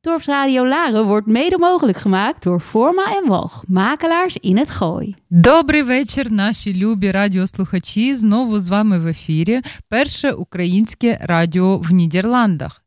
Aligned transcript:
Dorpsradio 0.00 0.64
Laren 0.66 1.04
wordt 1.06 1.26
mede 1.26 1.58
mogelijk 1.58 1.96
gemaakt 1.98 2.42
door 2.42 2.60
Forma 2.60 3.16
en 3.16 3.28
Walg, 3.28 3.62
makelaars 3.68 4.36
in 4.40 4.56
het 4.58 4.70
Gooi. 4.70 5.14
Добрий 5.30 5.82
вечір, 5.82 6.30
наші 6.32 6.74
любі 6.74 7.10
радіослухачі. 7.10 8.16
Знову 8.16 8.58
з 8.58 8.68
вами 8.68 8.98
в 8.98 9.06
ефірі 9.06 9.60
перше 9.88 10.32
українське 10.32 11.18
радіо 11.22 11.78
в 11.78 11.90
Нідерландах. 11.92 12.82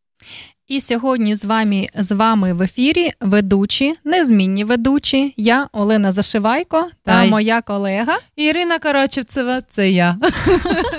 І 0.68 0.82
сьогодні 0.82 1.36
з 1.36 1.46
вами 1.46 1.88
з 1.96 2.12
вами 2.12 2.54
в 2.54 2.62
ефірі 2.62 3.12
ведучі, 3.22 3.96
незмінні 4.04 4.64
ведучі. 4.64 5.34
Я 5.38 5.68
Олена 5.72 6.12
Зашивайко 6.12 6.82
та 7.04 7.12
Та 7.14 7.24
й- 7.24 7.30
моя 7.30 7.62
колега. 7.62 8.18
Ірина 8.36 8.80
Карачевцева, 8.80 9.62
це 9.62 9.92
я. 9.92 10.18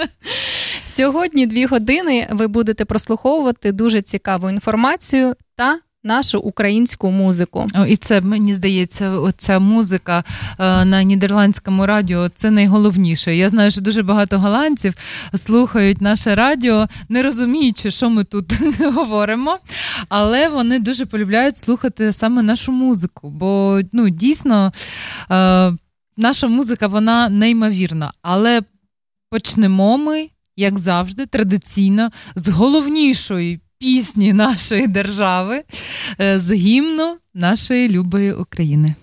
Сьогодні 0.85 1.47
дві 1.47 1.67
години 1.67 2.29
ви 2.31 2.47
будете 2.47 2.85
прослуховувати 2.85 3.73
дуже 3.73 4.03
цікаву 4.03 4.51
інформацію 4.51 5.35
та 5.57 5.79
нашу 6.05 6.39
українську 6.39 7.11
музику. 7.11 7.67
І 7.89 7.97
це 7.97 8.21
мені 8.21 8.55
здається, 8.55 9.11
оця 9.11 9.59
музика 9.59 10.25
е, 10.59 10.85
на 10.85 11.03
нідерландському 11.03 11.87
радіо 11.87 12.29
це 12.29 12.51
найголовніше. 12.51 13.37
Я 13.37 13.51
знаю, 13.51 13.71
що 13.71 13.81
дуже 13.81 14.03
багато 14.03 14.39
голландців 14.39 14.95
слухають 15.35 16.01
наше 16.01 16.35
радіо, 16.35 16.89
не 17.09 17.23
розуміючи, 17.23 17.91
що 17.91 18.11
ми 18.11 18.25
тут 18.25 18.53
говоримо, 18.95 19.59
але 20.09 20.49
вони 20.49 20.79
дуже 20.79 21.07
полюбляють 21.07 21.57
слухати 21.57 22.13
саме 22.13 22.43
нашу 22.43 22.73
музику. 22.73 23.31
Бо 23.31 23.81
ну 23.93 24.09
дійсно 24.09 24.73
е, 25.31 25.73
наша 26.17 26.47
музика 26.47 26.87
вона 26.87 27.29
неймовірна. 27.29 28.13
Але 28.23 28.63
почнемо 29.31 29.99
ми, 29.99 30.29
як 30.57 30.79
завжди, 30.79 31.27
традиційно 31.27 32.11
з 32.37 32.49
головнішої. 32.49 33.61
Пісні 33.83 34.33
нашої 34.33 34.87
держави 34.87 35.63
е, 36.21 36.41
з 36.41 36.53
гімну 36.53 37.17
нашої 37.35 37.89
любої 37.89 38.33
України. 38.33 38.95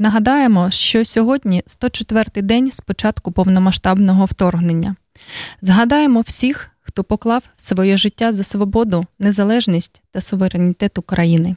Нагадаємо, 0.00 0.70
що 0.70 1.04
сьогодні 1.04 1.62
104-й 1.66 2.42
день 2.42 2.70
з 2.70 2.80
початку 2.80 3.32
повномасштабного 3.32 4.24
вторгнення. 4.24 4.96
Згадаємо 5.62 6.20
всіх, 6.20 6.70
хто 6.80 7.04
поклав 7.04 7.42
своє 7.56 7.96
життя 7.96 8.32
за 8.32 8.44
свободу, 8.44 9.06
незалежність 9.18 10.02
та 10.12 10.20
суверенітет 10.20 10.98
України. 10.98 11.56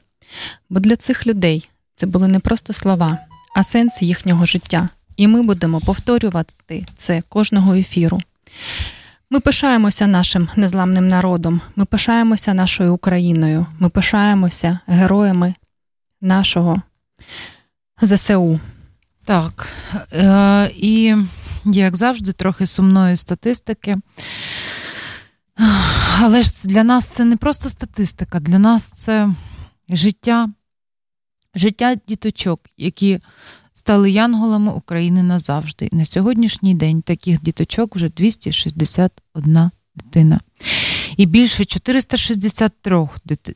Бо 0.69 0.79
для 0.79 0.95
цих 0.95 1.27
людей 1.27 1.69
це 1.93 2.05
були 2.05 2.27
не 2.27 2.39
просто 2.39 2.73
слова, 2.73 3.17
а 3.55 3.63
сенс 3.63 4.01
їхнього 4.01 4.45
життя. 4.45 4.89
І 5.17 5.27
ми 5.27 5.41
будемо 5.41 5.79
повторювати 5.79 6.85
це 6.95 7.23
кожного 7.29 7.73
ефіру. 7.73 8.21
Ми 9.29 9.39
пишаємося 9.39 10.07
нашим 10.07 10.49
незламним 10.55 11.07
народом, 11.07 11.61
ми 11.75 11.85
пишаємося 11.85 12.53
нашою 12.53 12.93
Україною, 12.93 13.65
ми 13.79 13.89
пишаємося 13.89 14.79
героями 14.87 15.53
нашого 16.21 16.81
ЗСУ. 18.01 18.59
Так. 19.25 19.69
Е, 20.13 20.71
і 20.75 21.15
як 21.65 21.95
завжди, 21.95 22.33
трохи 22.33 22.65
сумної 22.65 23.17
статистики. 23.17 23.95
Але 26.21 26.43
ж 26.43 26.67
для 26.67 26.83
нас 26.83 27.05
це 27.05 27.25
не 27.25 27.37
просто 27.37 27.69
статистика, 27.69 28.39
для 28.39 28.59
нас 28.59 28.87
це 28.87 29.29
життя, 29.89 30.49
життя 31.55 31.95
діточок, 32.07 32.59
які 32.77 33.19
стали 33.73 34.11
янголами 34.11 34.71
України 34.71 35.23
назавжди. 35.23 35.89
На 35.91 36.05
сьогоднішній 36.05 36.75
день 36.75 37.01
таких 37.01 37.41
діточок 37.41 37.95
вже 37.95 38.09
261 38.09 39.71
дитина. 39.95 40.39
І 41.17 41.25
більше 41.25 41.65
463 41.65 43.07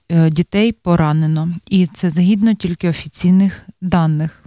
е, 0.09 0.29
дітей 0.29 0.72
поранено. 0.72 1.50
І 1.69 1.88
це 1.88 2.09
згідно 2.09 2.53
тільки 2.53 2.90
офіційних 2.90 3.62
даних. 3.81 4.44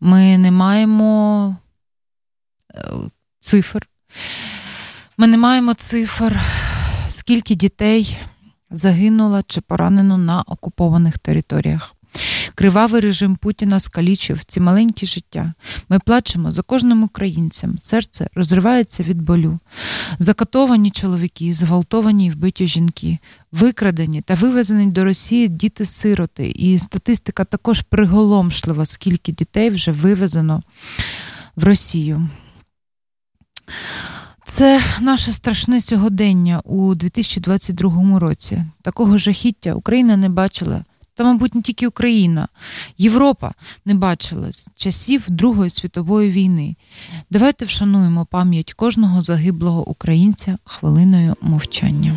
Ми 0.00 0.38
не 0.38 0.50
маємо 0.50 1.56
е, 2.74 2.90
цифр. 3.40 3.88
Ми 5.16 5.26
не 5.26 5.36
маємо 5.36 5.74
цифр, 5.74 6.40
скільки 7.08 7.54
дітей 7.54 8.18
загинуло 8.70 9.42
чи 9.46 9.60
поранено 9.60 10.18
на 10.18 10.42
окупованих 10.42 11.18
територіях. 11.18 11.94
Кривавий 12.54 13.00
режим 13.00 13.36
Путіна 13.36 13.80
скалічив 13.80 14.44
ці 14.44 14.60
маленькі 14.60 15.06
життя. 15.06 15.52
Ми 15.88 15.98
плачемо 15.98 16.52
за 16.52 16.62
кожним 16.62 17.02
українцем. 17.02 17.78
Серце 17.80 18.28
розривається 18.34 19.02
від 19.02 19.22
болю. 19.22 19.58
Закатовані 20.18 20.90
чоловіки, 20.90 21.54
зґвалтовані 21.54 22.26
і 22.26 22.30
вбиті 22.30 22.66
жінки, 22.66 23.18
викрадені 23.52 24.22
та 24.22 24.34
вивезені 24.34 24.90
до 24.90 25.04
Росії 25.04 25.48
діти-сироти. 25.48 26.52
І 26.56 26.78
статистика 26.78 27.44
також 27.44 27.82
приголомшлива, 27.82 28.86
скільки 28.86 29.32
дітей 29.32 29.70
вже 29.70 29.92
вивезено 29.92 30.62
в 31.56 31.64
Росію. 31.64 32.28
Це 34.46 34.82
наше 35.00 35.32
страшне 35.32 35.80
сьогодення 35.80 36.60
у 36.64 36.94
2022 36.94 38.18
році. 38.18 38.64
Такого 38.82 39.18
жахіття 39.18 39.74
Україна 39.74 40.16
не 40.16 40.28
бачила. 40.28 40.84
Та, 41.20 41.24
мабуть, 41.24 41.54
не 41.54 41.62
тільки 41.62 41.86
Україна, 41.86 42.48
Європа 42.98 43.52
не 43.84 43.94
бачила 43.94 44.52
з 44.52 44.70
часів 44.74 45.24
Другої 45.28 45.70
світової 45.70 46.30
війни. 46.30 46.76
Давайте 47.30 47.64
вшануємо 47.64 48.26
пам'ять 48.30 48.74
кожного 48.74 49.22
загиблого 49.22 49.88
українця 49.88 50.58
хвилиною 50.64 51.36
мовчання. 51.40 52.14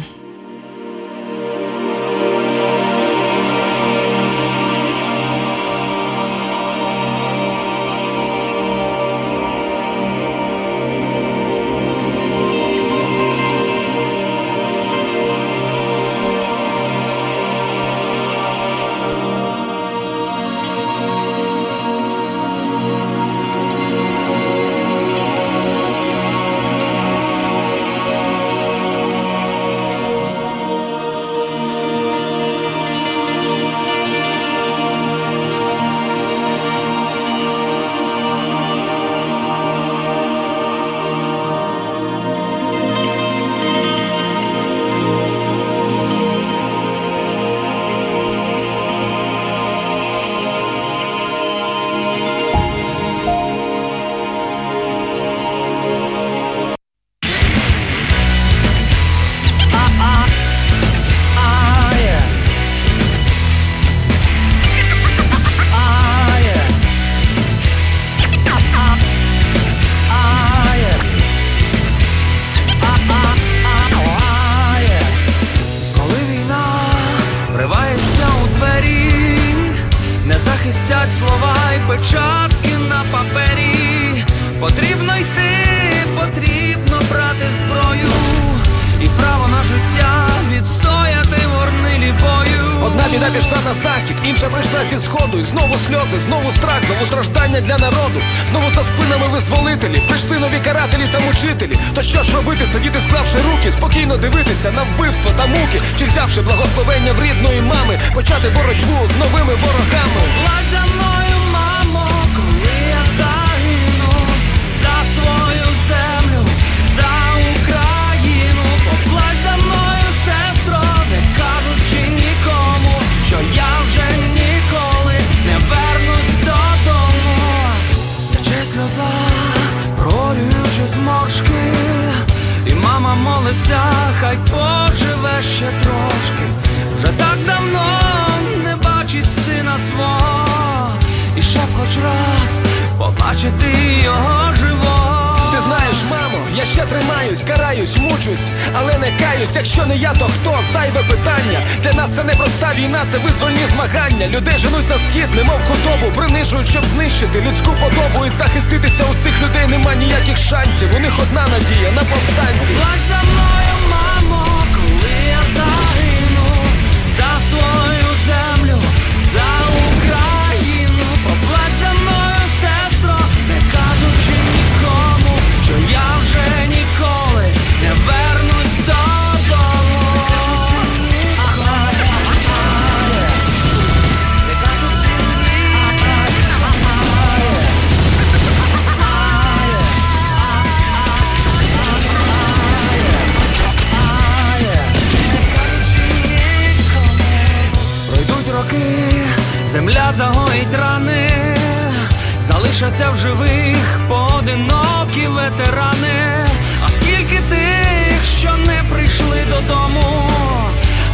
Залишаться 202.94 203.12
в 203.12 203.18
живих 203.18 204.00
поодинокі 204.08 205.28
ветерани. 205.28 206.46
А 206.86 206.90
скільки 206.90 207.42
тих, 207.50 208.26
що 208.40 208.58
не 208.58 208.84
прийшли 208.94 209.38
додому, 209.50 210.30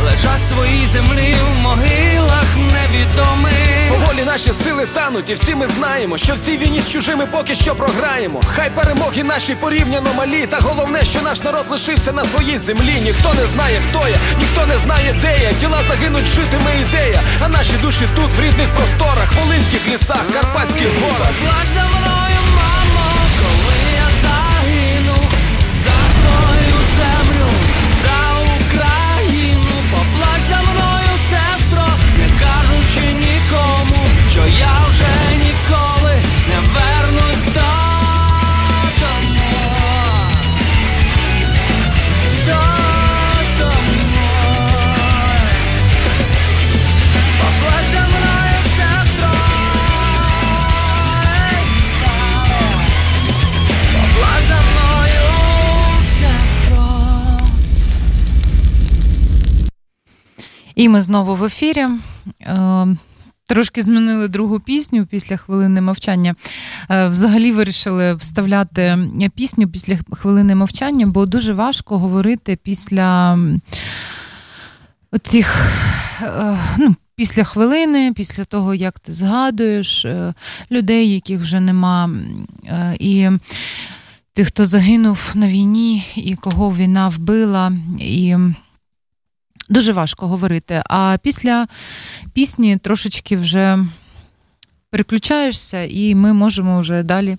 лежать 0.04 0.42
в 0.46 0.54
своїй 0.54 0.88
землі 0.88 1.36
в 1.52 1.56
могилах 1.62 2.46
невідомих. 2.58 3.54
Поволі 3.90 4.24
наші 4.26 4.54
сили 4.64 4.86
тануть, 4.94 5.30
і 5.30 5.34
всі 5.34 5.56
ми 5.56 5.68
знаємо, 5.68 6.18
що 6.18 6.34
в 6.34 6.40
цій 6.40 6.58
війні 6.58 6.82
з 6.82 6.90
чужими 6.90 7.26
поки 7.32 7.56
що 7.56 7.76
програємо. 7.76 8.42
Хай 8.56 8.70
перемоги 8.70 9.24
наші 9.24 9.56
порівняно 9.56 10.14
малі, 10.14 10.46
та 10.46 10.58
головне, 10.62 11.04
що 11.04 11.22
наш 11.22 11.44
народ 11.44 11.66
лишився 11.70 12.12
на 12.12 12.26
своїй 12.26 12.60
землі. 12.60 12.96
Ніхто 13.04 13.34
не 13.34 13.48
знає, 13.48 13.82
хто 13.90 14.08
я, 14.08 14.18
ніхто 14.40 14.66
не 14.66 14.78
знає, 14.78 15.16
де 15.22 15.38
я. 15.44 15.54
Тіла 15.54 15.80
загинуть, 15.90 16.26
житиме 16.26 16.72
ідея. 16.82 17.22
А 17.46 17.50
наші 17.50 17.74
душі 17.82 18.08
тут, 18.16 18.30
в 18.38 18.42
рідних 18.42 18.68
просторах, 18.68 19.34
волинських 19.34 19.88
лісах, 19.88 20.24
карпатських 20.34 20.88
горах. 21.02 21.34
І 60.80 60.90
ми 60.90 61.02
знову 61.02 61.36
в 61.36 61.44
ефірі. 61.44 61.88
Е, 62.42 62.88
Трошки 63.48 63.82
змінили 63.84 64.28
другу 64.28 64.60
пісню 64.60 65.06
після 65.06 65.38
хвилини 65.38 65.82
мовчання. 65.82 66.36
Е, 66.90 67.08
Взагалі 67.08 67.52
вирішили 67.52 68.14
вставляти 68.14 68.98
пісню 69.36 69.68
після 69.68 69.98
хвилини 70.12 70.56
мовчання, 70.56 71.06
бо 71.06 71.26
дуже 71.26 71.54
важко 71.54 71.98
говорити 71.98 72.58
після 72.64 73.34
м, 73.34 73.62
оцих. 75.12 75.56
е, 76.22 76.58
Ну, 76.78 76.96
Після 77.16 77.44
хвилини, 77.44 78.14
після 78.16 78.44
того, 78.46 78.74
як 78.76 79.00
ти 79.00 79.14
згадуєш 79.14 80.06
людей, 80.72 81.14
яких 81.14 81.40
вже 81.40 81.60
нема, 81.60 82.10
і 83.00 83.30
тих, 84.34 84.48
хто 84.48 84.66
загинув 84.66 85.32
на 85.36 85.48
війні, 85.48 86.06
і 86.16 86.36
кого 86.36 86.76
війна 86.76 87.10
вбила, 87.10 87.72
і 88.00 88.36
дуже 89.70 89.92
важко 89.94 90.28
говорити. 90.28 90.84
А 90.86 91.18
після 91.24 91.68
пісні 92.34 92.78
трошечки 92.78 93.38
вже 93.38 93.80
переключаєшся, 94.90 95.84
і 95.84 96.16
ми 96.16 96.34
можемо 96.34 96.80
вже 96.80 97.04
далі 97.04 97.38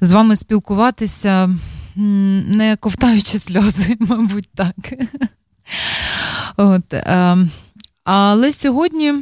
з 0.00 0.12
вами 0.12 0.36
спілкуватися, 0.36 1.50
не 1.96 2.76
ковтаючи 2.80 3.38
сльози, 3.38 3.96
мабуть, 4.00 4.48
так. 4.54 4.74
От, 6.56 6.94
е, 6.94 7.36
але 8.04 8.52
сьогодні 8.52 9.14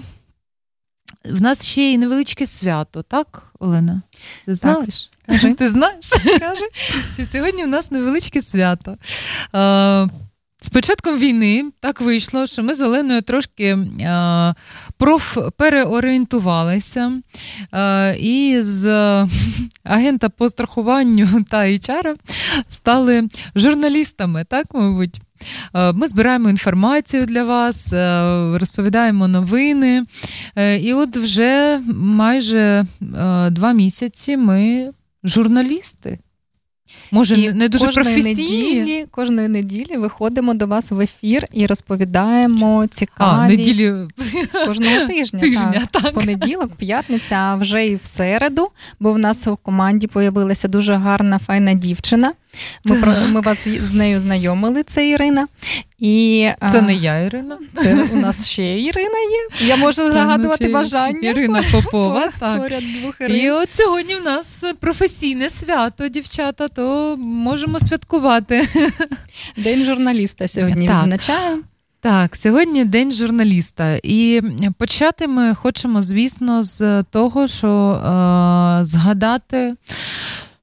в 1.25 1.41
нас 1.41 1.67
ще 1.67 1.83
й 1.83 1.99
невеличке 1.99 2.47
свято, 2.47 3.03
так, 3.03 3.43
Олена? 3.59 4.03
Ти 4.45 4.55
знаєш? 4.55 5.11
Кажи. 5.27 5.55
Ти 5.55 5.71
знаєш? 5.71 6.13
Кажи. 6.41 6.69
що 7.15 7.27
сьогодні 7.27 7.65
в 7.65 7.69
нас 7.69 7.91
невеличке 7.91 8.43
свято. 8.43 8.97
З 10.65 10.69
початком 10.69 11.19
війни 11.19 11.65
так 11.81 12.01
вийшло, 12.01 12.47
що 12.47 12.63
ми 12.63 12.75
з 12.75 12.81
Оленою 12.81 13.23
трошки 13.23 13.65
е, 13.65 14.55
проф 14.99 15.39
переорієнтувалися. 15.57 17.13
Е, 17.73 18.17
і 18.19 18.57
з 18.63 18.87
е, 18.87 19.29
агента 19.85 20.29
по 20.29 20.49
страхуванню 20.49 21.29
та 21.51 21.57
HR 21.57 22.15
стали 22.69 23.29
журналістами, 23.57 24.45
так, 24.45 24.67
мабуть. 24.75 25.21
Е, 25.75 25.93
Ми 25.93 26.09
збираємо 26.09 26.49
інформацію 26.51 27.27
для 27.27 27.45
вас, 27.45 27.93
е, 27.93 28.23
розповідаємо 28.59 29.29
новини. 29.29 30.05
Е, 30.57 30.79
І 30.79 30.95
от 30.95 31.17
вже 31.17 31.81
майже 31.95 32.85
два 33.51 33.73
місяці 33.73 34.37
ми 34.37 34.91
журналісти. 35.25 36.19
Може, 37.11 37.35
І 37.41 37.53
не- 37.53 37.69
дуже 37.69 37.85
кожної 37.85 38.05
професійні. 38.23 38.79
Неділі, 38.81 39.07
кожної 39.11 39.49
неділі 39.49 39.97
виходимо 39.97 40.55
до 40.55 40.67
вас 40.67 40.91
в 40.91 41.01
ефір 41.01 41.45
і 41.53 41.67
розповідаємо 41.67 42.87
А, 43.19 43.49
неділі 43.49 43.95
кожного 44.67 44.97
тижня. 45.07 45.41
тижня, 45.41 45.83
так. 45.91 46.03
так. 46.03 46.15
Понеділок, 46.15 46.71
п'ятниця, 46.77 47.35
а 47.35 47.57
вже 47.57 47.87
і 47.87 47.97
в 47.97 48.05
середу, 48.05 48.69
бо 49.01 49.13
в 49.13 49.19
нас 49.19 49.47
у 49.47 49.57
команді 49.57 50.07
появилася 50.07 50.69
дуже 50.69 50.95
гарна 50.95 51.39
файна 51.39 51.75
дівчина. 51.75 52.33
Ми, 52.85 52.97
про, 52.97 53.13
ми 53.33 53.41
вас 53.41 53.69
з 53.69 53.93
нею 53.93 54.21
знайомили, 54.21 54.83
це 54.83 55.09
Ірина. 55.09 55.47
І, 56.05 56.49
а, 56.61 56.71
Це 56.71 56.83
не 56.83 56.95
я, 56.95 57.19
Ірина. 57.19 57.59
це 57.83 58.09
у 58.13 58.17
нас 58.17 58.49
ще 58.49 58.81
Ірина 58.81 59.19
є. 59.61 59.67
Я 59.67 59.77
можу 59.77 60.13
загадувати 60.13 60.69
бажання. 60.69 61.31
Ірина 61.31 61.63
Попова. 61.73 62.29
так. 62.39 62.63
Поряд 62.63 62.83
двох 63.01 63.31
І 63.31 63.51
от 63.51 63.75
сьогодні 63.75 64.15
в 64.15 64.25
нас 64.25 64.65
професійне 64.81 65.51
свято, 65.51 66.09
дівчата, 66.09 66.69
то 66.69 67.17
можемо 67.19 67.81
святкувати. 67.81 68.69
День 69.57 69.83
журналіста 69.83 70.49
сьогодні 70.49 70.87
Так. 70.89 71.03
відзначаємо. 71.05 71.63
Так, 72.01 72.37
сьогодні 72.37 72.85
день 72.85 73.13
журналіста, 73.13 73.99
і 74.03 74.41
почати 74.79 75.27
ми 75.27 75.55
хочемо, 75.55 76.03
звісно, 76.03 76.63
з 76.63 77.03
того, 77.03 77.49
що 77.49 77.69
е, 77.69 78.85
згадати, 78.85 79.75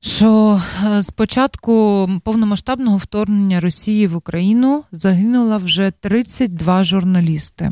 що 0.02 0.62
е, 0.86 1.02
з 1.02 1.12
початку 1.12 2.10
повномасштабного 2.24 2.98
вторгнення 2.98 3.60
Росії 3.60 4.08
в 4.08 4.16
Україну 4.16 4.84
загинуло 4.92 5.58
вже 5.58 5.92
32 6.00 6.84
журналісти. 6.84 7.72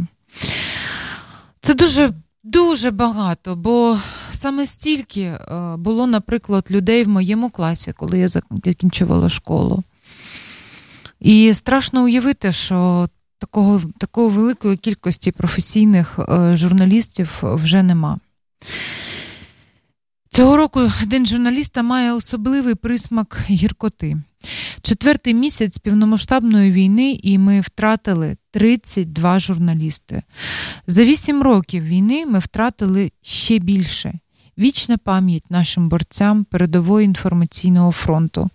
Це 1.61 1.73
дуже 1.73 2.11
дуже 2.43 2.91
багато, 2.91 3.55
бо 3.55 3.97
саме 4.31 4.65
стільки 4.65 5.21
е, 5.21 5.39
було, 5.77 6.07
наприклад, 6.07 6.67
людей 6.71 7.03
в 7.03 7.07
моєму 7.07 7.49
класі, 7.49 7.93
коли 7.97 8.19
я 8.19 8.27
закінчувала 8.27 9.29
школу. 9.29 9.83
І 11.19 11.53
страшно 11.53 12.03
уявити, 12.03 12.51
що 12.51 13.09
такого, 13.39 13.81
такої 13.97 14.29
великої 14.29 14.77
кількості 14.77 15.31
професійних 15.31 16.19
е, 16.19 16.57
журналістів 16.57 17.39
вже 17.41 17.83
нема. 17.83 18.19
Цього 20.29 20.57
року 20.57 20.91
День 21.05 21.25
журналіста 21.25 21.83
має 21.83 22.13
особливий 22.13 22.75
присмак 22.75 23.39
гіркоти. 23.49 24.17
Четвертий 24.81 25.33
місяць 25.33 25.77
повномасштабної 25.77 26.71
війни, 26.71 27.19
і 27.23 27.37
ми 27.37 27.61
втратили 27.61 28.37
32 28.51 29.39
журналісти. 29.39 30.23
За 30.87 31.03
вісім 31.03 31.43
років 31.43 31.83
війни 31.83 32.25
ми 32.25 32.39
втратили 32.39 33.11
ще 33.21 33.59
більше. 33.59 34.13
Вічна 34.57 34.97
пам'ять 34.97 35.51
нашим 35.51 35.89
борцям 35.89 36.43
передового 36.43 37.01
інформаційного 37.01 37.91
фронту. 37.91 38.49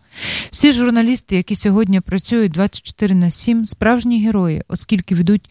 Всі 0.51 0.73
журналісти, 0.73 1.37
які 1.37 1.57
сьогодні 1.57 2.01
працюють 2.01 2.53
24 2.53 3.15
на 3.15 3.31
7, 3.31 3.67
справжні 3.67 4.25
герої, 4.25 4.63
оскільки 4.69 5.15
ведуть 5.15 5.51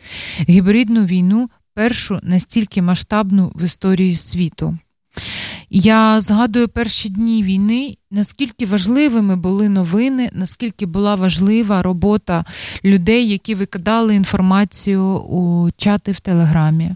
гібридну 0.50 1.06
війну, 1.06 1.50
першу 1.74 2.20
настільки 2.24 2.82
масштабну 2.82 3.52
в 3.56 3.64
історії 3.64 4.16
світу. 4.16 4.78
Я 5.76 6.22
згадую 6.22 6.68
перші 6.68 7.10
дні 7.10 7.44
війни, 7.44 7.98
наскільки 8.12 8.66
важливими 8.66 9.36
були 9.36 9.70
новини, 9.70 10.30
наскільки 10.34 10.86
була 10.86 11.16
важлива 11.16 11.82
робота 11.82 12.46
людей, 12.86 13.30
які 13.30 13.56
викидали 13.56 14.16
інформацію 14.16 15.04
у 15.18 15.72
чати 15.78 16.12
в 16.12 16.20
Телеграмі. 16.20 16.92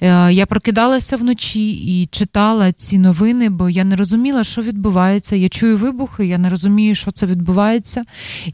Е, 0.00 0.32
я 0.32 0.46
прокидалася 0.46 1.16
вночі 1.16 1.70
і 1.70 2.06
читала 2.06 2.72
ці 2.72 2.98
новини, 2.98 3.48
бо 3.48 3.70
я 3.70 3.84
не 3.84 3.96
розуміла, 3.96 4.44
що 4.44 4.62
відбувається. 4.62 5.36
Я 5.36 5.48
чую 5.48 5.76
вибухи, 5.76 6.26
я 6.26 6.38
не 6.38 6.50
розумію, 6.50 6.94
що 6.94 7.10
це 7.10 7.26
відбувається. 7.26 8.04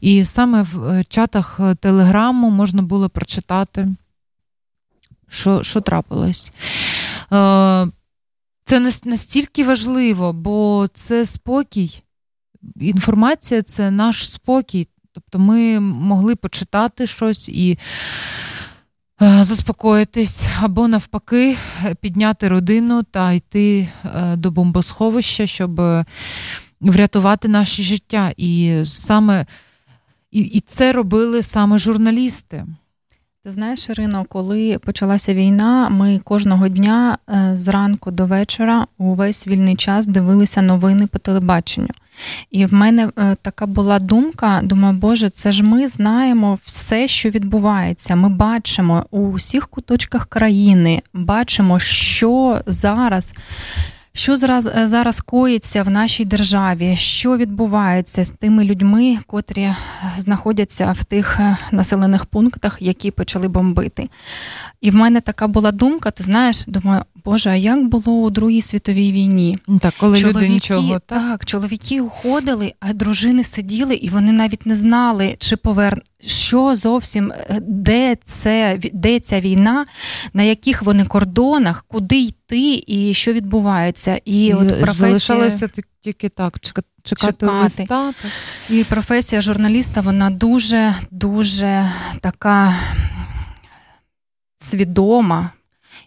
І 0.01 0.25
саме 0.25 0.61
в 0.61 0.83
е, 0.83 1.03
чатах 1.09 1.59
Телеграму 1.79 2.49
можна 2.49 2.81
було 2.81 3.09
прочитати, 3.09 3.87
що, 5.29 5.63
що 5.63 5.81
трапилось. 5.81 6.51
Е, 8.65 8.91
це 8.91 9.09
настільки 9.09 9.63
важливо, 9.63 10.33
бо 10.33 10.87
це 10.93 11.25
спокій. 11.25 12.01
Інформація 12.79 13.61
це 13.61 13.91
наш 13.91 14.31
спокій. 14.31 14.87
Тобто 15.13 15.39
ми 15.39 15.79
могли 15.79 16.35
почитати 16.35 17.07
щось 17.07 17.49
і 17.49 17.77
е, 19.21 19.43
заспокоїтись, 19.43 20.47
або 20.61 20.87
навпаки, 20.87 21.57
підняти 22.01 22.47
родину 22.47 23.03
та 23.03 23.31
йти 23.31 23.87
е, 24.05 24.35
до 24.35 24.51
бомбосховища, 24.51 25.45
щоб 25.45 25.81
врятувати 26.81 27.47
наше 27.47 27.81
життя. 27.81 28.33
І 28.37 28.81
саме 28.85 29.45
і, 30.31 30.39
і 30.39 30.59
це 30.59 30.91
робили 30.91 31.43
саме 31.43 31.77
журналісти. 31.77 32.65
Ти 33.45 33.51
знаєш, 33.51 33.89
Ірино, 33.89 34.25
коли 34.29 34.77
почалася 34.77 35.33
війна, 35.33 35.89
ми 35.89 36.19
кожного 36.23 36.67
дня 36.67 37.17
е, 37.29 37.51
зранку 37.57 38.11
до 38.11 38.25
вечора 38.25 38.85
увесь 38.97 39.47
вільний 39.47 39.75
час 39.75 40.07
дивилися 40.07 40.61
новини 40.61 41.07
по 41.07 41.19
телебаченню. 41.19 41.89
І 42.51 42.65
в 42.65 42.73
мене 42.73 43.09
е, 43.17 43.35
така 43.41 43.65
була 43.65 43.99
думка: 43.99 44.59
думаю, 44.63 44.93
Боже, 44.93 45.29
це 45.29 45.51
ж 45.51 45.63
ми 45.63 45.87
знаємо 45.87 46.57
все, 46.65 47.07
що 47.07 47.29
відбувається. 47.29 48.15
Ми 48.15 48.29
бачимо 48.29 49.05
у 49.11 49.31
всіх 49.31 49.67
куточках 49.67 50.25
країни, 50.25 51.01
бачимо, 51.13 51.79
що 51.79 52.61
зараз 52.65 53.33
що 54.17 54.37
зараз 54.37 54.67
е, 54.67 54.87
зараз 54.87 55.21
коїться 55.21 55.83
в 55.83 55.89
нашій 55.89 56.25
державі, 56.25 56.95
що 56.95 57.37
відбувається 57.37 58.25
з 58.25 58.29
тими 58.29 58.63
людьми, 58.63 59.17
котрі 59.27 59.69
знаходяться 60.17 60.95
в 60.99 61.03
тих 61.03 61.39
е, 61.39 61.57
населених 61.71 62.25
пунктах, 62.25 62.77
які 62.79 63.11
почали 63.11 63.47
бомбити? 63.47 64.09
І 64.81 64.91
в 64.91 64.95
мене 64.95 65.21
така 65.21 65.47
була 65.47 65.71
думка: 65.71 66.11
ти 66.11 66.23
знаєш, 66.23 66.65
думаю, 66.67 67.01
Боже, 67.25 67.49
а 67.49 67.55
як 67.55 67.87
було 67.87 68.21
у 68.21 68.29
Другій 68.29 68.61
світовій 68.61 69.11
війні? 69.11 69.57
Так, 69.81 69.93
коли 69.99 70.17
чоловіки, 70.17 70.39
люди 70.39 70.53
нічого 70.53 70.99
так? 70.99 71.03
так, 71.05 71.45
чоловіки 71.45 72.01
уходили, 72.01 72.73
а 72.79 72.93
дружини 72.93 73.43
сиділи, 73.43 73.95
і 73.95 74.09
вони 74.09 74.31
навіть 74.31 74.65
не 74.65 74.75
знали, 74.75 75.35
чи 75.39 75.55
повер... 75.55 76.01
що 76.25 76.75
зовсім 76.75 77.31
е, 77.31 77.59
де 77.61 78.17
це 78.23 78.79
де 78.93 79.19
ця 79.19 79.39
війна, 79.39 79.85
на 80.33 80.43
яких 80.43 80.83
вони 80.83 81.05
кордонах, 81.05 81.85
куди 81.87 82.19
йти 82.19 82.34
і 82.87 83.13
що 83.13 83.33
відбувається. 83.33 84.19
І, 84.25 84.45
і 84.45 84.53
от 84.53 84.67
професія... 84.67 84.93
залишалося 84.93 85.69
тільки 86.01 86.29
так, 86.29 86.59
чекати. 86.59 86.87
Чекати 87.03 87.45
листа. 87.45 87.85
Так. 87.85 88.15
І 88.69 88.83
професія 88.83 89.41
журналіста, 89.41 90.01
вона 90.01 90.29
дуже 90.29 90.95
дуже 91.11 91.91
така 92.21 92.75
свідома 94.57 95.49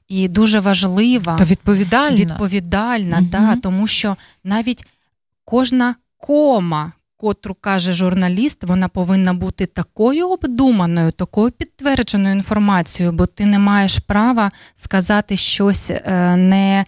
і 0.09 0.29
дуже 0.29 0.61
важлива 0.61 1.37
та 1.39 1.45
відповідальна, 1.45 2.17
відповідальна, 2.17 3.19
угу. 3.19 3.27
да, 3.31 3.57
тому 3.57 3.87
що 3.87 4.17
навіть 4.45 4.85
кожна 5.45 5.95
кома, 6.17 6.93
котру 7.21 7.57
каже 7.61 7.93
журналіст, 7.93 8.65
вона 8.65 8.89
повинна 8.89 9.35
бути 9.35 9.67
такою 9.67 10.29
обдуманою, 10.29 11.13
такою 11.13 11.51
підтвердженою 11.51 12.35
інформацією, 12.35 13.13
бо 13.13 13.27
ти 13.27 13.47
не 13.47 13.59
маєш 13.59 13.99
права 13.99 14.51
сказати 14.75 15.37
щось 15.37 15.91
е, 15.91 16.37
не. 16.37 16.85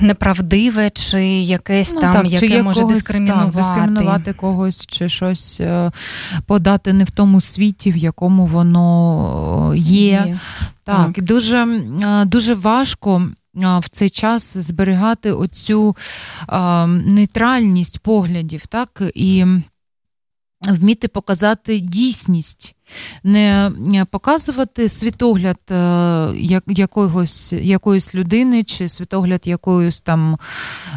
Неправдиве, 0.00 0.90
чи 0.90 1.24
якесь 1.26 1.92
ну, 1.94 2.00
там, 2.00 2.12
так, 2.12 2.26
яке 2.26 2.48
чи 2.48 2.62
може 2.62 2.80
когось, 2.80 2.96
дискримінувати. 2.96 3.52
Так, 3.52 3.56
дискримінувати 3.56 4.32
когось, 4.32 4.86
чи 4.86 5.08
щось 5.08 5.60
е, 5.60 5.92
подати 6.46 6.92
не 6.92 7.04
в 7.04 7.10
тому 7.10 7.40
світі, 7.40 7.92
в 7.92 7.96
якому 7.96 8.46
воно 8.46 9.72
є. 9.76 10.24
є. 10.26 10.38
Так, 10.84 11.18
і 11.18 11.20
дуже, 11.20 11.66
дуже 12.26 12.54
важко. 12.54 13.28
В 13.54 13.88
цей 13.90 14.10
час 14.10 14.56
зберігати 14.56 15.32
оцю 15.32 15.96
нейтральність 16.88 17.98
поглядів, 17.98 18.66
так 18.66 19.02
і 19.14 19.44
вміти 20.68 21.08
показати 21.08 21.78
дійсність, 21.78 22.74
не 23.24 24.06
показувати 24.10 24.88
світогляд 24.88 25.58
е, 25.70 26.32
якогось, 26.66 27.52
якоїсь 27.52 28.14
людини 28.14 28.64
чи 28.64 28.88
світогляд 28.88 29.40
якоїсь 29.44 30.00
там 30.00 30.38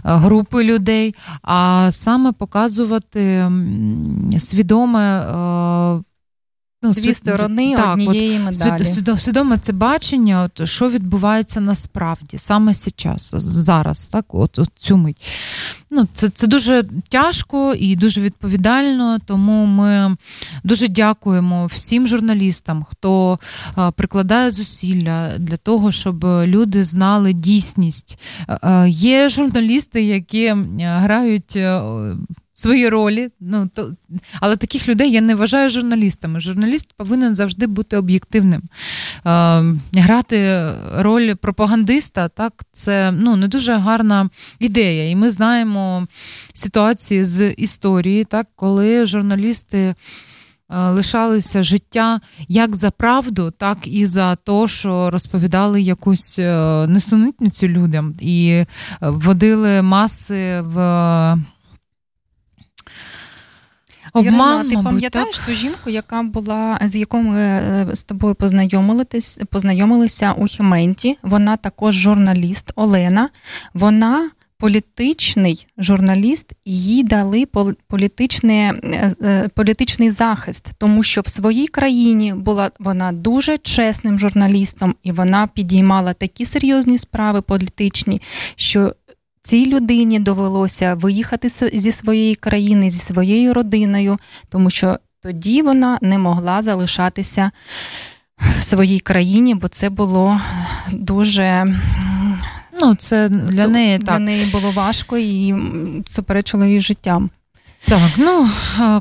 групи 0.03 0.63
людей, 0.63 1.15
а 1.41 1.89
саме 1.91 2.31
показувати 2.31 3.51
свідоме. 4.37 6.03
Е, 6.83 6.87
ну, 6.87 6.93
Дві 6.93 7.13
сторони 7.13 7.75
так, 7.75 7.93
однієї 7.93 8.37
от, 8.37 8.45
медалі. 8.45 8.85
Свідомо, 8.85 9.17
свідоме 9.17 9.57
це 9.57 9.73
бачення, 9.73 10.43
от, 10.43 10.69
що 10.69 10.89
відбувається 10.89 11.61
насправді, 11.61 12.37
саме 12.37 12.73
зараз, 12.73 13.33
зараз, 13.37 14.07
так, 14.07 14.25
от, 14.29 14.59
от 14.59 14.69
цю 14.75 14.97
мить. 14.97 15.17
Ну, 15.91 16.07
Це 16.13 16.29
це 16.29 16.47
дуже 16.47 16.83
тяжко 17.09 17.73
і 17.73 17.95
дуже 17.95 18.21
відповідально, 18.21 19.19
тому 19.25 19.65
ми 19.65 20.17
дуже 20.63 20.87
дякуємо 20.87 21.65
всім 21.65 22.07
журналістам, 22.07 22.85
хто 22.89 23.39
а, 23.75 23.91
прикладає 23.91 24.51
зусилля 24.51 25.31
для 25.37 25.57
того, 25.57 25.91
щоб 25.91 26.25
люди 26.25 26.83
знали 26.83 27.33
дійсність. 27.33 28.19
А, 28.47 28.85
є 28.89 29.29
журналісти, 29.29 30.03
які 30.03 30.55
грають 30.79 31.57
свої 32.53 32.89
ролі. 32.89 33.29
Ну 33.39 33.69
то 33.73 33.93
але 34.39 34.55
таких 34.55 34.89
людей 34.89 35.11
я 35.11 35.21
не 35.21 35.35
вважаю 35.35 35.69
журналістами. 35.69 36.39
Журналіст 36.39 36.93
повинен 36.97 37.35
завжди 37.35 37.67
бути 37.67 37.97
об'єктивним. 37.97 38.61
Е, 38.61 39.63
Грати 39.95 40.69
роль 40.95 41.33
пропагандиста, 41.33 42.29
так 42.29 42.53
це 42.71 43.11
ну 43.11 43.35
не 43.35 43.47
дуже 43.47 43.73
гарна 43.73 44.29
ідея. 44.59 45.09
І 45.09 45.15
ми 45.15 45.29
знаємо 45.29 46.07
ситуації 46.53 47.23
з 47.23 47.51
історії, 47.51 48.25
так 48.25 48.47
коли 48.55 49.05
журналісти. 49.05 49.95
Е, 50.69 50.89
лишалися 50.89 51.63
життя 51.63 52.19
як 52.47 52.75
за 52.75 52.91
правду, 52.91 53.51
так 53.57 53.77
і 53.83 54.05
за 54.05 54.35
те, 54.35 54.67
що 54.67 55.09
розповідали 55.09 55.81
якусь 55.81 56.39
е, 56.39 56.85
несунитницю 56.87 57.67
людям 57.67 58.15
і 58.19 58.65
вводили 59.01 59.81
маси 59.81 60.61
в 60.61 60.77
Обман, 64.13 64.33
Ірина, 64.33 64.69
ти 64.69 64.75
мабуть, 64.75 64.83
пам'ятаєш 64.83 65.37
так? 65.37 65.45
ту 65.45 65.53
жінку, 65.53 65.89
яка 65.89 66.23
була 66.23 66.79
з 66.83 66.95
якою 66.95 67.23
ми 67.23 67.39
е, 67.39 67.87
з 67.93 68.03
тобою 68.03 68.35
познайомились, 68.35 69.39
познайомилися 69.49 70.31
у 70.31 70.45
Хіменті? 70.45 71.17
Вона 71.23 71.57
також 71.57 71.95
журналіст 71.95 72.71
Олена. 72.75 73.29
Вона 73.73 74.29
політичний 74.63 75.67
журналіст, 75.77 76.53
їй 76.65 77.03
дали 77.03 77.45
пол- 77.45 77.75
політичне, 77.87 78.73
е, 78.83 79.15
е, 79.23 79.49
політичний 79.55 80.11
захист, 80.11 80.69
тому 80.77 81.03
що 81.03 81.21
в 81.21 81.27
своїй 81.27 81.67
країні 81.67 82.33
була 82.33 82.71
вона 82.79 83.11
дуже 83.11 83.57
чесним 83.57 84.19
журналістом, 84.19 84.95
і 85.03 85.11
вона 85.11 85.47
підіймала 85.47 86.13
такі 86.13 86.45
серйозні 86.45 86.97
справи 86.97 87.41
політичні, 87.41 88.21
що 88.55 88.93
цій 89.43 89.65
людині 89.65 90.19
довелося 90.19 90.93
виїхати 90.93 91.49
зі 91.73 91.91
своєї 91.91 92.35
країни, 92.35 92.89
зі 92.89 92.97
своєю 92.97 93.53
родиною, 93.53 94.17
тому 94.49 94.69
що 94.69 94.97
тоді 95.21 95.61
вона 95.61 95.99
не 96.01 96.17
могла 96.17 96.61
залишатися 96.61 97.51
в 98.59 98.63
своїй 98.63 98.99
країні, 98.99 99.55
бо 99.55 99.67
це 99.67 99.89
було 99.89 100.41
дуже 100.91 101.75
Ну, 102.81 102.95
це 102.95 103.29
для 103.29 103.67
неї 103.67 103.97
для 103.97 104.19
неї 104.19 104.51
було 104.51 104.71
важко 104.71 105.17
і 105.17 105.55
суперечило 106.07 106.65
її 106.65 106.81
життям. 106.81 107.29
Так, 107.87 108.09
ну 108.17 108.49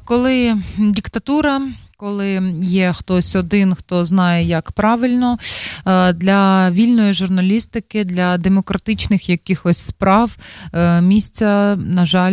коли 0.04 0.56
диктатура, 0.78 1.62
коли 2.02 2.54
є 2.62 2.92
хтось 2.92 3.36
один, 3.36 3.74
хто 3.74 4.04
знає, 4.04 4.46
як 4.46 4.72
правильно, 4.72 5.38
е, 5.86 6.12
для 6.12 6.70
вільної 6.70 7.12
журналістики, 7.12 8.04
для 8.04 8.38
демократичних 8.38 9.28
якихось 9.28 9.78
справ 9.78 10.36
е, 10.74 11.00
місця, 11.00 11.76
на 11.76 12.04
жаль, 12.04 12.32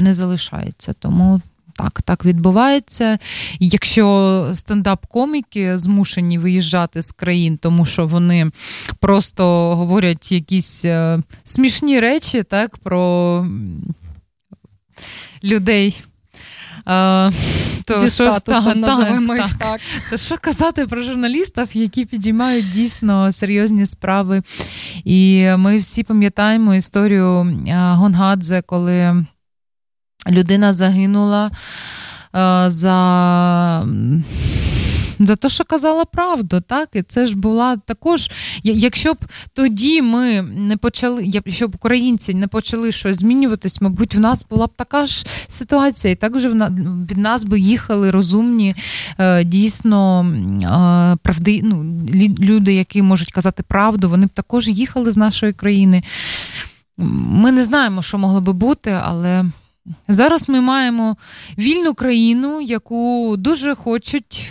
не 0.00 0.14
залишається. 0.14 0.92
Тому. 0.92 1.40
Так, 1.78 2.02
так 2.02 2.24
відбувається. 2.24 3.18
Якщо 3.60 4.06
стендап-коміки 4.54 5.78
змушені 5.78 6.38
виїжджати 6.38 7.02
з 7.02 7.10
країн, 7.10 7.58
тому 7.62 7.86
що 7.86 8.06
вони 8.06 8.50
просто 9.00 9.76
говорять 9.76 10.32
якісь 10.32 10.84
е, 10.84 11.22
смішні 11.44 12.00
речі, 12.00 12.42
так, 12.42 12.76
про 12.78 13.46
людей. 15.44 16.02
Е, 16.88 17.30
то 17.84 17.94
Зі 17.98 18.06
що- 18.06 18.08
статусом 18.24 18.64
та- 18.64 18.74
називаємо 18.74 19.34
їх 19.34 19.42
так. 19.44 19.54
так. 19.58 19.80
То 20.10 20.16
що 20.16 20.36
казати 20.40 20.86
про 20.86 21.02
журналістів, 21.02 21.68
які 21.72 22.04
підіймають 22.04 22.70
дійсно 22.72 23.32
серйозні 23.32 23.86
справи? 23.86 24.42
І 25.04 25.48
ми 25.56 25.78
всі 25.78 26.02
пам'ятаємо 26.02 26.74
історію 26.74 27.56
Гонгадзе, 27.74 28.62
коли 28.66 29.24
людина 30.30 30.72
загинула 30.72 31.50
за. 32.66 33.86
За 35.18 35.36
те, 35.36 35.48
що 35.48 35.64
казала 35.64 36.04
правду, 36.04 36.62
так? 36.66 36.88
І 36.92 37.02
це 37.02 37.26
ж 37.26 37.36
була 37.36 37.76
також. 37.76 38.30
Якщо 38.62 39.12
б 39.12 39.16
тоді 39.54 40.02
ми 40.02 40.42
не 40.42 40.76
почали, 40.76 41.24
якщо 41.24 41.68
б 41.68 41.74
українці 41.74 42.34
не 42.34 42.46
почали 42.46 42.92
щось 42.92 43.16
змінюватись, 43.16 43.80
мабуть, 43.80 44.14
в 44.14 44.18
нас 44.18 44.46
була 44.50 44.66
б 44.66 44.70
така 44.76 45.06
ж 45.06 45.26
ситуація, 45.48 46.12
і 46.12 46.16
так 46.16 46.38
же 46.38 46.48
від 47.10 47.18
нас 47.18 47.44
би 47.44 47.60
їхали 47.60 48.10
розумні, 48.10 48.74
е, 49.18 49.44
дійсно 49.44 50.24
е, 50.24 51.16
правди, 51.22 51.60
ну, 51.64 51.84
люди, 52.40 52.74
які 52.74 53.02
можуть 53.02 53.32
казати 53.32 53.62
правду, 53.62 54.08
вони 54.08 54.26
б 54.26 54.30
також 54.30 54.68
їхали 54.68 55.10
з 55.10 55.16
нашої 55.16 55.52
країни. 55.52 56.02
Ми 56.98 57.52
не 57.52 57.64
знаємо, 57.64 58.02
що 58.02 58.18
могло 58.18 58.40
би 58.40 58.52
бути, 58.52 59.00
але 59.02 59.44
зараз 60.08 60.48
ми 60.48 60.60
маємо 60.60 61.16
вільну 61.58 61.94
країну, 61.94 62.60
яку 62.60 63.34
дуже 63.38 63.74
хочуть 63.74 64.50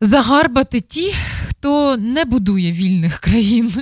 загарбати 0.00 0.80
ті, 0.80 1.14
хто 1.48 1.96
не 1.96 2.24
будує 2.24 2.72
вільних 2.72 3.18
країн. 3.18 3.74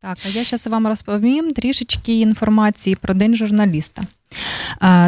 Так, 0.00 0.18
а 0.26 0.28
я 0.28 0.44
зараз 0.44 0.66
вам 0.66 0.86
розповім 0.86 1.50
трішечки 1.50 2.20
інформації 2.20 2.96
про 2.96 3.14
День 3.14 3.36
журналіста. 3.36 4.02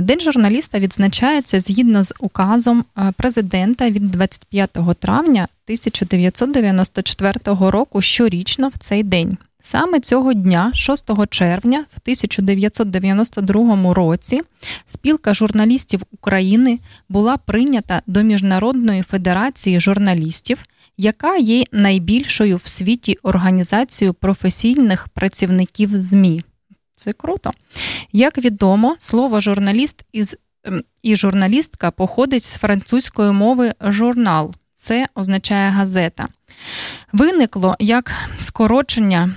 День 0.03 0.21
журналіста 0.21 0.79
відзначається 0.79 1.61
згідно 1.61 2.05
з 2.05 2.15
указом 2.21 2.85
президента 3.17 3.91
від 3.91 4.11
25 4.11 4.79
травня 4.99 5.49
1994 5.65 7.41
року 7.45 8.03
щорічно 8.03 8.69
в 8.69 8.79
цей 8.79 9.03
день. 9.03 9.39
Саме 9.63 10.01
цього 10.01 10.33
дня, 10.33 10.73
6 10.75 11.11
червня 11.31 11.85
в 11.95 11.99
1992 12.03 13.95
році, 13.95 14.41
спілка 14.87 15.35
журналістів 15.35 16.03
України 16.13 16.79
була 17.09 17.37
прийнята 17.37 18.03
до 18.07 18.23
Міжнародної 18.23 19.03
федерації 19.03 19.81
журналістів, 19.81 20.63
яка 20.97 21.37
є 21.37 21.65
найбільшою 21.73 22.57
в 22.57 22.67
світі 22.67 23.19
організацією 23.23 24.15
професійних 24.15 25.09
працівників 25.09 25.91
ЗМІ. 25.93 26.43
Це 26.97 27.13
круто. 27.13 27.51
Як 28.13 28.39
відомо, 28.39 28.97
слово 28.99 29.41
журналіст 29.41 30.05
із, 30.13 30.37
ем, 30.65 30.83
і 31.03 31.17
журналістка 31.17 31.91
походить 31.91 32.43
з 32.43 32.57
французької 32.57 33.33
мови 33.33 33.75
журнал. 33.81 34.55
Це 34.75 35.07
означає 35.15 35.71
газета. 35.71 36.29
Виникло 37.13 37.77
як 37.79 38.13
скорочення 38.39 39.31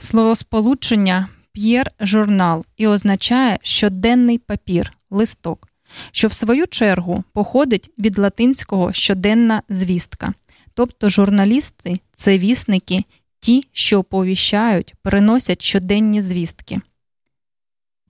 словосполучення 0.00 1.28
п'єр 1.52 1.90
журнал 2.00 2.64
і 2.76 2.86
означає 2.86 3.58
щоденний 3.62 4.38
папір, 4.38 4.92
листок, 5.10 5.68
що 6.12 6.28
в 6.28 6.32
свою 6.32 6.66
чергу 6.66 7.24
походить 7.32 7.90
від 7.98 8.18
латинського 8.18 8.92
щоденна 8.92 9.62
звістка. 9.68 10.34
Тобто 10.74 11.08
журналісти 11.08 12.00
це 12.14 12.38
вісники, 12.38 13.04
ті, 13.40 13.64
що 13.72 13.98
оповіщають, 13.98 14.94
приносять 15.02 15.62
щоденні 15.62 16.22
звістки. 16.22 16.80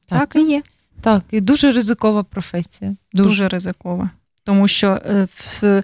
Так, 0.09 0.37
і 0.37 0.41
є. 0.41 0.63
Так, 1.01 1.25
і 1.31 1.41
дуже 1.41 1.73
ризикова 1.73 2.23
професія. 2.23 2.97
Дуже, 3.13 3.29
Дуже. 3.29 3.49
ризикова. 3.49 4.11
Тому 4.45 4.69
що 4.69 4.89
е, 4.89 5.27
в, 5.31 5.61
е, 5.65 5.83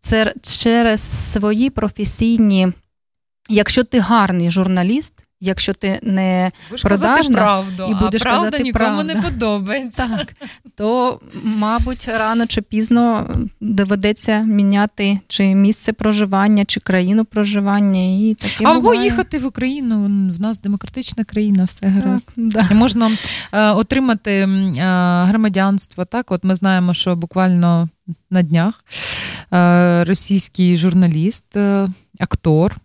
це 0.00 0.34
через 0.42 1.00
свої 1.32 1.70
професійні, 1.70 2.72
якщо 3.48 3.84
ти 3.84 3.98
гарний 3.98 4.50
журналіст, 4.50 5.12
якщо 5.40 5.74
ти 5.74 5.98
не 6.02 6.50
продажна 6.82 7.36
правду, 7.36 7.86
і 7.90 7.94
будеш 7.94 8.22
а 8.22 8.24
правда 8.24 8.44
казати 8.44 8.62
нікому 8.62 8.84
правду. 8.84 9.14
не 9.14 9.22
подобається. 9.22 10.06
так, 10.06 10.26
то, 10.76 11.20
мабуть, 11.44 12.08
рано 12.18 12.46
чи 12.46 12.62
пізно 12.62 13.30
доведеться 13.60 14.38
міняти 14.40 15.18
чи 15.28 15.44
місце 15.54 15.92
проживання, 15.92 16.64
чи 16.64 16.80
країну 16.80 17.24
проживання. 17.24 18.00
І 18.00 18.34
таке 18.40 18.64
Або 18.64 18.80
буває. 18.80 19.02
їхати 19.04 19.38
в 19.38 19.46
Україну. 19.46 20.04
В 20.38 20.40
нас 20.40 20.58
демократична 20.60 21.24
країна, 21.24 21.64
все 21.64 21.80
Так, 21.80 21.90
гаразд. 21.90 22.28
да. 22.36 22.68
І 22.70 22.74
Можна 22.74 23.10
е, 23.52 23.70
отримати 23.70 24.30
е, 24.32 24.46
громадянство. 25.24 26.04
Так, 26.04 26.30
от 26.32 26.44
ми 26.44 26.54
знаємо, 26.54 26.94
що 26.94 27.16
буквально 27.16 27.88
на 28.30 28.42
днях 28.42 28.84
е, 29.52 30.04
російський 30.04 30.76
журналіст, 30.76 31.56
е, 31.56 31.88
актор. 32.20 32.76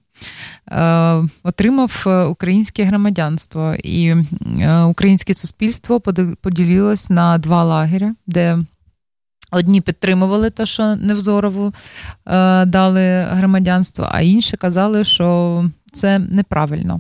Е, 0.71 1.23
Отримав 1.43 2.03
е, 2.07 2.23
українське 2.23 2.83
громадянство, 2.83 3.75
і 3.83 4.15
е, 4.61 4.83
українське 4.83 5.33
суспільство 5.33 5.99
поділилось 6.41 7.09
на 7.09 7.37
два 7.37 7.63
лагеря, 7.63 8.15
де 8.27 8.57
одні 9.51 9.81
підтримували 9.81 10.49
те, 10.49 10.65
що 10.65 10.95
Невзорову 10.95 11.73
дали 12.65 13.27
громадянство, 13.31 14.09
а 14.11 14.21
інші 14.21 14.57
казали, 14.57 15.03
що 15.03 15.65
це 15.93 16.19
неправильно. 16.19 16.99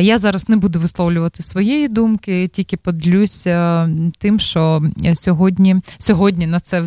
Я 0.00 0.18
зараз 0.18 0.48
не 0.48 0.56
буду 0.56 0.80
висловлювати 0.80 1.42
своєї 1.42 1.88
думки, 1.88 2.48
тільки 2.48 2.76
поділюся 2.76 3.88
тим, 4.18 4.40
що 4.40 4.82
сьогодні, 5.14 5.76
сьогодні 5.98 6.46
на 6.46 6.60
це 6.60 6.80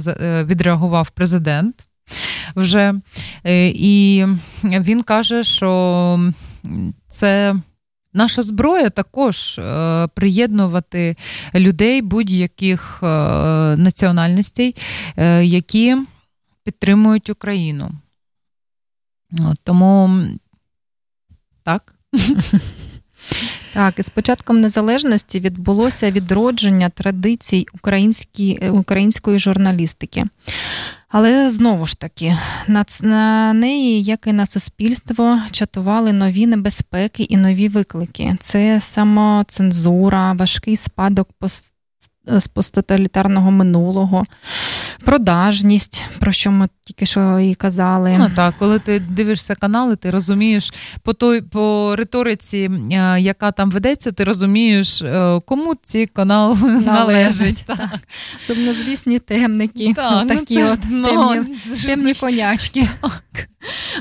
відреагував 0.44 1.10
президент 1.10 1.89
вже. 2.56 2.94
Е, 3.44 3.68
І 3.68 4.26
він 4.64 5.02
каже, 5.02 5.44
що 5.44 6.32
це. 7.10 7.56
Наша 8.14 8.42
зброя 8.42 8.90
також 8.90 9.60
е, 9.60 10.08
приєднувати 10.16 11.16
людей 11.56 12.02
будь-яких 12.02 13.00
е, 13.04 13.08
національностей, 13.78 14.76
які 15.42 15.98
підтримують 16.64 17.30
Україну. 17.30 17.92
Тому 19.64 20.24
так. 21.64 21.96
Так, 23.74 24.00
і 24.00 24.04
з 24.04 24.10
початком 24.10 24.62
незалежності 24.62 25.40
відбулося 25.40 26.12
відродження 26.12 26.90
традицій 26.90 27.66
української, 27.74 28.60
е, 28.62 28.70
журналістики. 29.40 30.26
Але 31.10 31.52
знову 31.52 31.88
ж 31.88 32.00
таки, 32.00 32.38
на, 32.68 33.54
неї, 33.54 34.04
як 34.04 34.28
і 34.28 34.34
на 34.34 34.46
суспільство, 34.46 35.42
чатували 35.52 36.14
нові 36.14 36.48
небезпеки 36.48 37.24
і 37.24 37.38
нові 37.38 37.70
виклики. 37.70 38.36
Це 38.40 38.82
самоцензура, 38.82 40.34
важкий 40.34 40.78
спадок 40.78 41.30
з 42.28 42.48
посттоталітарного 42.48 43.52
минулого, 43.52 44.26
продажність, 45.06 46.04
про 46.20 46.32
що 46.32 46.52
ми 46.52 46.68
тільки 46.86 47.06
що 47.06 47.40
і 47.40 47.56
казали. 47.56 48.16
Ну 48.20 48.32
так, 48.36 48.56
коли 48.60 48.80
ти 48.80 49.00
дивишся 49.00 49.56
канали, 49.56 49.96
ти 49.96 50.12
розумієш 50.12 50.74
по 51.04 51.14
той 51.14 51.42
по 51.42 51.96
риториці, 51.96 52.72
е, 52.92 53.22
яка 53.22 53.52
там 53.52 53.72
ведеться, 53.72 54.12
ти 54.12 54.24
розумієш, 54.24 55.02
е, 55.02 55.42
кому 55.46 55.76
ці 55.84 56.06
канал 56.06 56.58
належить. 56.62 56.86
Належить, 56.86 57.64
так. 57.68 58.00
Сумнозвісні 58.40 59.20
темники, 59.20 59.94
Так, 59.94 60.24
ну 60.24 60.36
такі 60.36 60.60
ж, 60.60 60.74
от 60.74 60.80
ну, 60.90 61.34
темні, 61.34 61.76
ж 61.76 61.86
темні 61.88 62.14
конячки. 62.14 62.88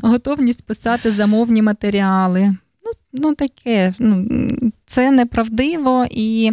Готовність 0.02 0.66
писати 0.66 1.12
замовні 1.12 1.62
матеріали. 1.62 2.56
Ну, 2.84 2.92
ну 3.12 3.34
таке, 3.34 3.94
ну, 3.98 4.26
це 4.86 5.10
неправдиво, 5.10 6.06
і 6.10 6.52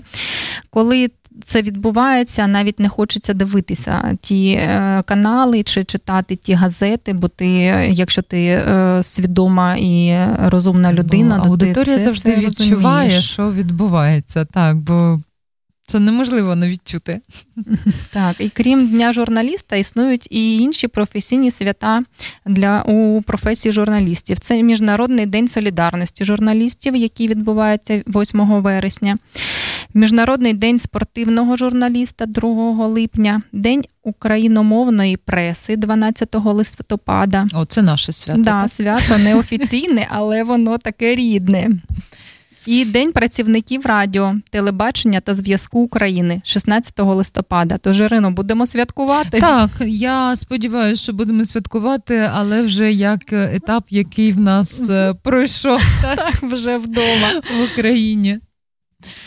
коли 0.69 1.09
це 1.43 1.61
відбувається, 1.61 2.47
навіть 2.47 2.79
не 2.79 2.89
хочеться 2.89 3.33
дивитися 3.33 4.17
ті 4.21 4.47
е, 4.51 5.03
канали 5.05 5.63
чи 5.63 5.83
читати 5.83 6.35
ті 6.35 6.53
газети, 6.53 7.13
бо 7.13 7.27
ти, 7.27 7.47
якщо 7.89 8.21
ти 8.21 8.45
е, 8.45 8.99
свідома 9.03 9.75
і 9.75 10.17
розумна 10.45 10.93
людина, 10.93 11.35
Бо 11.37 11.43
то 11.43 11.49
аудиторія 11.49 11.95
ти 11.95 11.99
це 11.99 11.99
завжди 11.99 12.35
все 12.35 12.39
відчуває, 12.45 12.99
розумієш. 12.99 13.31
що 13.31 13.51
відбувається, 13.51 14.45
так, 14.45 14.77
бо 14.77 15.19
це 15.87 15.99
неможливо 15.99 16.55
не 16.55 16.69
відчути. 16.69 17.21
Так, 18.09 18.35
і 18.39 18.49
крім 18.49 18.87
дня 18.87 19.13
журналіста, 19.13 19.75
існують 19.75 20.27
і 20.29 20.57
інші 20.57 20.87
професійні 20.87 21.51
свята 21.51 22.03
для 22.45 22.81
у 22.81 23.21
професії 23.21 23.71
журналістів. 23.71 24.39
Це 24.39 24.63
Міжнародний 24.63 25.25
день 25.25 25.47
солідарності 25.47 26.25
журналістів, 26.25 26.95
який 26.95 27.27
відбувається 27.27 28.03
8 28.07 28.61
вересня. 28.61 29.17
Міжнародний 29.93 30.53
день 30.53 30.79
спортивного 30.79 31.57
журналіста 31.57 32.25
2 32.25 32.87
липня, 32.87 33.41
День 33.51 33.83
україномовної 34.03 35.17
преси 35.17 35.75
12 35.75 36.35
листопада. 36.35 37.47
О, 37.53 37.65
це 37.65 37.81
наше 37.81 38.11
свято. 38.11 38.41
Да, 38.41 38.61
так? 38.61 38.69
свято 38.71 39.17
неофіційне, 39.17 40.07
але 40.11 40.43
воно 40.43 40.77
таке 40.77 41.15
рідне. 41.15 41.69
І 42.65 42.85
День 42.85 43.11
працівників 43.11 43.85
радіо, 43.85 44.33
телебачення 44.51 45.19
та 45.21 45.33
зв'язку 45.33 45.79
України 45.79 46.41
16 46.45 46.99
листопада. 46.99 47.77
Тож, 47.77 48.01
Ірино, 48.01 48.31
будемо 48.31 48.65
святкувати. 48.65 49.39
Так, 49.39 49.69
я 49.85 50.35
сподіваюся, 50.35 51.03
що 51.03 51.13
будемо 51.13 51.45
святкувати, 51.45 52.29
але 52.33 52.61
вже 52.61 52.93
як 52.93 53.33
етап, 53.33 53.83
який 53.89 54.31
в 54.31 54.39
нас 54.39 54.89
е, 54.89 55.13
пройшов 55.23 55.81
Так, 56.01 56.43
вже 56.43 56.77
вдома. 56.77 57.41
в 57.59 57.71
Україні. 57.71 58.39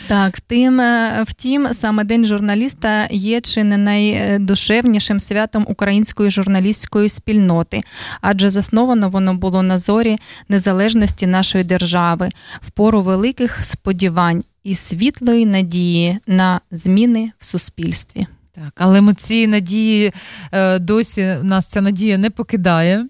Так, 0.07 0.37
втім, 0.37 0.79
е, 0.79 1.23
втім, 1.27 1.67
саме 1.73 2.03
День 2.03 2.25
журналіста 2.25 3.07
є 3.11 3.41
чи 3.41 3.63
не 3.63 3.77
найдушевнішим 3.77 5.19
святом 5.19 5.65
української 5.69 6.31
журналістської 6.31 7.09
спільноти, 7.09 7.81
адже 8.21 8.49
засновано 8.49 9.09
воно 9.09 9.33
було 9.33 9.63
на 9.63 9.77
зорі 9.77 10.17
незалежності 10.49 11.27
нашої 11.27 11.63
держави 11.63 12.29
в 12.61 12.71
пору 12.71 13.01
великих 13.01 13.65
сподівань 13.65 14.43
і 14.63 14.75
світлої 14.75 15.45
надії 15.45 16.17
на 16.27 16.61
зміни 16.71 17.31
в 17.39 17.45
суспільстві. 17.45 18.27
Так, 18.55 18.73
але 18.75 19.01
ми 19.01 19.13
ці 19.13 19.47
надії 19.47 20.11
е, 20.51 20.79
досі 20.79 21.35
нас 21.41 21.65
ця 21.65 21.81
надія 21.81 22.17
не 22.17 22.29
покидає. 22.29 23.05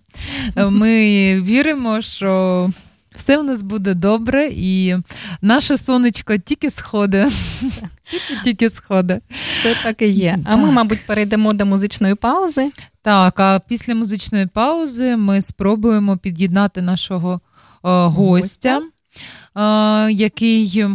Е, 0.55 0.65
Ми 0.65 0.91
віримо, 1.41 2.01
що 2.01 2.69
все 3.19 3.37
в 3.37 3.43
нас 3.43 3.61
буде 3.61 3.93
добре, 3.93 4.49
і 4.51 4.95
наше 5.41 5.77
сонечко 5.77 6.37
тільки 6.37 6.69
сходить. 6.69 7.33
Тільки 8.43 8.69
сходить. 8.69 9.21
Це 9.63 9.75
так 9.83 10.01
і 10.01 10.07
є. 10.07 10.39
А 10.45 10.55
ми, 10.55 10.71
мабуть, 10.71 11.07
перейдемо 11.07 11.53
до 11.53 11.65
музичної 11.65 12.15
паузи. 12.15 12.71
Так, 13.01 13.39
а 13.39 13.59
після 13.67 13.95
музичної 13.95 14.45
паузи 14.45 15.17
ми 15.17 15.41
спробуємо 15.41 16.17
під'єднати 16.17 16.81
нашого 16.81 17.33
е, 17.33 17.39
гостя, 18.05 18.81
е, 19.55 20.11
який, 20.11 20.85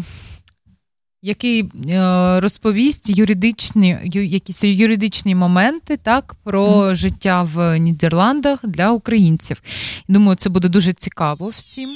який 1.23 1.63
е, 1.63 2.41
розповість 2.41 3.19
юридичні, 3.19 3.99
якісь 4.15 4.65
юридичні 4.65 5.35
моменти 5.35 5.97
так, 5.97 6.35
про 6.45 6.95
життя 6.95 7.43
в 7.43 7.79
Нідерландах 7.79 8.59
для 8.63 8.91
українців. 8.91 9.63
Думаю, 10.09 10.37
це 10.37 10.49
буде 10.49 10.69
дуже 10.69 10.93
цікаво 10.93 11.49
всім. 11.49 11.91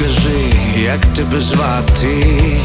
Скажи, 0.00 0.52
як 0.76 1.00
тебе 1.06 1.40
звати? 1.40 2.60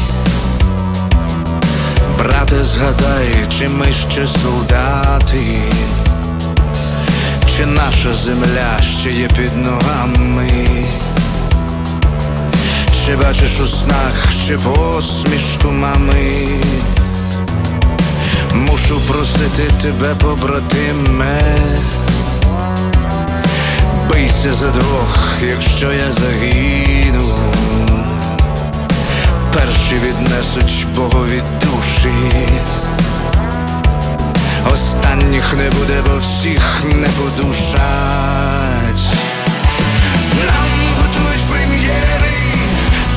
Брате, 2.26 2.64
згадай, 2.64 3.46
чи 3.58 3.68
ми 3.68 3.92
ще 3.92 4.26
солдати, 4.26 5.40
чи 7.56 7.66
наша 7.66 8.12
земля 8.12 8.82
ще 9.00 9.10
є 9.10 9.28
під 9.28 9.56
ногами? 9.56 10.84
Чи 13.06 13.16
бачиш 13.16 13.60
у 13.60 13.66
снах 13.66 14.32
ще 14.44 14.58
посмішку 14.58 15.70
мами? 15.70 16.30
Мушу 18.54 19.00
просити 19.08 19.70
тебе, 19.82 20.14
побратиме. 20.14 21.40
Бийся 24.10 24.54
за 24.54 24.68
двох, 24.68 25.28
якщо 25.42 25.92
я 25.92 26.10
загину. 26.10 27.45
Віднесуть 30.26 30.86
Богові 30.94 31.42
душі. 31.60 32.32
Останніх 34.72 35.54
не 35.54 35.70
буде, 35.70 36.02
бо 36.06 36.18
всіх 36.18 36.84
не 36.84 37.08
подушать. 37.08 39.02
Нам 40.46 40.70
готують 40.98 41.46
прем'єри 41.50 42.36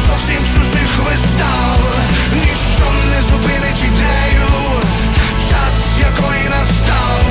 зовсім 0.06 0.38
чужих 0.54 0.92
вистав. 1.06 1.78
Ніщо 2.34 2.86
не 3.12 3.22
зупинить 3.22 3.84
ідею, 3.84 4.48
час 5.50 6.00
якої 6.00 6.50
настав. 6.50 7.22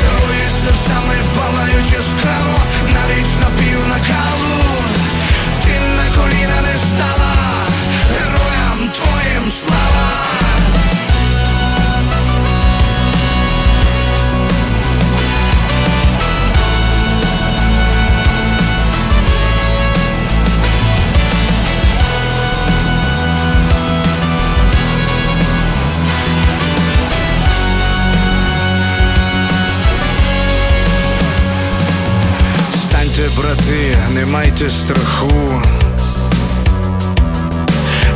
Герої 0.00 0.48
серцями 0.60 1.14
палають 1.36 1.92
яскраво, 1.92 2.58
навіть 2.82 3.40
на 3.40 3.46
пів 3.58 3.88
накалу. 3.88 4.64
Ти 5.62 5.72
на 5.96 6.22
коліна 6.22 6.60
не 6.62 6.78
стала, 6.78 7.33
слава. 9.50 9.74
Встаньте, 32.72 33.28
брати, 33.36 33.96
не 34.14 34.26
майте 34.26 34.70
страху. 34.70 35.62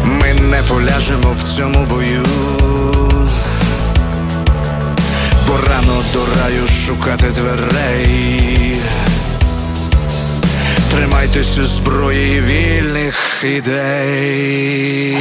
Ми 0.08 0.34
не 0.34 0.62
поляжемо 0.68 1.36
в 1.38 1.42
цьому 1.42 1.86
бою. 1.86 2.24
Бо 5.46 5.56
рано 5.70 6.02
до 6.12 6.26
раю 6.40 6.68
шукати 6.86 7.26
дверей. 7.26 8.76
Тримайтеся 10.90 11.64
зброї 11.64 12.40
вільних 12.40 13.44
ідей. 13.44 15.18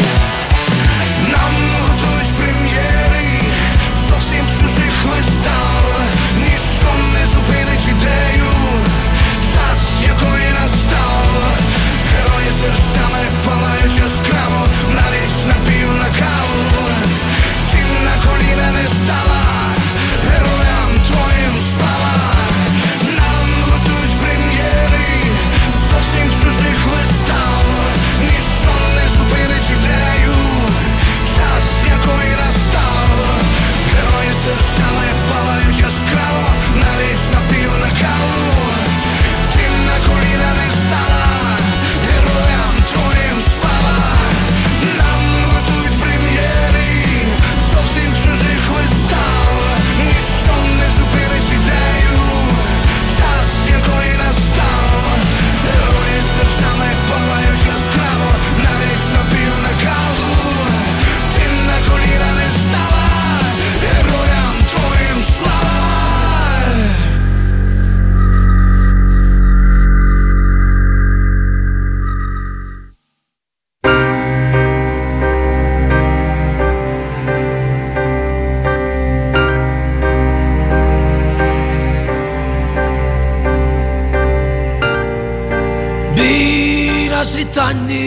Ти 87.58 87.64
на 87.64 88.07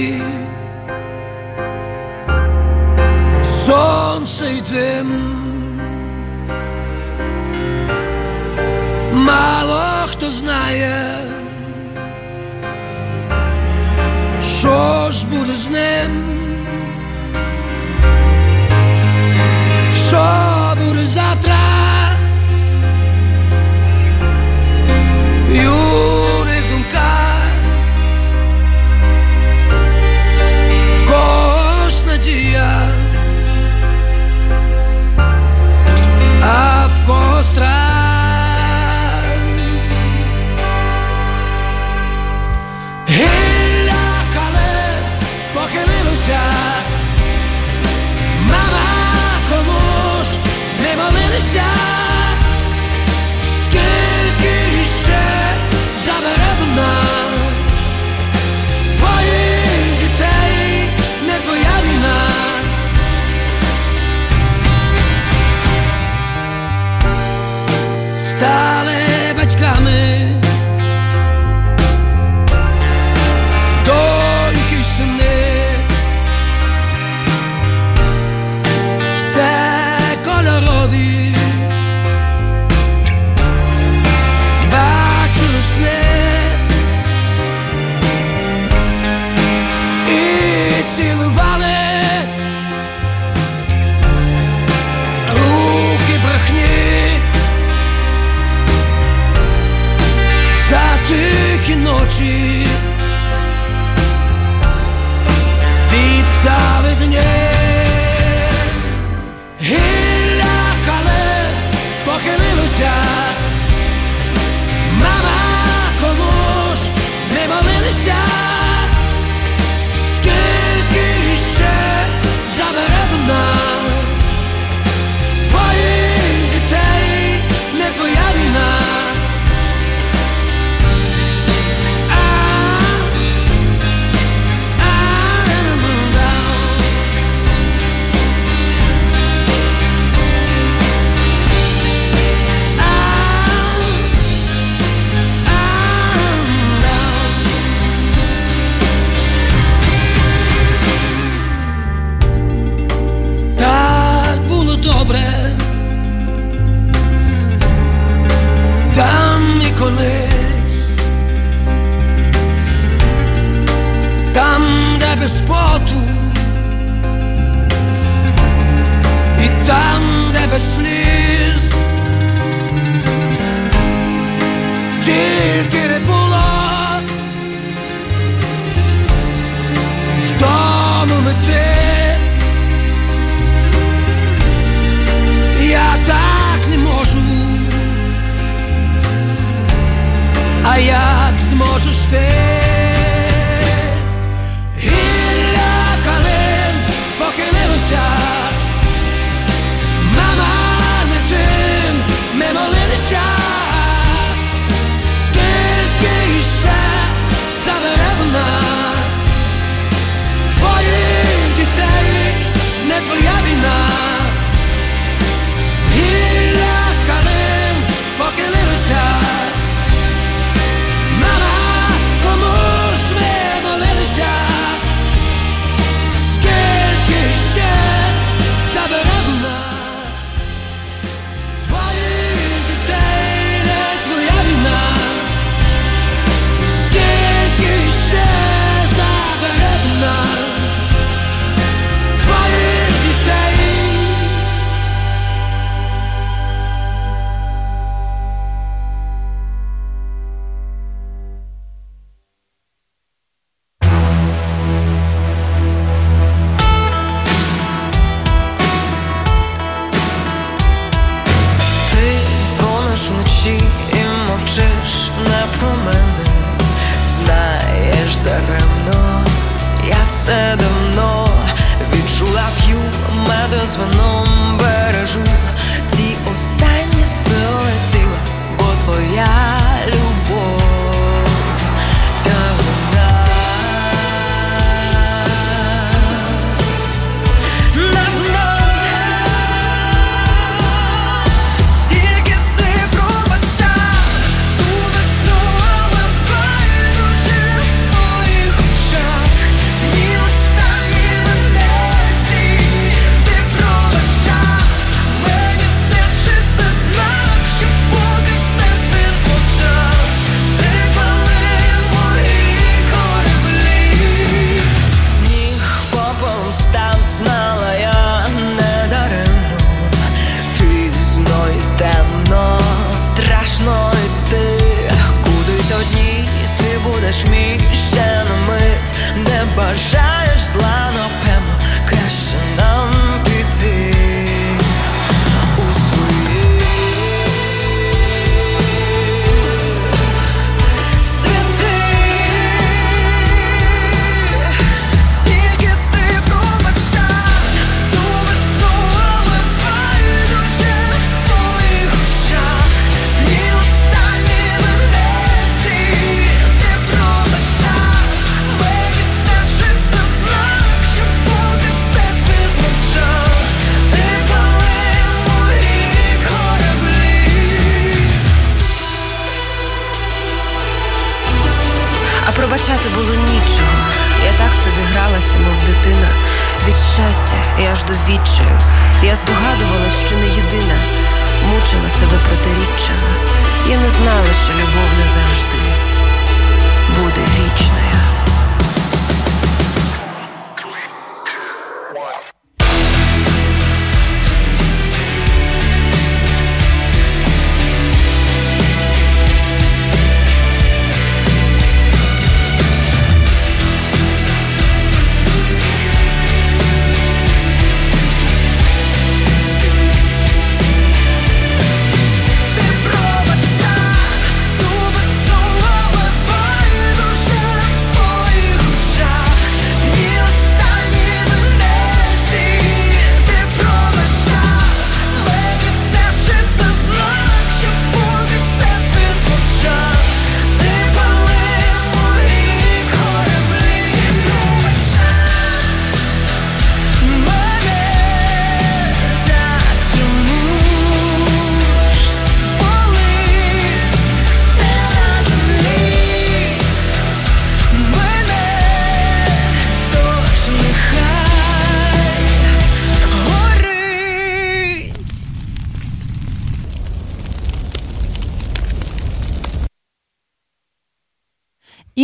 тому 181.46 181.69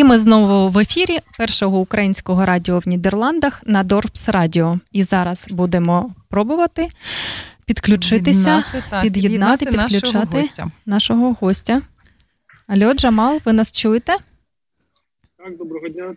ми 0.07 0.19
знову 0.19 0.71
в 0.71 0.79
ефірі 0.79 1.19
першого 1.39 1.79
українського 1.79 2.45
радіо 2.45 2.79
в 2.79 2.89
Нідерландах 2.89 3.63
на 3.67 3.83
Дорпс 3.83 4.29
Радіо. 4.29 4.79
І 4.93 5.03
зараз 5.03 5.49
будемо 5.51 6.15
пробувати 6.29 6.89
підключитися, 7.67 8.65
Під'єднати, 8.73 8.91
так, 8.91 9.03
під'єднати, 9.03 9.65
під'єднати 9.67 9.95
нашого 9.97 10.01
підключати 10.01 10.37
гостя. 10.37 10.67
нашого 10.87 11.37
гостя. 11.41 11.83
Алло, 12.67 12.95
Джамал, 12.95 13.41
ви 13.45 13.53
нас 13.53 13.73
чуєте? 13.73 14.13
Так, 15.39 15.57
доброго 15.59 15.89
дня. 15.89 16.15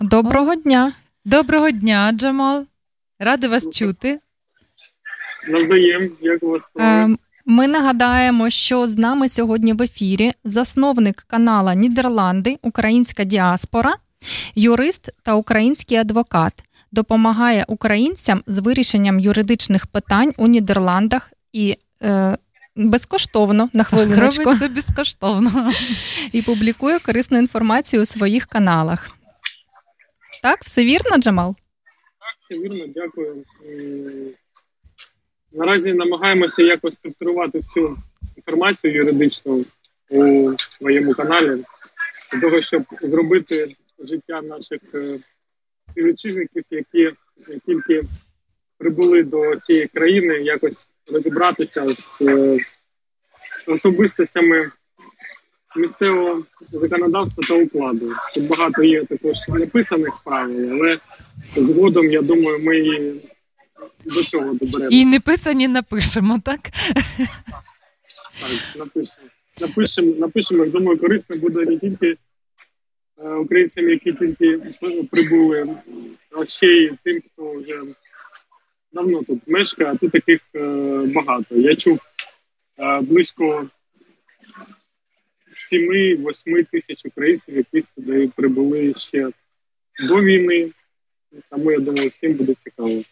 Доброго 0.00 0.54
дня. 0.54 0.92
Доброго 1.24 1.70
дня, 1.70 2.12
Джамал. 2.14 2.66
Раді 3.18 3.48
вас 3.48 3.70
чути. 3.70 4.20
Навзаєм, 5.48 6.10
як 6.20 6.42
у 6.42 6.48
вас 6.48 6.62
справи? 6.70 7.16
Ми 7.48 7.66
нагадаємо, 7.66 8.50
що 8.50 8.86
з 8.86 8.96
нами 8.96 9.28
сьогодні 9.28 9.72
в 9.72 9.82
ефірі 9.82 10.32
засновник 10.44 11.24
канала 11.26 11.74
Нідерланди, 11.74 12.58
Українська 12.62 13.24
діаспора, 13.24 13.96
юрист 14.54 15.10
та 15.22 15.34
український 15.34 15.98
адвокат. 15.98 16.52
Допомагає 16.92 17.64
українцям 17.68 18.42
з 18.46 18.58
вирішенням 18.58 19.20
юридичних 19.20 19.86
питань 19.86 20.32
у 20.36 20.46
Нідерландах 20.46 21.32
і 21.52 21.76
е, 22.02 22.36
безкоштовно 22.76 23.70
на 23.72 23.84
хвилиночку 23.84 24.44
Робить 24.44 24.58
це 24.58 24.68
безкоштовно. 24.68 25.72
і 26.32 26.42
публікує 26.42 26.98
корисну 26.98 27.38
інформацію 27.38 28.02
у 28.02 28.06
своїх 28.06 28.46
каналах. 28.46 29.10
Так, 30.42 30.64
все 30.64 30.84
вірно, 30.84 31.16
Джамал? 31.18 31.56
Так, 32.18 32.36
все 32.40 32.54
вірно, 32.54 32.84
дякую. 32.94 33.44
Наразі 35.56 35.94
намагаємося 35.94 36.62
якось 36.62 36.94
структурувати 36.94 37.58
всю 37.58 37.96
інформацію 38.36 38.94
юридичну 38.94 39.64
у 40.10 40.52
своєму 40.78 41.14
каналі 41.14 41.64
для 42.32 42.40
того, 42.40 42.62
щоб 42.62 42.82
зробити 43.02 43.76
життя 43.98 44.42
наших 44.42 44.80
е, 44.94 45.18
співвітчизників, 45.90 46.64
які 46.70 47.12
тільки 47.66 48.02
прибули 48.78 49.22
до 49.22 49.56
цієї 49.56 49.86
країни, 49.86 50.34
якось 50.34 50.88
розібратися 51.12 51.86
з 51.88 52.20
е, 52.20 52.58
особистостями 53.66 54.70
місцевого 55.76 56.44
законодавства 56.72 57.44
та 57.48 57.54
укладу. 57.54 58.12
Тут 58.34 58.46
багато 58.46 58.82
є 58.82 59.04
також 59.04 59.48
неписаних 59.48 60.12
правил, 60.24 60.72
але 60.72 60.98
згодом, 61.56 62.06
я 62.06 62.22
думаю, 62.22 62.58
ми 62.62 62.80
до 64.04 64.24
цього 64.24 64.54
доберемося. 64.54 64.96
І 64.96 65.04
не 65.04 65.20
писані 65.20 65.68
напишемо, 65.68 66.40
так? 66.44 66.60
Так, 68.40 68.76
напишемо. 68.76 69.28
Напишемо, 69.60 70.14
напишемо, 70.18 70.64
я 70.64 70.70
думаю, 70.70 70.98
корисно 70.98 71.36
буде 71.36 71.64
не 71.64 71.78
тільки 71.78 72.16
е, 73.18 73.28
українцям, 73.28 73.88
які 73.88 74.12
тільки 74.12 74.58
прибули, 75.10 75.76
а 76.30 76.46
ще 76.46 76.66
й 76.66 76.92
тим, 77.04 77.22
хто 77.32 77.52
вже 77.52 77.80
давно 78.92 79.22
тут 79.22 79.40
мешкає, 79.46 79.90
а 79.90 79.96
тут 79.96 80.12
таких 80.12 80.40
е, 80.54 80.60
багато. 81.14 81.54
Я 81.56 81.76
чув 81.76 81.98
е, 82.78 83.00
близько 83.00 83.70
7-8 85.72 86.66
тисяч 86.70 87.04
українців, 87.04 87.56
які 87.56 87.86
сюди 87.94 88.30
прибули 88.36 88.94
ще 88.96 89.30
до 90.08 90.22
війни. 90.22 90.70
Тому 91.50 91.72
я 91.72 91.78
думаю, 91.78 92.08
всім 92.08 92.34
буде 92.34 92.54
цікаво. 92.54 93.02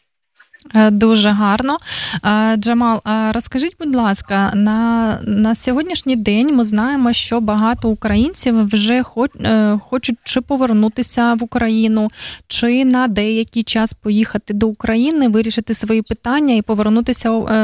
Е, 0.75 0.91
Дуже 0.91 1.29
гарно. 1.29 1.79
Е, 2.25 2.57
Джамал, 2.57 3.01
розкажіть, 3.31 3.77
будь 3.81 3.95
ласка, 3.95 4.53
на, 4.55 5.19
на 5.23 5.55
сьогоднішній 5.55 6.17
день 6.17 6.57
ми 6.57 6.65
знаємо, 6.65 7.13
що 7.13 7.41
багато 7.41 7.89
українців 7.89 8.69
вже 8.69 9.03
хоч, 9.03 9.31
е, 9.45 9.79
хочуть 9.89 10.17
чи 10.25 10.41
повернутися 10.41 11.35
в 11.35 11.43
Україну, 11.43 12.11
чи 12.49 12.85
на 12.85 13.09
деякий 13.09 13.63
час 13.63 13.93
поїхати 13.93 14.55
до 14.55 14.69
України, 14.69 15.29
вирішити 15.29 15.75
свої 15.75 16.03
питання 16.03 16.55
і 16.55 16.63
повернутися 16.63 17.31
е, 17.33 17.55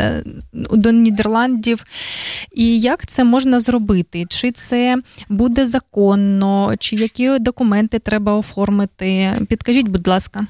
е, 0.00 0.22
до 0.52 0.90
Нідерландів. 0.90 1.84
І 2.52 2.80
як 2.80 3.06
це 3.06 3.24
можна 3.24 3.60
зробити? 3.60 4.24
Чи 4.28 4.52
це 4.52 4.96
буде 5.28 5.66
законно, 5.66 6.74
чи 6.78 6.96
які 6.96 7.38
документи 7.38 7.98
треба 7.98 8.34
оформити? 8.34 9.32
Підкажіть, 9.48 9.88
будь 9.88 10.08
ласка. 10.08 10.46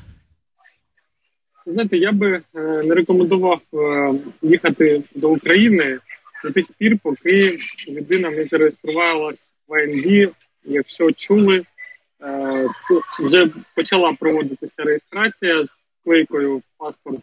Знаєте, 1.66 1.96
я 1.96 2.12
би 2.12 2.42
е, 2.54 2.60
не 2.60 2.94
рекомендував 2.94 3.60
е, 3.74 4.14
їхати 4.42 5.02
до 5.14 5.30
України 5.30 5.98
до 6.44 6.50
тих 6.50 6.66
пір, 6.78 6.98
поки 7.02 7.58
людина 7.88 8.30
не 8.30 8.44
зареєструвалась 8.44 9.52
в 9.68 9.74
АНБ. 9.74 10.32
Якщо 10.64 11.12
чули, 11.12 11.64
е, 12.22 12.68
вже 13.20 13.48
почала 13.74 14.12
проводитися 14.12 14.82
реєстрація 14.82 15.64
з 15.64 15.68
клейкою 16.04 16.62
паспорт, 16.78 17.20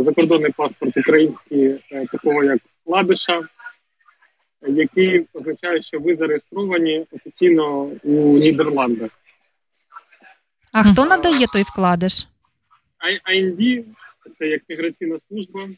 закордонний 0.00 0.52
паспорт 0.56 0.96
український, 0.96 1.84
такого 2.12 2.44
як 2.44 2.58
вкладиша. 2.82 3.42
який 4.66 5.26
означає, 5.32 5.80
що 5.80 5.98
ви 5.98 6.16
зареєстровані 6.16 7.06
офіційно 7.12 7.80
у 8.02 8.38
Нідерландах. 8.38 9.10
А 10.72 10.82
хто 10.82 11.04
надає 11.04 11.46
той 11.46 11.62
вкладиш? 11.62 12.26
IND– 13.02 13.84
це 14.38 14.46
як 14.46 14.62
міграційна 14.68 15.18
служба. 15.28 15.68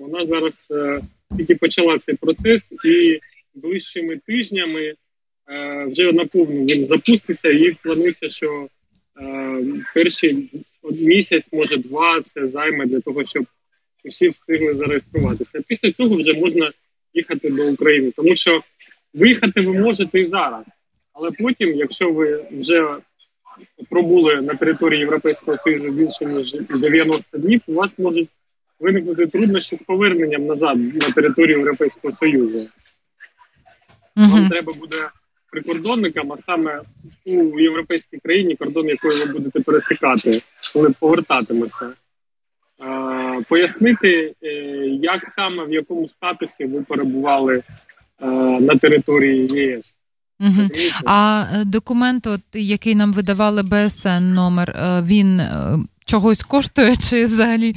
Вона 0.00 0.26
зараз 0.26 0.66
е, 0.70 1.00
тільки 1.36 1.54
почала 1.54 1.98
цей 1.98 2.14
процес, 2.14 2.72
і 2.84 3.20
ближчими 3.54 4.20
тижнями 4.26 4.94
е, 5.48 5.84
вже 5.84 6.12
наповну 6.12 6.64
він 6.64 6.86
запуститься. 6.86 7.48
І 7.48 7.76
планується, 7.82 8.28
що 8.28 8.68
е, 9.20 9.64
перший 9.94 10.50
місяць, 10.90 11.44
може 11.52 11.76
два, 11.76 12.22
це 12.34 12.48
займе 12.48 12.86
для 12.86 13.00
того, 13.00 13.24
щоб 13.24 13.46
усі 14.04 14.28
встигли 14.28 14.74
зареєструватися. 14.74 15.62
Після 15.68 15.92
цього 15.92 16.16
вже 16.16 16.32
можна 16.32 16.72
їхати 17.14 17.50
до 17.50 17.72
України, 17.72 18.12
тому 18.16 18.36
що 18.36 18.62
виїхати 19.14 19.60
ви 19.60 19.72
можете 19.72 20.20
і 20.20 20.26
зараз, 20.26 20.64
але 21.12 21.30
потім, 21.30 21.74
якщо 21.74 22.12
ви 22.12 22.44
вже 22.52 22.96
пробули 23.90 24.42
на 24.42 24.54
території 24.54 25.00
Європейського 25.00 25.58
Союзу 25.58 25.90
більше 25.90 26.24
ніж 26.24 26.52
90 26.52 27.38
днів, 27.38 27.60
у 27.66 27.74
вас 27.74 27.98
можуть 27.98 28.28
виникнути 28.80 29.26
труднощі 29.26 29.76
з 29.76 29.82
поверненням 29.82 30.46
назад 30.46 30.78
на 30.94 31.10
територію 31.10 31.58
Європейського 31.58 32.14
Союзу. 32.16 32.66
Вам 34.16 34.40
Угу. 34.40 34.48
треба 34.50 34.72
буде 34.72 35.08
прикордонникам, 35.50 36.32
а 36.32 36.38
саме 36.38 36.80
у 37.24 37.60
європейській 37.60 38.18
країні, 38.18 38.56
кордон 38.56 38.88
якої 38.88 39.24
ви 39.24 39.32
будете 39.32 39.60
пересікати, 39.60 40.42
коли 40.72 40.90
повертатимеся. 41.00 41.92
Е, 42.80 43.42
пояснити, 43.48 44.34
е, 44.42 44.48
як 44.86 45.28
саме 45.28 45.64
в 45.64 45.72
якому 45.72 46.08
статусі 46.08 46.64
ви 46.64 46.82
перебували 46.82 47.56
е, 48.22 48.26
на 48.60 48.76
території 48.76 49.48
ЄС. 49.48 49.96
Угу. 50.40 50.68
А 51.06 51.46
е, 51.54 51.64
документ, 51.64 52.26
от, 52.26 52.40
який 52.52 52.94
нам 52.94 53.12
видавали 53.12 53.62
БСН 53.62 54.34
номер, 54.34 54.70
е, 54.70 55.02
він 55.02 55.40
е, 55.40 55.78
чогось 56.04 56.42
коштує 56.42 56.96
чи 56.96 57.24
взагалі? 57.24 57.74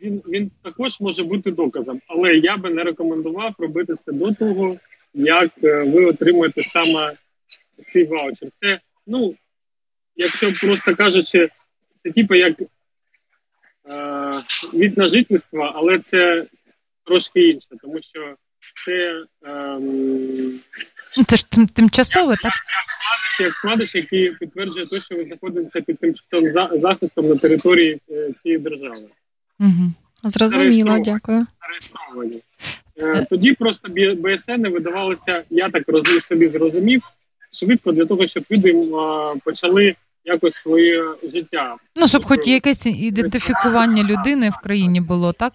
він, 0.00 0.22
він 0.28 0.50
також 0.62 1.00
може 1.00 1.24
бути 1.24 1.50
доказом, 1.50 2.00
але 2.06 2.34
я 2.34 2.56
би 2.56 2.70
не 2.70 2.84
рекомендував 2.84 3.54
робити 3.58 3.94
це 4.06 4.12
до 4.12 4.34
того, 4.34 4.76
як 5.14 5.50
е, 5.64 5.82
ви 5.82 6.04
отримуєте 6.04 6.62
саме 6.62 7.16
цей 7.88 8.04
ваучер. 8.04 8.48
Це, 8.60 8.80
ну, 9.06 9.34
якщо 10.16 10.52
просто 10.52 10.96
кажучи, 10.96 11.48
це 12.02 12.10
типу 12.10 12.34
як 12.34 12.60
е, 12.60 12.66
від 14.74 14.98
на 14.98 15.08
жительство, 15.08 15.72
але 15.74 15.98
це 15.98 16.46
трошки 17.04 17.48
інше, 17.48 17.68
тому 17.82 18.02
що 18.02 18.34
це 18.86 19.24
Ну, 19.80 20.52
Це 21.26 21.36
ж 21.36 21.50
тим- 21.50 21.66
тимчасове, 21.66 22.36
так? 22.42 22.52
як 23.40 23.54
вкладиш, 23.54 23.94
який 23.94 24.30
підтверджує 24.30 24.86
те, 24.86 25.00
що 25.00 25.16
ви 25.16 25.24
знаходитеся 25.24 25.80
під 25.80 25.98
тимчасовим 25.98 26.52
за- 26.52 26.70
захистом 26.80 27.28
на 27.28 27.36
території 27.36 28.00
е, 28.10 28.30
цієї 28.42 28.58
держави. 28.60 29.04
Угу. 29.60 29.92
Зрозуміло, 30.24 30.98
дякую. 31.04 31.46
Е, 33.02 33.26
Тоді 33.30 33.52
просто 33.52 33.88
БСН 34.16 34.68
видавалося, 34.68 35.42
я 35.50 35.70
так 35.70 35.82
розумів, 35.86 36.22
собі 36.28 36.48
зрозумів, 36.48 37.02
швидко 37.52 37.92
для 37.92 38.06
того, 38.06 38.26
щоб 38.26 38.44
люди 38.50 38.72
почали 39.44 39.94
якось 40.24 40.54
своє 40.54 41.04
життя. 41.32 41.76
Ну, 41.96 42.08
щоб 42.08 42.24
хоч 42.24 42.46
якесь 42.48 42.86
ідентифікування 42.86 44.02
людини 44.02 44.50
в 44.50 44.56
країні 44.56 45.00
було, 45.00 45.32
так? 45.32 45.52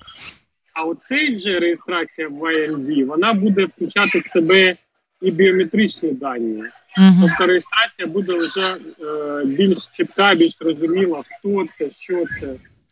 А 0.73 0.83
оцей 0.83 1.35
вже 1.35 1.59
реєстрація 1.59 2.27
в 2.27 2.43
IND, 2.43 3.05
вона 3.05 3.33
буде 3.33 3.65
включати 3.65 4.19
в 4.19 4.27
себе 4.27 4.75
і 5.23 5.31
біометричні 5.31 6.11
дані. 6.11 6.63
Угу. 6.97 7.15
Тобто 7.21 7.45
реєстрація 7.45 8.07
буде 8.07 8.33
вже 8.33 8.77
е, 9.01 9.45
більш 9.45 9.87
чітка, 9.91 10.35
більш 10.35 10.57
зрозуміла, 10.57 11.23
хто 11.39 11.65
це, 11.77 11.89
що 11.95 12.23
це. 12.41 12.47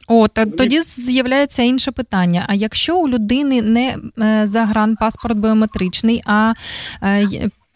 О, 0.07 0.27
та 0.27 0.45
тоді 0.45 0.82
з'являється 0.82 1.63
інше 1.63 1.91
питання. 1.91 2.45
А 2.49 2.53
якщо 2.53 2.97
у 2.97 3.09
людини 3.09 3.61
не 3.61 3.97
е, 4.19 4.47
загранпаспорт 4.47 5.38
біометричний, 5.38 6.21
а 6.25 6.53
е, 7.03 7.27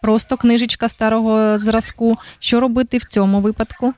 просто 0.01 0.37
книжечка 0.37 0.89
старого 0.89 1.57
зразку, 1.57 2.17
що 2.39 2.59
робити 2.59 2.97
в 2.97 3.05
цьому 3.05 3.39
випадку? 3.39 3.93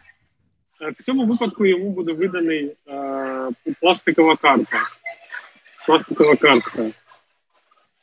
Е, 0.81 0.91
В 0.99 1.03
цьому 1.03 1.25
випадку 1.25 1.65
йому 1.65 1.89
буде 1.89 2.13
виданий 2.13 2.71
е, 2.87 3.49
пластикова 3.81 4.35
карта. 4.35 4.79
Пластикова 5.85 6.35
картка. 6.35 6.85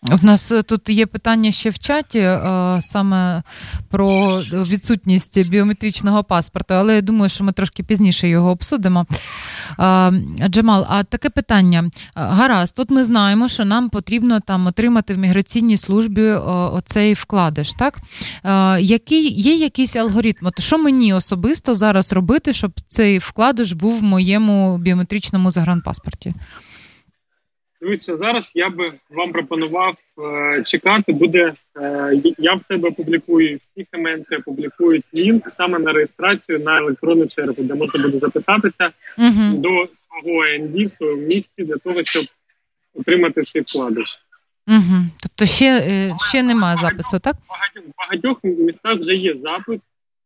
В 0.04 0.24
нас 0.24 0.52
е, 0.52 0.62
тут 0.62 0.88
є 0.88 1.06
питання 1.06 1.52
ще 1.52 1.70
в 1.70 1.78
чаті 1.78 2.18
е, 2.18 2.40
саме 2.80 3.42
про 3.90 4.40
відсутність 4.42 5.48
біометричного 5.48 6.24
паспорту, 6.24 6.74
але 6.74 6.94
я 6.94 7.00
думаю, 7.00 7.28
що 7.28 7.44
ми 7.44 7.52
трошки 7.52 7.82
пізніше 7.82 8.28
його 8.28 8.50
обсудимо. 8.50 9.06
Джамал, 10.48 10.86
а 10.88 11.04
таке 11.04 11.30
питання. 11.30 11.90
Гаразд, 12.14 12.76
тут 12.76 12.90
ми 12.90 13.04
знаємо, 13.04 13.48
що 13.48 13.64
нам 13.64 13.88
потрібно 13.88 14.40
там 14.40 14.66
отримати 14.66 15.14
в 15.14 15.18
міграційній 15.18 15.76
службі 15.76 16.22
е, 16.22 16.38
оцей 16.38 17.14
вкладиш. 17.14 17.72
Так? 17.72 17.98
Який 18.80 19.40
є 19.40 19.54
якийсь 19.54 19.96
алгоритм? 19.96 20.46
От 20.46 20.60
що 20.60 20.78
мені 20.78 21.14
особисто 21.14 21.74
зараз 21.74 22.12
робити, 22.12 22.52
щоб 22.52 22.72
цей 22.88 23.18
вкладиш 23.18 23.72
був 23.72 23.98
в 23.98 24.02
моєму 24.02 24.78
біометричному 24.78 25.50
загранпаспорті? 25.50 26.34
Дивіться, 27.84 28.16
зараз 28.16 28.50
я 28.54 28.70
би 28.70 28.92
вам 29.10 29.32
пропонував 29.32 29.94
е, 30.18 30.62
чекати. 30.62 31.12
Буде 31.12 31.52
е, 31.76 32.22
я 32.38 32.54
в 32.54 32.62
себе 32.62 32.90
публікую 32.90 33.58
всі 33.62 33.86
коменти, 33.92 34.38
публікують 34.38 35.04
лінк 35.14 35.50
саме 35.56 35.78
на 35.78 35.92
реєстрацію 35.92 36.58
на 36.58 36.78
електронну 36.78 37.26
чергу, 37.26 37.54
де 37.58 37.74
можна 37.74 38.02
буде 38.02 38.18
записатися 38.18 38.90
Угу. 39.18 39.56
до 39.56 39.68
свого 39.68 40.42
АНД 40.44 40.92
в 41.00 41.16
місті 41.16 41.64
для 41.64 41.76
того, 41.76 42.04
щоб 42.04 42.24
отримати 42.94 43.42
цей 43.42 43.62
вкладиш. 43.62 44.20
Угу. 44.68 45.02
Тобто 45.22 45.46
ще, 45.46 45.66
е, 45.66 46.14
ще 46.30 46.42
немає 46.42 46.76
запису, 46.76 47.18
так? 47.18 47.34
В 47.34 47.48
багатьох, 47.48 47.84
в 47.84 47.98
багатьох 47.98 48.44
містах 48.44 48.98
вже 48.98 49.14
є 49.14 49.36
запис, 49.42 49.80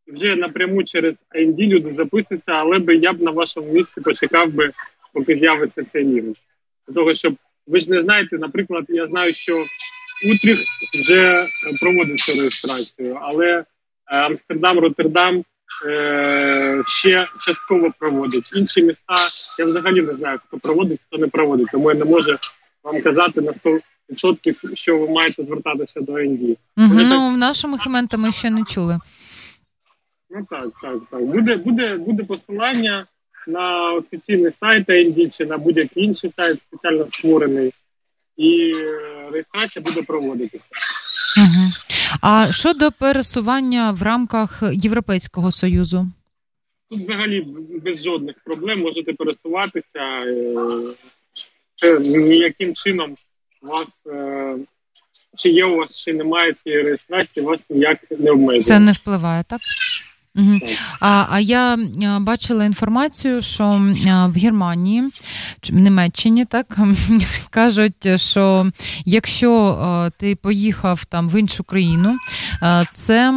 вже 0.07 0.37
напряму 0.37 0.85
через 0.85 1.15
АНД 1.35 1.61
люди 1.61 1.95
записуються, 1.97 2.53
але 2.53 2.79
би 2.79 2.97
я 2.97 3.13
б 3.13 3.23
на 3.23 3.31
вашому 3.31 3.73
місці 3.73 4.01
почекав 4.01 4.53
би, 4.53 4.71
поки 5.13 5.37
з'явиться 5.37 5.85
цей 5.93 6.05
лінк. 6.05 6.37
Для 6.89 6.95
того, 6.95 7.15
щоб 7.15 7.35
ви 7.69 7.81
ж 7.81 7.91
не 7.91 8.03
знаєте, 8.03 8.39
наприклад, 8.39 8.85
я 8.89 9.07
знаю, 9.07 9.35
що 9.35 9.65
Утріх 10.35 10.59
вже 11.03 11.47
проводить 11.81 12.21
цю 12.21 12.33
реєстрацію, 12.33 13.19
але 13.23 13.47
е, 13.47 13.65
Амстердам, 14.07 14.79
Роттердам 14.79 15.45
е, 15.87 16.83
ще 16.87 17.29
частково 17.41 17.93
проводять. 17.99 18.53
Інші 18.55 18.83
міста 18.83 19.15
я 19.59 19.65
взагалі 19.65 20.03
не 20.03 20.15
знаю, 20.15 20.39
хто 20.47 20.59
проводить, 20.59 21.01
хто 21.07 21.19
не 21.19 21.27
проводить, 21.27 21.69
тому 21.73 21.91
я 21.91 21.99
не 21.99 22.05
можу 22.05 22.37
вам 22.85 23.03
казати 23.03 23.41
на 23.41 23.53
100%, 23.53 24.75
що 24.75 24.99
ви 24.99 25.09
маєте 25.09 25.45
звертатися 25.45 26.01
до 26.01 26.15
АНД. 26.15 26.41
Угу. 26.41 26.57
Вони 26.77 27.03
так- 27.05 27.13
Ну, 27.13 27.29
в 27.35 27.37
нашому 27.37 27.79
хемента 27.79 28.17
ми 28.17 28.33
ще 28.33 28.51
не 28.51 28.65
чули. 28.65 28.99
Ну 30.31 30.47
так, 30.51 30.67
так, 30.83 30.97
так. 31.11 31.23
Буде, 31.23 31.57
буде, 31.57 31.97
буде 31.97 32.25
посилання 32.25 33.07
на 33.47 33.93
офіційний 33.93 34.53
сайт 34.53 34.89
AND 34.89 35.37
чи 35.39 35.47
на 35.47 35.59
будь-який 35.59 36.05
інший 36.05 36.33
сайт, 36.37 36.59
спеціально 36.69 37.07
створений, 37.13 37.73
і 38.37 38.73
е, 38.75 39.31
реєстрація 39.33 39.83
буде 39.83 40.03
проводитися. 40.03 40.65
Угу. 41.39 41.65
А 42.23 42.53
щодо 42.53 42.93
пересування 42.93 43.91
в 43.91 44.03
рамках 44.03 44.63
Європейського 44.73 45.51
Союзу? 45.53 46.07
Тут 46.91 47.01
взагалі 47.03 47.47
без 47.85 48.05
жодних 48.05 48.37
проблем 48.45 48.81
можете 48.81 49.13
пересуватися. 49.13 50.01
Це 51.77 51.99
ніяким 52.01 52.75
чином 52.75 53.17
вас. 53.63 54.07
е, 54.07 54.57
Чи 55.37 55.51
є 55.51 55.65
у 55.65 55.77
вас, 55.77 56.05
чи 56.05 56.13
немає 56.13 56.55
цієї 56.65 56.83
реєстрації, 56.83 57.47
вас 57.47 57.61
ніяк 57.71 57.99
не 58.19 58.31
обмежує. 58.31 58.63
Це 58.63 58.79
не 58.79 58.93
впливає, 58.93 59.45
так? 59.49 59.61
Угу. 60.39 60.59
А, 61.01 61.27
а 61.31 61.41
я 61.41 61.79
бачила 62.21 62.65
інформацію, 62.65 63.43
що 63.43 63.65
в 64.35 64.39
Германії 64.39 65.03
в 65.71 65.75
Німеччині 65.75 66.45
так 66.45 66.67
кажуть, 67.51 68.21
що 68.21 68.67
якщо 69.05 70.13
ти 70.19 70.37
поїхав 70.37 71.05
там 71.05 71.29
в 71.29 71.41
іншу 71.41 71.65
країну, 71.65 72.19
це 72.93 73.35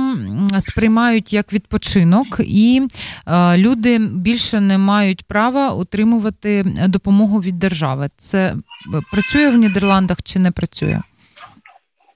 сприймають 0.60 1.34
як 1.34 1.54
відпочинок, 1.54 2.39
і 2.39 2.82
люди 3.56 3.99
більше 3.99 4.60
не 4.60 4.78
мають 4.78 5.24
права 5.24 5.70
отримувати 5.70 6.64
допомогу 6.88 7.41
від 7.41 7.60
держави. 7.60 8.10
Це 8.18 8.39
е, 8.47 8.56
працює 9.12 9.49
в 9.49 9.58
Нідерландах 9.58 10.18
чи 10.24 10.39
не 10.39 10.52
працює? 10.52 11.02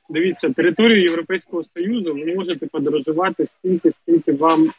Дивіться, 0.10 0.50
територію 0.50 1.02
Європейського 1.02 1.64
Союзу 1.74 2.14
ви 2.14 2.36
можете 2.36 2.68
подорожувати 2.68 3.48
стільки, 3.60 3.92
скільки 4.02 4.32
вам 4.32 4.64
е, 4.64 4.72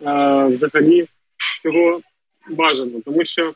взагалі 0.47 1.07
цього 1.63 2.01
бажано, 2.51 3.01
тому 3.05 3.25
що 3.25 3.53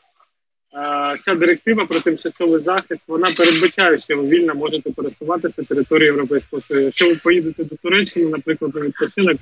ця 1.25 1.35
директива 1.35 1.85
про 1.85 1.99
тимчасовий 1.99 2.63
захист 2.63 3.01
вона 3.07 3.27
передбачає, 3.37 3.97
що 3.97 4.17
ви 4.17 4.27
вільно 4.27 4.55
можете 4.55 4.91
пересуватися 4.91 5.63
територією 5.63 6.13
Європейського 6.13 6.61
Союзу. 6.61 6.85
Якщо 6.85 7.09
ви 7.09 7.15
поїдете 7.15 7.63
до 7.63 7.75
Туреччини, 7.75 8.29
наприклад, 8.29 8.75
на 8.75 8.81
відпочинок, 8.81 9.37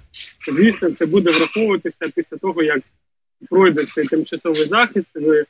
то 0.45 0.53
звісно 0.53 0.91
це 0.91 1.05
буде 1.05 1.31
враховуватися 1.31 2.09
після 2.15 2.37
того, 2.37 2.63
як 2.63 2.79
пройде 3.49 3.85
цей 3.95 4.07
тимчасовий 4.07 4.67
захист. 4.67 5.07
Ви 5.15 5.39
е, 5.39 5.45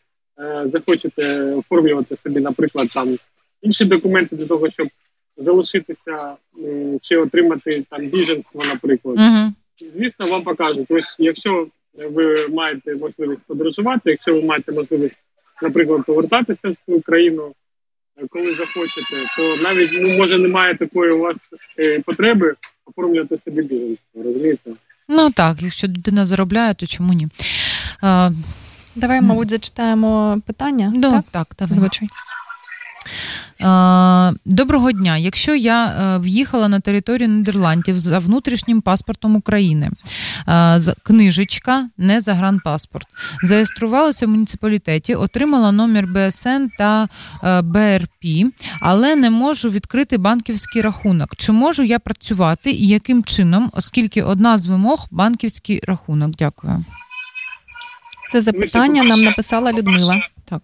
захочете 0.73 1.41
оформлювати 1.41 2.15
собі, 2.23 2.39
наприклад, 2.39 2.89
там 2.93 3.17
інші 3.61 3.85
документи 3.85 4.35
для 4.35 4.45
того, 4.45 4.69
щоб 4.69 4.87
залишитися 5.39 6.35
е, 6.63 6.97
чи 7.01 7.17
отримати 7.17 7.85
там 7.89 8.07
біженство, 8.07 8.65
наприклад. 8.65 9.17
Угу. 9.19 9.53
Звісно, 9.95 10.27
вам 10.27 10.43
покажуть. 10.43 10.87
Ось 10.89 11.15
якщо 11.19 11.67
ви 11.93 12.47
маєте 12.47 12.95
можливість 12.95 13.41
подорожувати, 13.47 14.09
якщо 14.09 14.33
ви 14.33 14.41
маєте 14.41 14.71
можливість, 14.71 15.15
наприклад, 15.61 16.05
повертатися 16.05 16.69
в 16.69 16.75
свою 16.85 17.01
країну, 17.01 17.53
е, 18.17 18.27
коли 18.29 18.55
захочете, 18.55 19.15
то 19.37 19.55
навіть 19.55 19.89
ну, 19.93 20.17
може 20.17 20.37
немає 20.37 20.77
такої 20.77 21.11
у 21.11 21.19
вас 21.19 21.35
е, 21.79 21.99
потреби 21.99 22.55
оформлювати 22.85 23.39
собі 23.45 23.61
біженство. 23.61 24.23
Розумієте? 24.23 24.71
Ну 25.09 25.31
так, 25.31 25.61
якщо 25.61 25.87
людина 25.87 26.25
заробляє, 26.25 26.73
то 26.73 26.85
чому 26.85 27.13
ні? 27.13 27.27
А, 28.01 28.31
Давай, 28.95 29.21
мабуть, 29.21 29.49
зачитаємо 29.49 30.41
питання. 30.45 30.91
ну, 30.95 31.11
так? 31.11 31.25
так, 31.31 31.47
давай. 31.59 31.73
Звичай. 31.73 32.07
Е, 33.61 34.33
Доброго 34.45 34.91
дня. 34.91 35.17
Якщо 35.17 35.55
я 35.55 35.85
е, 35.85 36.17
в'їхала 36.19 36.67
на 36.67 36.79
територію 36.79 37.29
Нідерландів 37.29 37.99
за 37.99 38.19
внутрішнім 38.19 38.81
паспортом 38.81 39.35
України, 39.35 39.89
е, 40.49 40.75
з- 40.77 40.95
книжечка, 41.03 41.89
не 41.97 42.21
загранпаспорт, 42.21 43.07
зареєструвалася 43.43 44.25
в 44.25 44.29
муніципалітеті, 44.29 45.15
отримала 45.15 45.71
номер 45.71 46.07
БСН 46.07 46.67
та 46.77 47.07
БРП, 47.63 48.25
але 48.81 49.15
не 49.15 49.29
можу 49.29 49.69
відкрити 49.69 50.17
банківський 50.17 50.81
рахунок. 50.81 51.35
Чи 51.37 51.51
можу 51.51 51.83
я 51.83 51.99
працювати 51.99 52.71
і 52.71 52.87
яким 52.87 53.23
чином, 53.23 53.71
оскільки 53.73 54.21
одна 54.23 54.57
з 54.57 54.67
вимог 54.67 55.07
банківський 55.11 55.81
рахунок? 55.87 56.31
Дякую. 56.31 56.85
Це 58.31 58.41
запитання 58.41 59.03
нам 59.03 59.21
написала 59.23 59.71
Людмила. 59.73 60.15
Так. 60.45 60.61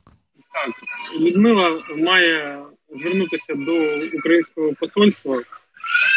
Так, 0.55 0.71
Людмила 1.19 1.81
має 1.97 2.61
звернутися 2.89 3.53
до 3.53 3.73
українського 4.17 4.73
посольства 4.79 5.37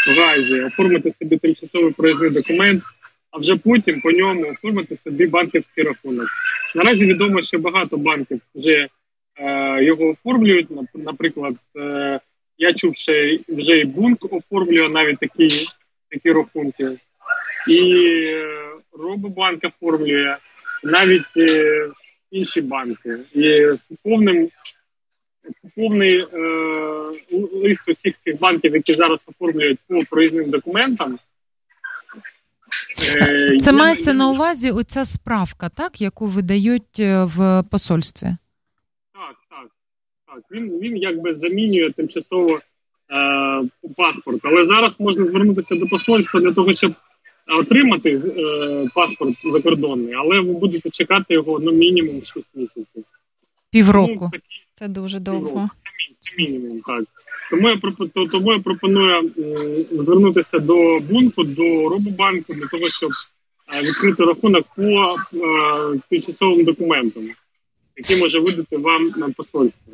в 0.07 0.19
Гаазі, 0.19 0.63
оформити 0.63 1.13
собі 1.13 1.37
тимчасовий 1.37 1.93
проїзний 1.93 2.31
документ, 2.31 2.83
а 3.31 3.39
вже 3.39 3.57
потім 3.57 4.01
по 4.01 4.11
ньому 4.11 4.51
оформити 4.51 4.99
собі 5.05 5.27
банківський 5.27 5.85
рахунок. 5.85 6.29
Наразі 6.75 7.07
відомо, 7.07 7.43
що 7.43 7.59
багато 7.59 7.97
банків 7.97 8.41
вже 8.55 8.89
е, 9.37 9.85
його 9.85 10.11
оформлюють. 10.11 10.69
Наприклад, 10.95 11.55
е, 11.77 12.21
я 12.59 12.75
чув, 12.75 12.97
що 12.97 13.13
вже 13.49 13.79
і 13.79 13.85
Бунк 13.85 14.33
оформлює 14.33 14.89
навіть 14.89 15.19
такі, 15.19 15.49
такі 16.11 16.33
рахунки. 16.33 16.99
І 17.69 18.03
е, 18.27 18.69
Робобанк 18.93 19.65
оформлює 19.65 20.37
навіть 20.85 21.37
е, 21.37 21.89
інші 22.31 22.61
банки. 22.61 23.19
І 23.35 23.67
повним 24.03 24.49
повний 25.77 26.19
е, 26.19 26.29
лист 27.53 27.89
усіх 27.89 28.15
цих 28.25 28.39
банків, 28.41 28.75
які 28.75 28.95
зараз 28.95 29.19
оформлюють 29.27 29.79
по 29.89 30.03
проїзним 30.11 30.51
документам. 30.51 31.19
Е, 33.17 33.57
Це 33.59 33.71
є- 33.71 33.77
мається 33.77 34.13
на 34.13 34.29
увазі 34.29 34.71
оця 34.71 35.05
справка, 35.05 35.69
так, 35.69 36.01
яку 36.01 36.27
видають 36.27 37.01
е, 37.01 37.25
в 37.25 37.65
посольстві. 37.71 38.27
Так, 38.27 39.37
так. 39.51 39.69
так. 40.27 40.45
Він, 40.51 40.79
він 40.81 40.97
якби 40.97 41.35
замінює 41.35 41.91
тимчасово 41.93 42.57
е, 42.59 42.63
паспорт. 43.97 44.41
Але 44.45 44.67
зараз 44.67 45.01
можна 45.01 45.27
звернутися 45.27 45.75
до 45.77 45.87
посольства 45.87 46.41
для 46.41 46.53
того, 46.53 46.75
щоб 46.75 46.95
отримати 47.49 48.11
е, 48.17 48.89
паспорт 48.95 49.35
закордонний, 49.53 50.15
але 50.15 50.41
ви 50.41 50.53
будете 50.53 50.91
чекати 50.91 51.35
його 51.35 51.59
ну, 51.61 51.73
мінімум 51.73 52.25
6 52.25 52.47
місяців. 52.55 53.05
Півроку. 53.71 54.13
Ну, 54.21 54.29
такі 54.33 54.61
Це 54.73 54.89
дуже 54.89 55.19
довго. 55.19 55.69
Це 56.21 56.31
мінімум, 56.39 56.81
так. 56.81 57.05
Тому 57.51 57.69
я 57.69 57.81
тому 58.31 58.53
я 58.53 58.59
пропоную 58.59 59.31
звернутися 59.91 60.59
до 60.59 61.01
бунку, 61.01 61.45
до 61.45 61.89
Робобанку 61.89 62.55
для 62.55 62.67
того, 62.67 62.91
щоб 62.91 63.11
е, 63.75 63.83
відкрити 63.83 64.25
рахунок 64.25 64.67
по 64.77 65.17
е, 65.35 66.01
тимчасовим 66.11 66.65
документам, 66.65 67.31
які 67.97 68.17
може 68.17 68.41
видати 68.41 68.77
вам 68.77 69.13
на 69.17 69.31
посольство. 69.31 69.93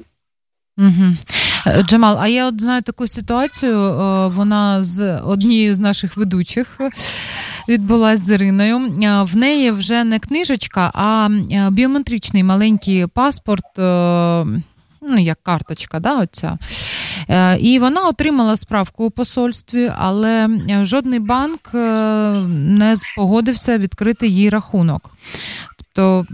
Угу. 0.78 1.82
Джамал, 1.82 2.18
а 2.20 2.28
я 2.28 2.46
от 2.46 2.60
знаю 2.60 2.82
таку 2.82 3.06
ситуацію. 3.06 3.78
е, 3.82 4.28
Вона 4.28 4.84
з 4.84 5.16
однією 5.18 5.74
з 5.74 5.78
наших 5.78 6.16
ведучих 6.16 6.76
е, 6.80 6.90
відбулась 7.68 8.20
з 8.20 8.30
Іриною. 8.34 8.78
В 9.24 9.36
неї 9.36 9.70
вже 9.70 10.04
не 10.04 10.18
книжечка, 10.18 10.90
а 10.94 11.28
біометричний 11.70 12.42
маленький 12.42 13.06
паспорт, 13.06 13.64
ну 13.76 15.18
як 15.18 15.38
карточка, 15.42 16.00
да, 16.00 16.18
оця. 16.18 16.58
І 17.60 17.78
вона 17.78 18.08
отримала 18.08 18.56
справку 18.56 19.04
у 19.04 19.10
посольстві, 19.10 19.92
але 19.98 20.48
жодний 20.82 21.18
банк 21.18 21.60
не 22.48 22.94
погодився 23.16 23.78
відкрити 23.78 24.28
їй 24.28 24.50
рахунок. 24.50 25.10
Тобто 25.94 26.26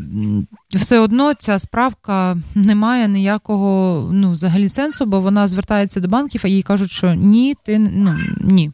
все 0.74 0.98
одно 0.98 1.34
ця 1.34 1.58
справка 1.58 2.36
не 2.54 2.74
має 2.74 3.08
ніякого 3.08 4.10
ну, 4.12 4.32
взагалі 4.32 4.68
сенсу, 4.68 5.06
бо 5.06 5.20
вона 5.20 5.46
звертається 5.46 6.00
до 6.00 6.08
банків, 6.08 6.40
а 6.44 6.48
їй 6.48 6.62
кажуть, 6.62 6.90
що 6.90 7.14
ні, 7.14 7.54
ти 7.64 7.78
ну, 7.78 8.18
ні. 8.40 8.70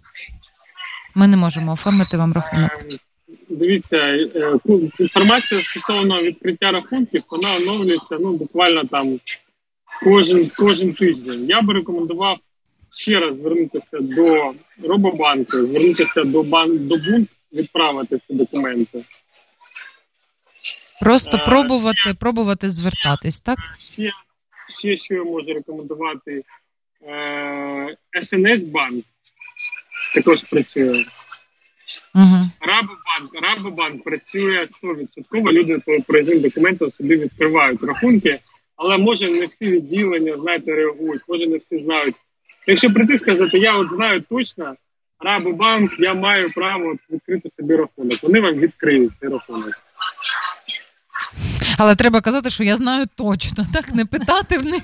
Ми 1.15 1.29
не 1.29 1.37
можемо 1.37 1.73
оформити 1.73 2.17
вам 2.17 2.33
рахунок. 2.33 2.71
Е, 2.71 2.99
Дивіться, 3.49 3.97
е, 3.97 4.59
інформація 4.99 5.63
стосовно 5.63 6.23
відкриття 6.23 6.71
рахунків, 6.71 7.23
вона 7.31 7.57
оновлюється 7.57 8.19
ну, 8.21 8.33
буквально 8.33 8.85
там 8.85 9.21
кожен, 10.05 10.51
кожен 10.57 10.95
тиждень. 10.95 11.47
Я 11.49 11.63
би 11.63 11.75
рекомендував 11.75 12.39
ще 12.93 13.21
раз 13.21 13.37
звернутися 13.37 14.01
до 14.01 14.53
Робобанку, 14.89 15.53
звернутися 15.53 16.25
до 16.25 16.43
бан 16.43 16.89
до 16.89 16.97
Бунк, 16.97 17.29
відправити 17.53 18.21
ці 18.27 18.35
документи. 18.35 19.05
Просто 21.01 21.37
Е, 21.37 21.45
пробувати, 21.47 22.15
пробувати 22.21 22.71
звертатись, 22.71 23.41
так? 23.41 23.59
Ще, 23.79 24.11
ще 24.69 24.97
що 24.97 25.15
я 25.15 25.25
можу 25.25 25.55
рекомендувати. 25.55 26.45
Е, 27.03 27.97
СНС 28.23 28.63
банк 28.63 29.05
також 30.15 30.45
працює. 30.45 31.05
Угу. 32.15 32.51
Рабобанк, 32.61 33.43
Рабобанк 33.43 34.05
працює 34.05 34.69
100%. 34.83 35.53
Люди 35.53 35.79
по 35.79 36.03
проїзним 36.07 36.41
документам 36.41 36.91
собі 36.91 37.17
відкривають 37.17 37.83
рахунки, 37.83 38.41
але 38.77 38.99
може 38.99 39.31
не 39.31 39.47
всі 39.47 39.71
відділення 39.71 40.37
знаєте, 40.37 40.75
реагують, 40.75 41.23
може 41.29 41.47
не 41.47 41.57
всі 41.57 41.79
знають. 41.79 42.17
Якщо 42.67 42.93
прийти 42.93 43.19
сказати, 43.19 43.59
я 43.59 43.77
от 43.77 43.89
знаю 43.89 44.21
точно, 44.21 44.77
Рабобанк, 45.21 45.91
я 45.99 46.15
маю 46.15 46.51
право 46.51 46.97
відкрити 47.11 47.51
собі 47.57 47.77
рахунок. 47.77 48.23
Вони 48.23 48.41
вам 48.41 48.55
відкриють 48.55 49.13
цей 49.21 49.29
рахунок. 49.29 49.75
Але 51.79 51.95
треба 51.95 52.21
казати, 52.21 52.51
що 52.51 52.65
я 52.65 52.77
знаю 52.77 53.07
точно, 53.17 53.65
так? 53.73 53.95
Не 53.95 54.07
питати 54.07 54.59
в 54.59 54.67
них. 54.67 54.83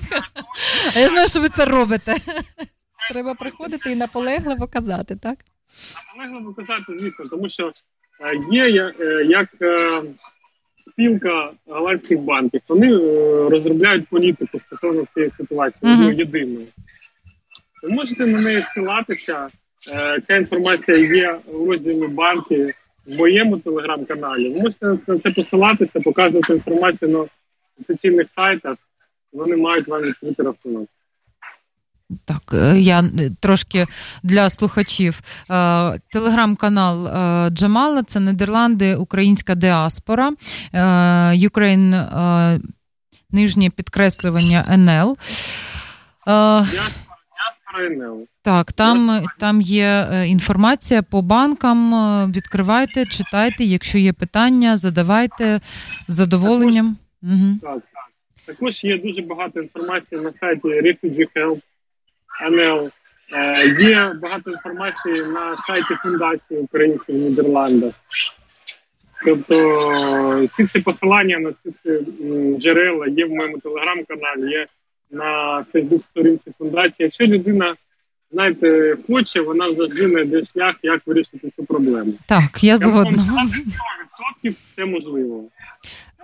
А 0.95 0.99
я 0.99 1.09
знаю, 1.09 1.27
що 1.27 1.41
ви 1.41 1.49
це 1.49 1.65
робите. 1.65 2.15
Треба 3.11 3.33
приходити 3.33 3.91
і 3.91 3.95
наполегливо 3.95 4.67
казати, 4.67 5.15
так? 5.15 5.37
Наполегливо 6.07 6.53
казати, 6.53 6.83
звісно, 6.99 7.25
тому 7.29 7.49
що 7.49 7.67
е, 8.21 8.39
є 8.51 8.93
е, 8.99 9.25
як 9.25 9.49
е, 9.61 10.01
спілка 10.77 11.51
голландських 11.67 12.19
банків, 12.19 12.61
вони 12.69 12.97
розробляють 13.49 14.07
політику 14.07 14.59
стосовно 14.67 15.07
цієї 15.13 15.31
ситуації, 15.31 15.79
ну, 15.81 16.11
єдиною. 16.11 16.67
Ви 17.83 17.89
можете 17.89 18.25
на 18.25 18.41
неї 18.41 18.65
ссилатися. 18.73 19.47
Ця 20.27 20.35
інформація 20.35 20.97
є 20.97 21.39
у 21.53 21.65
розділі 21.65 22.07
банки 22.07 22.73
в 23.05 23.15
моєму 23.15 23.57
телеграм-каналі. 23.57 24.53
Ви 24.53 24.59
можете 24.59 24.85
на 24.85 25.19
це 25.19 25.31
посилатися, 25.31 25.99
показувати 25.99 26.53
інформацію 26.53 27.11
на 27.11 27.25
офіційних 27.81 28.27
сайтах. 28.35 28.77
Вони 29.33 29.57
мають 29.57 29.87
вам 29.87 30.01
відкрити 30.01 30.43
рахунок. 30.43 30.89
Так, 32.25 32.41
е, 32.53 32.79
я 32.79 32.99
е, 32.99 33.29
трошки 33.39 33.87
для 34.23 34.49
слухачів. 34.49 35.21
Е, 35.49 35.99
Телеграм-канал 36.11 37.09
Джамала 37.49 38.03
це 38.03 38.19
Нідерланди, 38.19 38.95
українська 38.95 39.55
діаспора, 39.55 40.33
Ukraine, 41.33 42.59
нижнє 43.31 43.69
підкреслювання 43.69 44.65
НЛ. 44.69 45.17
Е, 46.27 46.65
Діаспора 47.79 48.25
Так, 48.41 48.71
там, 48.71 49.25
там 49.39 49.61
є 49.61 50.07
е, 50.13 50.27
інформація 50.27 51.01
по 51.01 51.21
банкам. 51.21 51.93
е, 51.93 52.31
Відкривайте, 52.35 53.05
читайте. 53.05 53.63
Якщо 53.63 53.97
є 53.97 54.13
питання, 54.13 54.77
задавайте 54.77 55.59
з 56.07 56.13
задоволенням. 56.13 56.97
Угу. 57.23 57.59
Так, 57.61 57.73
так. 57.73 58.03
Також 58.45 58.83
є 58.83 58.97
дуже 58.97 59.21
багато 59.21 59.59
інформації 59.61 60.21
на 60.21 60.33
сайті 60.39 60.67
Refugee 60.67 61.27
Help, 61.35 61.61
NL. 62.51 62.91
Е, 63.33 63.67
Є 63.83 64.13
багато 64.21 64.51
інформації 64.51 65.23
на 65.23 65.57
сайті 65.57 65.95
Фундації 66.03 66.59
українців 66.59 67.15
в 67.15 67.17
Нідерландах. 67.17 67.93
Тобто 69.25 70.47
ці 70.55 70.63
всі 70.63 70.79
посилання 70.79 71.39
на 71.39 71.51
ці 71.51 71.69
всі 71.69 71.99
джерела 72.59 73.07
є 73.07 73.25
в 73.25 73.29
моєму 73.29 73.57
телеграм-каналі, 73.59 74.51
є 74.51 74.65
на 75.13 75.63
Фейсбук-сторінці 75.71 76.51
фундації. 76.57 76.95
Якщо 76.99 77.25
людина, 77.25 77.75
знаєте, 78.31 78.97
хоче, 79.07 79.41
вона 79.41 79.73
завжди 79.73 80.09
знайде 80.09 80.43
шлях, 80.53 80.75
як 80.83 81.01
вирішити 81.05 81.51
цю 81.55 81.63
проблему. 81.65 82.13
Так, 82.27 82.63
я 82.63 82.77
згодна. 82.77 83.17
100% 84.43 84.55
це 84.75 84.85
можливо. 84.85 85.43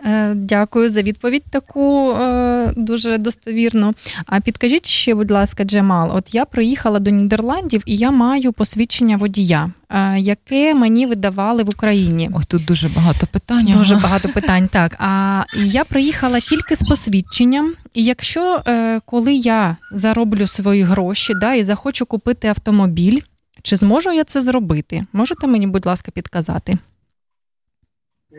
Е, 0.06 0.34
Дякую 0.36 0.90
за 0.90 1.02
відповідь 1.02 1.44
таку 1.50 2.12
е, 2.12 2.74
дуже 2.76 3.18
достовірну. 3.18 3.94
А 4.26 4.40
підкажіть 4.40 4.86
ще, 4.86 5.16
будь 5.16 5.32
ласка, 5.32 5.64
Джемал, 5.64 6.12
от 6.16 6.36
я 6.36 6.46
приїхала 6.46 7.00
до 7.00 7.12
Нідерландів 7.12 7.84
і 7.86 7.96
я 7.96 8.12
маю 8.12 8.54
посвідчення 8.54 9.18
водія, 9.18 9.72
е, 9.90 10.20
яке 10.20 10.74
мені 10.74 11.06
видавали 11.06 11.64
в 11.64 11.70
Україні. 11.70 12.30
Ой, 12.34 12.44
тут 12.48 12.66
дуже 12.66 12.90
багато 12.90 13.28
питань. 13.28 13.66
Дуже 13.66 13.94
ага. 13.94 14.04
багато 14.04 14.30
питань. 14.30 14.70
Так, 14.80 14.96
а 15.00 15.44
я 15.56 15.84
приїхала 15.84 16.40
тільки 16.40 16.76
з 16.76 16.84
посвідченням. 16.84 17.74
І 17.94 18.04
якщо 18.04 18.62
коли 19.06 19.34
я 19.34 19.78
зароблю 19.92 20.48
свої 20.48 20.82
гроші, 20.82 21.34
да, 21.42 21.54
і 21.54 21.64
захочу 21.64 22.06
купити 22.06 22.48
автомобіль, 22.48 23.20
чи 23.62 23.76
зможу 23.76 24.12
я 24.12 24.24
це 24.24 24.42
зробити? 24.42 25.06
Можете 25.14 25.48
мені, 25.48 25.68
будь 25.68 25.86
ласка, 25.86 26.12
підказати? 26.12 26.78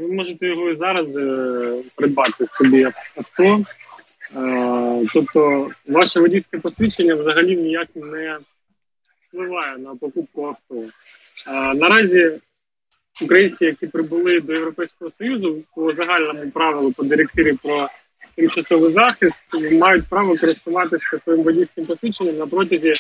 Ви 0.01 0.13
можете 0.13 0.47
його 0.47 0.71
і 0.71 0.77
зараз 0.77 1.17
е, 1.17 1.83
придбати 1.95 2.47
собі 2.53 2.89
авто. 3.17 3.65
Е, 4.37 5.07
тобто, 5.13 5.71
ваше 5.89 6.21
водійське 6.21 6.59
посвідчення 6.59 7.15
взагалі 7.15 7.57
ніяк 7.57 7.89
не 7.95 8.39
впливає 9.29 9.79
на 9.79 9.95
покупку 9.95 10.47
авто. 10.47 10.89
Е, 11.47 11.75
наразі 11.75 12.41
українці, 13.23 13.65
які 13.65 13.87
прибули 13.87 14.41
до 14.41 14.53
Європейського 14.53 15.11
Союзу, 15.19 15.63
по 15.75 15.93
загальному 15.93 16.51
правилу 16.51 16.93
по 16.93 17.03
директиві 17.03 17.53
про 17.63 17.89
тимчасовий 18.37 18.93
захист, 18.93 19.35
мають 19.73 20.05
право 20.09 20.37
користуватися 20.37 21.19
своїм 21.25 21.43
водійським 21.43 21.87
посвідченням 21.87 22.37
на 22.37 22.47
протязі 22.47 22.93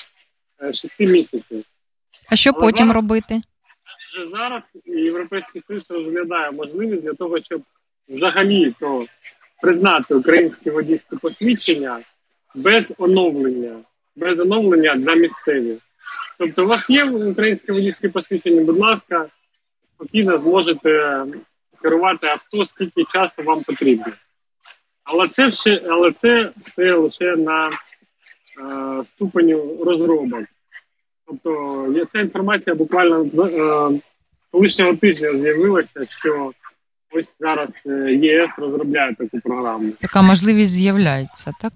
6 0.73 1.01
місяців. 1.01 1.65
А 2.29 2.37
що 2.37 2.51
Але 2.51 2.61
потім 2.61 2.87
зараз- 2.87 2.95
робити? 2.95 3.43
Вже 4.21 4.31
зараз 4.37 4.63
Європейський 4.85 5.63
Союз 5.69 5.85
розглядає 5.89 6.51
можливість 6.51 7.03
для 7.03 7.15
того, 7.15 7.41
щоб 7.41 7.63
взагалі 8.09 8.75
то 8.81 9.05
признати 9.63 10.15
українське 10.15 10.71
водійське 10.71 11.17
посвідчення 11.17 12.01
без 12.55 12.85
оновлення, 12.99 13.81
без 14.17 14.41
оновлення 14.41 14.97
для 14.97 15.15
місцевих. 15.15 15.79
Тобто, 16.39 16.65
у 16.65 16.67
вас 16.67 16.91
є 16.91 17.05
українське 17.05 17.73
водійське 17.73 18.09
посвідчення, 18.09 18.65
будь 18.65 18.79
ласка, 18.79 19.27
спокійно 19.95 20.39
зможете 20.39 21.25
керувати 21.83 22.27
авто, 22.27 22.67
скільки 22.67 23.05
часу 23.05 23.43
вам 23.43 23.63
потрібно. 23.63 24.13
Але 25.05 25.29
це 25.29 25.53
ще, 25.53 25.83
але 25.91 26.13
це 26.13 26.51
все 26.67 26.95
лише 26.95 27.37
на 27.37 27.69
е, 27.69 27.75
ступеню 29.15 29.85
розробок. 29.85 30.45
Тобто 31.27 32.07
ця 32.13 32.21
інформація 32.21 32.77
буквально 32.77 33.25
е, 33.25 34.01
колишнього 34.51 34.95
тижня 34.95 35.29
з'явилося, 35.29 36.01
що 36.21 36.53
ось 37.11 37.37
зараз 37.41 37.69
е, 37.87 38.13
ЄС 38.13 38.51
розробляє 38.59 39.15
таку 39.15 39.41
програму. 39.41 39.93
Така 40.01 40.23
можливість 40.23 40.71
з'являється, 40.71 41.53
так? 41.61 41.73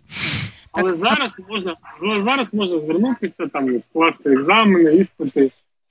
Але 0.72 0.96
зараз 0.96 1.32
можна 1.48 1.76
зараз 2.24 2.48
можна 2.52 2.80
звернутися, 2.80 3.46
там 3.52 3.82
скласти 3.90 4.32
екзамени, 4.32 4.94
іспити, 4.94 5.50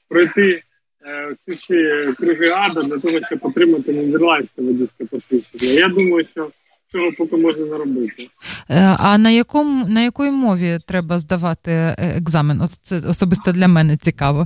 пройти 0.10 0.62
е, 1.06 1.36
ці 1.68 1.76
е, 1.76 2.14
круги 2.18 2.50
ада 2.50 2.82
для 2.82 3.00
того, 3.00 3.20
щоб 3.26 3.40
отримати 3.42 3.94
нідерландське 3.94 4.62
водійське 4.62 5.06
посвідчення. 5.06 5.72
Я 5.74 5.90
думаю, 5.90 6.26
що 6.32 6.50
цього 6.94 7.12
поки 7.18 7.38
можна 7.38 7.66
заробити. 7.66 8.28
Е, 8.70 8.96
А 9.00 9.18
на 9.18 9.30
якому 9.30 9.88
на 9.88 10.02
якої 10.02 10.32
мові 10.32 10.80
треба 10.88 11.20
здавати 11.20 11.72
е, 11.72 11.96
екзамен? 12.18 12.62
От 12.62 12.72
це 12.72 13.02
особисто 13.10 13.52
для 13.52 13.68
мене 13.68 13.98
цікаво. 13.98 14.46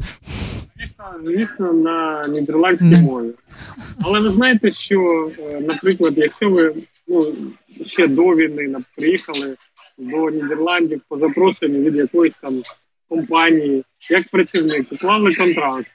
Звісно, 0.77 1.05
звісно, 1.25 1.73
на 1.73 2.27
нідерландській 2.27 3.01
мові. 3.01 3.29
Але 4.05 4.19
ви 4.19 4.29
знаєте, 4.29 4.71
що, 4.71 5.31
е, 5.39 5.61
наприклад, 5.61 6.13
якщо 6.17 6.49
ви 6.49 6.73
ну, 7.07 7.33
ще 7.85 8.07
до 8.07 8.23
війни 8.23 8.75
приїхали 8.95 9.55
до 9.97 10.29
Нідерландів 10.29 11.01
по 11.09 11.17
запрошенню 11.17 11.79
від 11.79 11.95
якоїсь 11.95 12.33
там 12.41 12.61
компанії, 13.09 13.83
як 14.09 14.27
працівник, 14.27 14.91
уклали 14.91 15.35
контракт, 15.35 15.87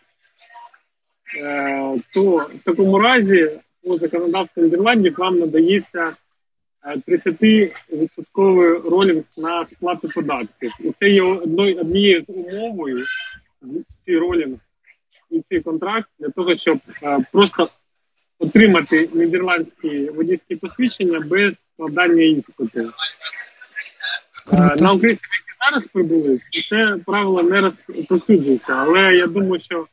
то 2.15 2.37
в 2.37 2.65
такому 2.65 2.99
разі 2.99 3.51
по 3.85 3.99
законодавству 3.99 4.63
Нідерландів 4.63 5.15
вам 5.19 5.39
надається 5.39 6.13
30% 6.85 8.91
ролінг 8.91 9.25
на 9.37 9.67
сплату 9.73 10.09
податків. 10.09 10.73
І 10.81 10.93
це 11.01 11.09
є 11.09 11.23
однією 11.23 12.25
з 12.29 12.29
умовою 12.29 13.05
ці 14.05 14.17
ролінг 14.17 14.59
і 15.31 15.43
цей 15.49 15.61
контракт 15.61 16.09
для 16.19 16.29
того, 16.29 16.57
щоб 16.57 16.79
е, 17.03 17.19
просто 17.33 17.69
отримати 18.39 19.09
нідерландські 19.13 20.11
водійські 20.11 20.57
посвідчення 20.57 21.21
без 21.21 21.53
складання 21.75 22.23
іспиту. 22.23 22.93
Круто. 24.47 24.53
Е, 24.53 24.83
На 24.83 24.93
українців, 24.93 25.29
які 25.33 25.71
зараз 25.71 25.87
прибули, 25.87 26.41
це 26.69 26.97
правило 27.07 27.43
не 27.43 27.73
розповсюджується, 27.89 28.73
але 28.73 29.15
я 29.15 29.27
думаю, 29.27 29.61
що 29.61 29.87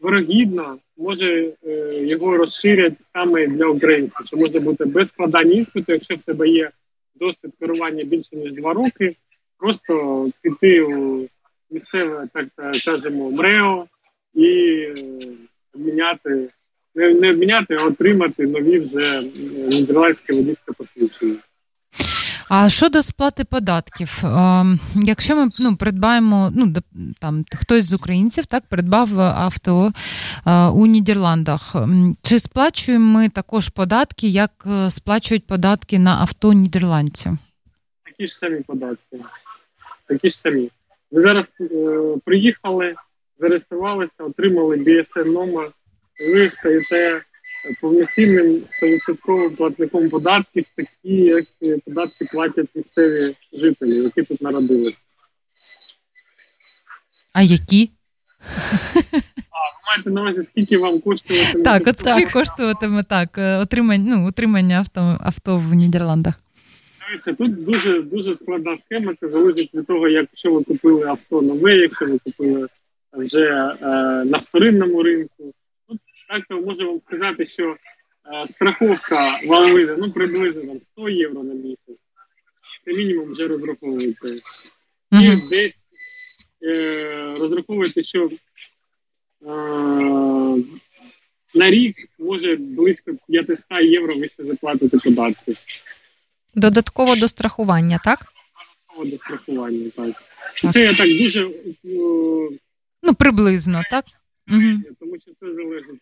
вирогідно 0.00 0.78
може 0.96 1.52
е, 1.66 1.94
його 2.06 2.36
розширять 2.36 2.94
саме 3.12 3.46
для 3.46 3.66
українців, 3.66 4.26
що 4.26 4.36
може 4.36 4.60
бути 4.60 4.84
без 4.84 5.08
складання 5.08 5.52
іспиту, 5.52 5.92
якщо 5.92 6.14
в 6.14 6.18
тебе 6.18 6.48
є 6.48 6.70
досвід 7.14 7.52
керування 7.60 8.04
більше 8.04 8.36
ніж 8.36 8.52
два 8.52 8.72
роки, 8.72 9.16
просто 9.58 10.26
піти 10.42 10.82
у 10.82 11.26
місцеве, 11.70 12.28
так 12.34 12.46
е, 12.58 12.72
кажемо, 12.84 13.30
МРЕО 13.30 13.86
і 14.34 14.48
е, 14.48 14.94
обміняти, 15.74 16.48
не, 16.94 17.14
не 17.14 17.30
обміняти, 17.30 17.76
а 17.80 17.84
отримати 17.84 18.46
нові 18.46 18.78
вже 18.78 19.18
е, 19.18 19.22
нідерландське 19.68 20.32
водійське 20.32 20.72
посвідчення. 20.72 21.36
А 22.48 22.68
щодо 22.68 23.02
сплати 23.02 23.44
податків, 23.44 24.24
е, 24.24 24.64
якщо 24.94 25.36
ми 25.36 25.50
ну, 25.60 25.76
придбаємо, 25.76 26.52
ну 26.54 26.74
там 27.20 27.44
хтось 27.54 27.84
з 27.84 27.92
українців 27.92 28.46
так 28.46 28.64
придбав 28.68 29.20
авто 29.20 29.92
е, 30.46 30.66
у 30.66 30.86
Нідерландах, 30.86 31.76
чи 32.22 32.38
сплачуємо 32.38 33.18
ми 33.18 33.28
також 33.28 33.68
податки, 33.68 34.28
як 34.28 34.50
е, 34.66 34.90
сплачують 34.90 35.46
податки 35.46 35.98
на 35.98 36.16
авто 36.20 36.52
нідерландці? 36.52 37.30
такі 38.18 38.28
ж 38.28 38.36
самі 38.36 38.60
податки. 38.60 39.18
Такі 40.06 40.30
ж 40.30 40.38
самі. 40.38 40.70
Ви 41.10 41.22
зараз 41.22 41.44
е, 41.60 41.66
приїхали, 42.24 42.94
зареєструвалися, 43.40 44.12
отримали 44.18 44.76
BSN 44.76 45.32
номер, 45.32 45.70
ви 46.34 46.50
стаєте 46.50 47.22
повноцінним 47.80 48.62
100% 49.08 49.56
платником 49.56 50.10
податків, 50.10 50.64
такі, 50.76 51.14
як 51.14 51.44
е, 51.62 51.78
податки 51.84 52.24
платять 52.32 52.66
місцеві 52.74 53.34
жителі, 53.52 53.96
які 53.96 54.22
тут 54.22 54.42
народилися. 54.42 54.96
А 57.32 57.42
які? 57.42 57.90
А 59.50 59.58
ви 59.60 59.80
маєте 59.86 60.10
на 60.10 60.20
увазі, 60.20 60.48
скільки 60.50 60.78
вам 60.78 61.00
коштує? 61.00 61.62
Так, 61.64 61.86
от 61.86 61.98
скільки 61.98 62.32
коштуватиме 62.32 63.02
так, 63.02 63.38
е, 63.38 63.56
отримання, 63.56 64.16
ну, 64.16 64.28
утримання 64.28 64.76
авто, 64.76 65.16
авто 65.20 65.56
в 65.56 65.74
Нідерландах? 65.74 66.34
Дивіться, 67.08 67.32
тут 67.32 67.64
дуже 67.64 68.02
дуже 68.02 68.34
складна 68.34 68.78
схема. 68.86 69.14
Це 69.20 69.28
залежить 69.28 69.74
від 69.74 69.86
того, 69.86 70.08
якщо 70.08 70.52
ви 70.52 70.64
купили 70.64 71.06
авто 71.06 71.42
нове, 71.42 71.76
якщо 71.76 72.06
ви 72.06 72.18
купили 72.24 72.68
вже 73.12 73.44
е, 73.44 73.86
на 74.24 74.38
вторинному 74.38 75.02
ринку. 75.02 75.52
Так 76.28 76.44
то 76.48 76.60
можу 76.60 76.86
вам 76.86 77.00
сказати, 77.06 77.46
що 77.46 77.70
е, 77.72 77.76
страховка 78.48 79.40
вам 79.46 79.96
ну 79.98 80.12
приблизно 80.12 80.62
там 80.62 80.80
100 80.92 81.08
євро 81.08 81.42
на 81.42 81.54
місяць. 81.54 81.98
Це 82.84 82.92
мінімум 82.92 83.32
вже 83.32 83.48
розраховуєте. 83.48 84.40
І 85.12 85.48
десь 85.50 85.78
е, 86.62 87.34
розраховуєте, 87.38 88.02
що 88.02 88.30
е, 89.42 89.48
на 91.54 91.70
рік 91.70 91.96
може 92.18 92.56
близько 92.56 93.12
500 93.28 93.58
євро 93.82 94.18
ви 94.18 94.28
ще 94.28 94.44
заплатите 94.44 94.98
податки. 94.98 95.56
Додатково 96.54 97.16
до 97.16 97.28
страхування, 97.28 98.00
так? 98.04 98.26
Додатково 98.96 99.10
До 99.10 99.16
страхування, 99.16 99.90
так. 99.96 100.22
Так. 100.62 100.72
Це 100.72 100.80
я 100.80 100.94
так 100.94 101.08
дуже 101.08 101.46
е, 101.46 102.58
Ну, 103.02 103.14
приблизно, 103.14 103.82
так? 103.90 104.04
Угу. 104.48 104.94
тому 105.00 105.18
що 105.20 105.30
це 105.40 105.54
залежить 105.54 106.00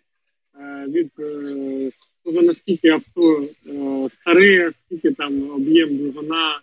від 0.89 1.11
е, 1.19 1.91
того, 2.25 2.43
наскільки 2.43 2.89
авто 2.89 3.49
е, 3.67 4.09
старе, 4.21 4.73
скільки 4.87 5.11
там 5.11 5.51
об'єм 5.51 5.97
двигуна. 5.97 6.61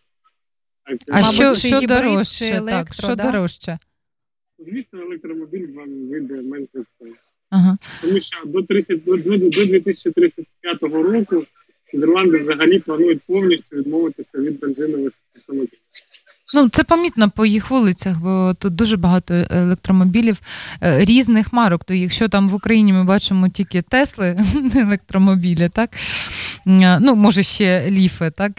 А 0.83 1.19
е, 1.19 1.23
що, 1.23 1.43
Мабуть, 1.43 1.57
що 1.57 1.67
гібрид, 1.67 1.87
дорожче? 1.87 2.45
електро, 2.45 2.85
так, 2.85 2.93
що 2.93 3.15
да? 3.15 3.31
дорожче? 3.31 3.77
Звісно, 4.59 5.01
електромобіль 5.01 5.67
вам 5.73 6.07
вийде 6.09 6.33
менше 6.33 6.69
всього. 6.73 7.15
Ага. 7.49 7.77
Тому 8.01 8.19
що 8.19 8.45
до 8.45 8.61
30, 8.61 9.03
до, 9.03 9.17
до, 9.17 9.37
до 9.37 9.49
2035 9.49 10.81
року 10.81 11.45
Нідерланди 11.93 12.37
взагалі 12.37 12.79
планують 12.79 13.21
повністю 13.27 13.75
відмовитися 13.75 14.37
від 14.37 14.59
бензинових 14.59 15.13
автомобілів. 15.35 15.79
Ну, 16.54 16.70
це 16.70 16.84
помітно 16.84 17.30
по 17.30 17.45
їх 17.45 17.70
вулицях, 17.70 18.20
бо 18.20 18.54
тут 18.60 18.76
дуже 18.76 18.97
багато 18.97 19.34
електромобілів 19.49 20.39
е, 20.84 21.06
різних 21.06 21.54
марок. 21.54 21.84
То 21.84 21.93
якщо 21.93 22.28
там 22.28 22.49
в 22.49 22.54
Україні 22.54 22.93
ми 22.93 23.04
бачимо 23.04 23.49
тільки 23.49 23.82
Тесли, 23.82 24.38
електромобілі, 24.76 25.70
так 25.70 25.89
Е, 26.68 26.99
ну 27.01 27.16
може 27.16 27.43
ще 27.43 27.91
ліфи, 27.91 28.32
так 28.36 28.51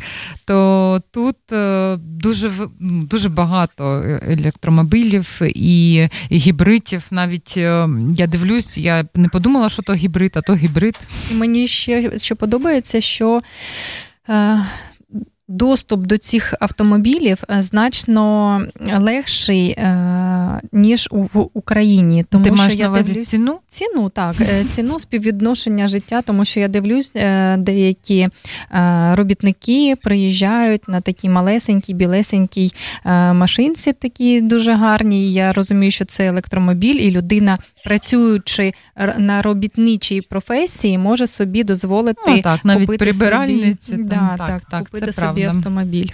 то 0.47 1.03
тут 1.11 1.37
е, 1.53 1.97
дуже 1.97 2.51
дуже 2.81 3.29
багато 3.29 3.85
електромобілів 4.29 5.41
і, 5.43 6.09
гібридів. 6.33 7.07
Навіть 7.11 7.57
я 7.57 8.27
дивлюсь, 8.29 8.79
я 8.79 9.05
не 9.15 9.29
подумала, 9.29 9.69
що 9.69 9.83
то 9.83 9.95
гібрид, 9.95 10.33
а 10.35 10.41
то 10.41 10.55
гібрид. 10.55 10.99
І 11.31 11.35
мені 11.35 11.69
ще 11.69 12.19
що 12.19 12.37
подобається, 12.37 13.01
що 13.01 13.43
доступ 15.49 16.07
до 16.07 16.19
цих 16.19 16.55
автомобілів 16.61 17.43
е, 17.51 17.63
значно 17.63 18.61
легший, 18.99 19.71
е, 19.71 20.61
ніж 20.73 21.09
в 21.11 21.47
Україні. 21.55 22.25
Тому 22.31 22.45
Ти 22.45 22.51
що 22.51 22.59
маєш 22.59 22.77
я 22.77 22.85
на 22.85 22.91
увазі 22.91 23.13
дивлюсь 23.13 23.29
ціну? 23.29 23.59
ціну, 23.69 24.09
так, 24.09 24.37
е, 24.41 24.65
ціну 24.69 24.99
співвідношення 24.99 25.87
життя, 25.87 26.23
тому 26.23 26.45
що 26.45 26.61
я 26.61 26.69
дивлюсь, 26.69 27.13
е, 27.17 27.57
деякі 27.57 28.29
е, 28.75 29.15
робітники 29.15 29.97
приїжджають 30.03 30.89
на 30.89 31.01
такій 31.01 31.29
малесенькій, 31.29 31.95
білесенькій 31.95 32.73
е, 33.05 33.33
машинці, 33.33 33.93
такі 33.93 34.41
дуже 34.41 34.73
гарні. 34.73 35.33
Я 35.33 35.53
розумію, 35.53 35.91
що 35.91 36.05
це 36.05 36.27
електромобіль, 36.27 36.95
і 36.95 37.11
людина, 37.11 37.59
працюючи 37.85 38.73
на 39.19 39.43
робітничій 39.43 40.21
професії, 40.21 40.99
може 40.99 41.27
собі 41.27 41.65
дозволити 41.65 42.21
Ну, 42.27 42.43
так, 42.43 42.65
навіть 42.65 42.87
купити 42.87 43.05
прибиральниці. 43.05 43.91
собі, 43.91 44.05
там, 44.09 44.31
да, 44.39 44.47
так, 44.47 44.63
так, 44.71 44.85
купити 44.85 45.07
це 45.07 45.13
собі 45.13 45.34
правда. 45.43 45.59
автомобіль. 45.59 46.09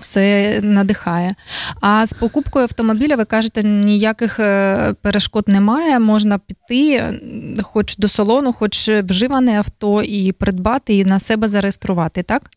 Це 0.00 0.60
надихає. 0.62 1.34
А 1.80 2.06
з 2.06 2.12
покупкою 2.12 2.62
автомобіля, 2.62 3.16
ви 3.16 3.24
кажете, 3.24 3.62
ніяких 3.62 4.40
е, 4.40 4.94
перешкод 5.02 5.48
немає. 5.48 5.98
Можна 5.98 6.38
піти, 6.38 6.94
е, 6.94 7.20
хоч 7.62 7.96
до 7.96 8.08
салону, 8.08 8.52
хоч 8.52 8.88
вживане 8.88 9.58
авто, 9.58 10.02
і 10.02 10.32
придбати, 10.32 10.94
і 10.94 11.04
на 11.04 11.20
себе 11.20 11.48
зареєструвати, 11.48 12.22
так? 12.22 12.50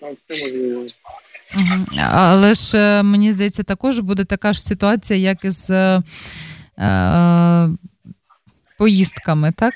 Так, 0.00 0.16
так, 0.28 0.38
можливо. 0.38 0.86
Але 2.12 2.54
ж 2.54 2.78
е, 2.78 3.02
мені 3.02 3.32
здається, 3.32 3.62
також 3.62 3.98
буде 3.98 4.24
така 4.24 4.52
ж 4.52 4.62
ситуація, 4.62 5.18
як 5.18 5.44
і 5.44 5.50
з 5.50 5.70
е, 5.70 6.02
е, 6.84 7.68
поїздками, 8.78 9.52
так? 9.56 9.74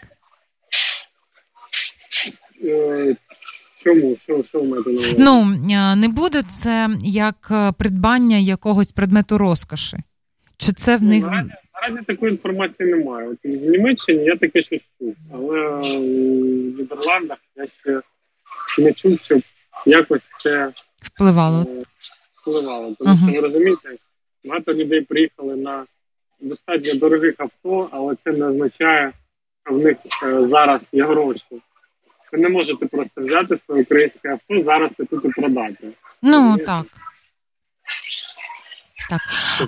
Чому? 3.84 4.16
Що, 4.22 4.42
що 4.48 4.64
маєте 4.64 4.90
на 4.90 4.96
увазі? 4.98 5.16
Ну 5.18 5.46
е, 5.70 5.96
не 5.96 6.08
буде 6.08 6.42
це 6.42 6.88
як 7.02 7.48
е, 7.50 7.72
придбання 7.72 8.36
якогось 8.36 8.92
предмету 8.92 9.38
розкоші. 9.38 9.96
Чи 10.56 10.72
це 10.72 10.96
в 10.96 11.02
Ну, 11.02 11.08
них 11.08 11.24
наразі, 11.24 11.50
наразі 11.74 12.04
такої 12.06 12.32
інформації 12.32 12.90
немає. 12.94 13.28
От 13.28 13.38
в 13.44 13.48
Німеччині 13.70 14.24
я 14.24 14.36
таке 14.36 14.62
щось 14.62 14.80
чув, 14.98 15.14
але 15.34 15.70
в 15.70 15.84
Нідерландах 16.78 17.38
я 17.56 17.66
ще 17.82 18.00
не 18.82 18.92
чув, 18.92 19.20
щоб 19.20 19.40
якось 19.86 20.22
це 20.38 20.72
впливало? 21.02 21.60
е, 21.68 21.82
впливало. 22.40 22.94
Тому 22.98 23.10
Ага. 23.10 23.30
що 23.32 23.40
ви 23.40 23.46
розумієте, 23.48 23.88
багато 24.44 24.74
людей 24.74 25.00
приїхали 25.00 25.56
на 25.56 25.84
достатньо 26.40 26.94
дорогих 26.94 27.34
авто, 27.38 27.88
але 27.92 28.16
це 28.24 28.32
не 28.32 28.46
означає, 28.46 29.12
що 29.66 29.74
в 29.74 29.78
них 29.78 29.96
зараз 30.48 30.80
є 30.92 31.04
гроші. 31.04 31.42
Ви 32.32 32.38
не 32.38 32.48
можете 32.48 32.86
просто 32.86 33.20
взяти 33.20 33.58
своє 33.66 33.82
українське 33.82 34.28
авто 34.28 34.62
зараз 34.64 34.90
і 34.98 35.04
тут 35.04 35.24
і 35.24 35.28
продати. 35.28 35.88
Ну 36.22 36.56
так. 36.66 36.86
Так. 39.10 39.20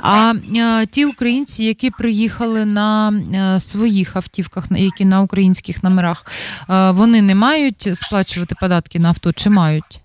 А 0.03 0.33
е, 0.57 0.87
ті 0.87 1.05
українці, 1.05 1.65
які 1.65 1.91
приїхали 1.91 2.65
на 2.65 3.13
е, 3.35 3.61
своїх 3.61 4.17
автівках, 4.17 4.65
які 4.71 5.05
на 5.05 5.23
українських 5.23 5.85
номерах, 5.85 6.25
е, 6.71 6.91
вони 6.91 7.23
не 7.23 7.35
мають 7.35 7.97
сплачувати 7.97 8.55
податки 8.61 8.99
на 8.99 9.09
авто 9.09 9.33
чи 9.33 9.51
мають? 9.51 10.01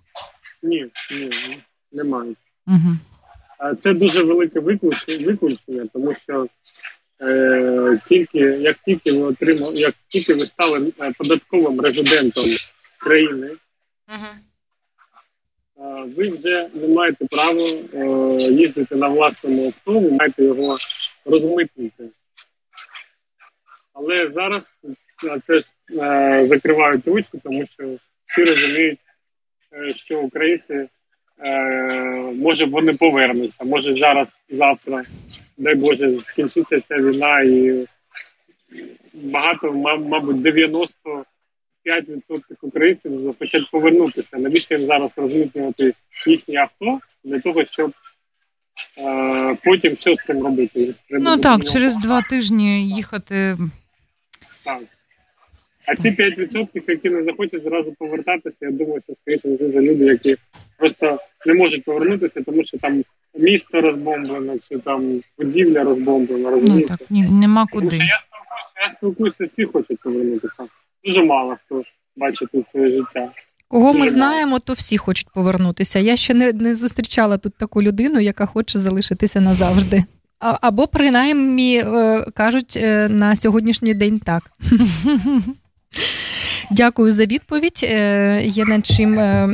Ні, 0.63 0.85
ні, 1.11 1.19
ні, 1.19 1.57
немає. 1.91 2.33
Угу. 2.67 2.97
А 3.59 3.75
Це 3.75 3.93
дуже 3.93 4.23
велике 4.23 4.59
виключення, 4.59 5.87
тому 5.93 6.15
що 6.15 6.47
е, 7.21 8.01
тільки 8.09 8.39
як 8.39 8.77
тільки 8.85 9.11
ви 9.11 9.23
отримали, 9.23 9.73
як 9.75 9.95
тільки 10.07 10.33
ви 10.33 10.45
стали 10.45 10.93
е, 11.01 11.13
податковим 11.17 11.81
резидентом 11.81 12.45
країни, 12.97 13.47
е, 13.47 13.57
ви 16.17 16.29
вже 16.29 16.69
не 16.73 16.87
маєте 16.87 17.25
права 17.25 17.69
е, 17.93 18.05
їздити 18.51 18.95
на 18.95 19.07
власному 19.07 19.65
авто, 19.65 19.99
ви 19.99 20.11
маєте 20.11 20.43
його 20.43 20.77
розмитнити. 21.25 22.09
Але 23.93 24.31
зараз 24.35 24.63
на 25.23 25.39
це 25.39 25.59
ж 25.59 25.65
е, 25.91 26.47
закривають 26.47 27.07
очі, 27.07 27.29
тому 27.43 27.65
що 27.73 27.97
всі 28.25 28.43
розуміють, 28.43 28.99
що 29.95 30.21
українці 30.21 30.87
може 32.35 32.65
вони 32.65 32.93
повернуться, 32.93 33.63
може 33.63 33.95
зараз, 33.95 34.27
завтра, 34.49 35.03
дай 35.57 35.75
Боже, 35.75 36.19
скінчиться 36.31 36.81
ця 36.87 36.95
війна 36.97 37.41
і 37.41 37.87
багато, 39.13 39.73
ма- 39.73 39.97
мабуть, 39.97 40.35
95% 40.35 41.23
українців 42.61 43.21
захочуть 43.21 43.71
повернутися. 43.71 44.37
Навіщо 44.37 44.75
їм 44.75 44.87
зараз 44.87 45.11
розмітнювати 45.15 45.93
їхні 46.27 46.55
авто 46.55 46.99
для 47.23 47.39
того, 47.39 47.65
щоб 47.65 47.93
е, 48.97 49.57
потім 49.63 49.97
що 49.97 50.15
з 50.15 50.25
цим 50.25 50.43
робити? 50.43 50.93
Треба 51.09 51.23
Ну 51.35 51.41
так, 51.41 51.63
через 51.63 51.97
два 51.97 52.21
тижні 52.21 52.89
їхати. 52.89 53.57
Так. 54.63 54.81
А 55.87 55.95
ці 55.95 56.09
5%, 56.09 56.67
які 56.87 57.09
не 57.09 57.23
захочуть 57.23 57.63
зразу 57.63 57.93
повертатися, 57.99 58.55
я 58.61 58.71
думаю, 58.71 59.01
що 59.05 59.13
скоріше 59.21 59.71
за 59.73 59.81
люди, 59.81 60.05
які 60.05 60.35
просто 60.77 61.19
не 61.45 61.53
можуть 61.53 61.83
повернутися, 61.83 62.41
тому 62.41 62.63
що 62.63 62.77
там 62.77 63.03
місто 63.37 63.81
розбомблено, 63.81 64.55
чи 64.69 64.77
там 64.77 65.21
будівля 65.37 65.83
розбомблена, 65.83 66.51
Ну 66.51 66.81
так, 66.81 66.99
ні, 67.09 67.27
нема 67.31 67.65
Тому 67.71 67.81
що 67.81 67.89
куди. 67.89 68.03
я 68.05 68.19
спілкуюся, 68.27 68.89
я 68.89 68.93
спілкуюся, 68.97 69.53
всі 69.53 69.65
хочуть 69.65 69.99
повернутися. 70.03 70.63
Дуже 71.03 71.23
мало 71.23 71.57
хто 71.65 71.83
бачить 72.15 72.49
тут 72.51 72.65
своє 72.71 72.91
життя. 72.91 73.31
Кого 73.67 73.93
ми 73.93 74.07
знаємо, 74.07 74.59
то 74.59 74.73
всі 74.73 74.97
хочуть 74.97 75.27
повернутися. 75.33 75.99
Я 75.99 76.15
ще 76.15 76.33
не, 76.33 76.53
не 76.53 76.75
зустрічала 76.75 77.37
тут 77.37 77.53
таку 77.57 77.81
людину, 77.83 78.19
яка 78.19 78.45
хоче 78.45 78.79
залишитися 78.79 79.41
назавжди. 79.41 80.03
А, 80.39 80.57
або 80.61 80.87
принаймні 80.87 81.77
е, 81.85 82.25
кажуть 82.35 82.77
е, 82.77 83.09
на 83.09 83.35
сьогоднішній 83.35 83.93
день 83.93 84.19
так. 84.19 84.43
Дякую 86.71 87.11
за 87.11 87.25
відповідь. 87.25 87.79
Е, 87.83 88.41
Є 88.43 88.65
над 88.65 88.85
чим. 88.85 89.19
е, 89.19 89.49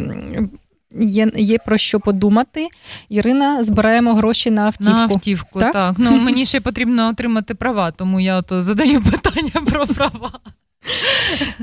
Є, 0.99 1.27
є 1.35 1.57
про 1.65 1.77
що 1.77 1.99
подумати. 1.99 2.67
Ірина, 3.09 3.63
збираємо 3.63 4.13
гроші 4.13 4.51
на 4.51 4.61
автівку. 4.65 4.93
На 4.93 5.03
автівку, 5.03 5.59
Так? 5.59 5.73
так? 5.73 5.95
Ну 5.97 6.11
мені 6.17 6.45
ще 6.45 6.61
потрібно 6.61 7.09
отримати 7.09 7.55
права, 7.55 7.91
тому 7.91 8.19
я 8.19 8.41
то 8.41 8.63
задаю 8.63 9.01
питання 9.11 9.65
про 9.71 9.87
права. 9.87 10.31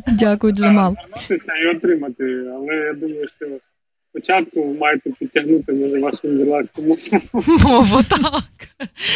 Дякую, 0.06 0.52
Джамал. 0.52 0.96
І 1.30 1.76
отримати. 1.76 2.24
Але 2.54 2.74
я 2.76 2.92
думаю, 2.94 3.28
що 3.36 3.46
спочатку 4.10 4.62
ви 4.68 4.74
маєте 4.78 5.10
підтягнути 5.10 5.72
може 5.72 6.00
вашу 6.00 6.28
нідерландську 6.28 6.82
мову. 6.82 6.98
Мову, 7.68 8.02
так. 8.02 8.44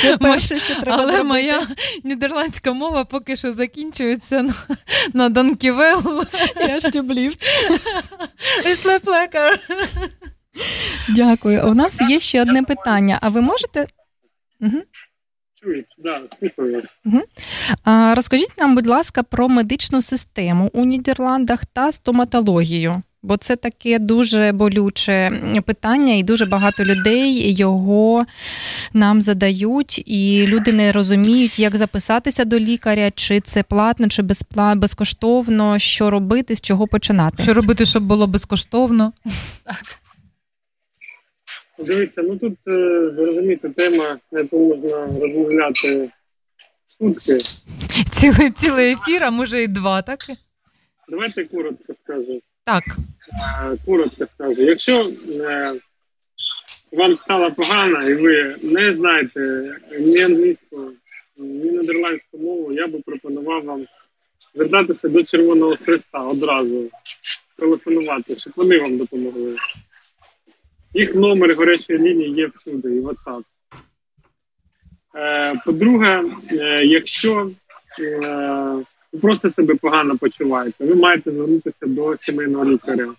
Це 0.03 0.17
перше, 0.19 0.59
що 0.59 0.75
треба 0.75 0.97
Але 1.03 1.13
зробити. 1.13 1.29
моя 1.29 1.63
нідерландська 2.05 2.73
мова 2.73 3.05
поки 3.05 3.37
що 3.37 3.53
закінчується 3.53 4.43
на, 4.43 4.55
на 5.15 5.29
Данківел. 5.29 6.25
Я 6.69 6.79
ж 6.79 6.91
тюблів. 6.91 7.33
Іслеплекар. 8.73 9.61
Дякую. 11.09 11.69
У 11.71 11.75
нас 11.75 12.01
є 12.01 12.21
ще 12.21 12.43
одне 12.43 12.63
питання. 12.63 13.19
А 13.23 13.29
ви 13.29 13.41
можете 13.41 13.87
Чуєш? 15.65 15.85
Да, 15.99 16.23
а, 17.85 18.15
розкажіть 18.15 18.59
нам, 18.59 18.75
будь 18.75 18.87
ласка, 18.87 19.23
про 19.23 19.49
медичну 19.49 20.03
систему 20.03 20.71
у 20.73 20.85
Нідерландах 20.85 21.67
та 21.67 21.93
стоматологію. 21.93 23.03
Бо 23.25 23.37
це 23.37 23.57
таке 23.57 23.99
дуже 23.99 24.53
болюче 24.53 25.31
питання, 25.67 26.15
і 26.15 26.23
дуже 26.23 26.47
багато 26.47 26.85
людей 26.85 27.55
його 27.55 28.27
нам 28.93 29.23
задають, 29.23 30.03
і 30.07 30.47
люди 30.47 30.73
не 30.73 30.93
розуміють, 30.93 31.59
як 31.59 31.77
записатися 31.77 32.45
до 32.45 32.59
лікаря, 32.59 33.11
чи 33.15 33.41
це 33.41 33.63
платно, 33.63 34.09
чи 34.09 34.23
безпла... 34.23 34.75
безкоштовно, 34.75 35.79
що 35.79 36.11
робити, 36.11 36.57
з 36.57 36.61
чого 36.61 36.87
починати. 36.87 37.43
Що 37.43 37.55
робити, 37.55 37.87
щоб 37.87 38.03
було 38.03 38.27
безкоштовно? 38.27 39.13
Дивіться, 41.79 42.23
ну 42.23 42.37
тут 42.37 42.59
е, 42.69 43.11
зрозуміти 43.17 43.69
тема, 43.69 44.19
на 44.33 44.41
яку 44.41 44.59
можна 44.59 45.07
розмовляти 45.07 46.11
сутки. 46.99 47.39
Цілий, 48.11 48.51
цілий 48.51 48.93
ефір, 48.93 49.25
а 49.25 49.31
може 49.31 49.63
і 49.63 49.69
два, 49.69 50.03
так? 50.03 50.21
Давайте 51.09 51.45
коротко 51.45 51.95
скажу. 52.05 52.41
Так. 52.65 52.85
Коротко 53.87 54.27
скажу. 54.35 54.63
Якщо 54.63 55.13
е, 55.41 55.75
вам 56.93 57.17
стало 57.17 57.53
погано 57.53 58.09
і 58.09 58.15
ви 58.15 58.57
не 58.63 58.93
знаєте 58.93 59.41
ні 60.01 60.23
англійську, 60.23 60.91
ні 61.37 61.71
нідерландську 61.71 62.39
мову, 62.39 62.73
я 62.73 62.87
би 62.87 63.01
пропонував 63.01 63.65
вам 63.65 63.87
звертатися 64.55 65.09
до 65.09 65.23
Червоного 65.23 65.77
Христа 65.77 66.19
одразу, 66.19 66.91
телефонувати, 67.59 68.39
щоб 68.39 68.53
вони 68.57 68.79
вам 68.79 68.99
допомогли. 68.99 69.57
Їх 70.95 71.15
номер 71.15 71.57
гарячої 71.57 71.99
лінії 71.99 72.33
є 72.33 72.47
всюди, 72.47 72.97
і 72.97 73.01
WhatsApp. 73.01 73.45
Е, 75.17 75.61
По-друге, 75.65 76.25
е, 76.51 76.85
якщо 76.85 77.51
ви 79.15 79.21
просто 79.21 79.51
себе 79.51 79.75
погано 79.75 80.19
почуваєте, 80.19 80.85
ви 80.85 80.95
маєте 80.95 81.31
звернутися 81.31 81.87
до 81.87 82.17
сімейного 82.17 82.65
лікаря. 82.65 83.15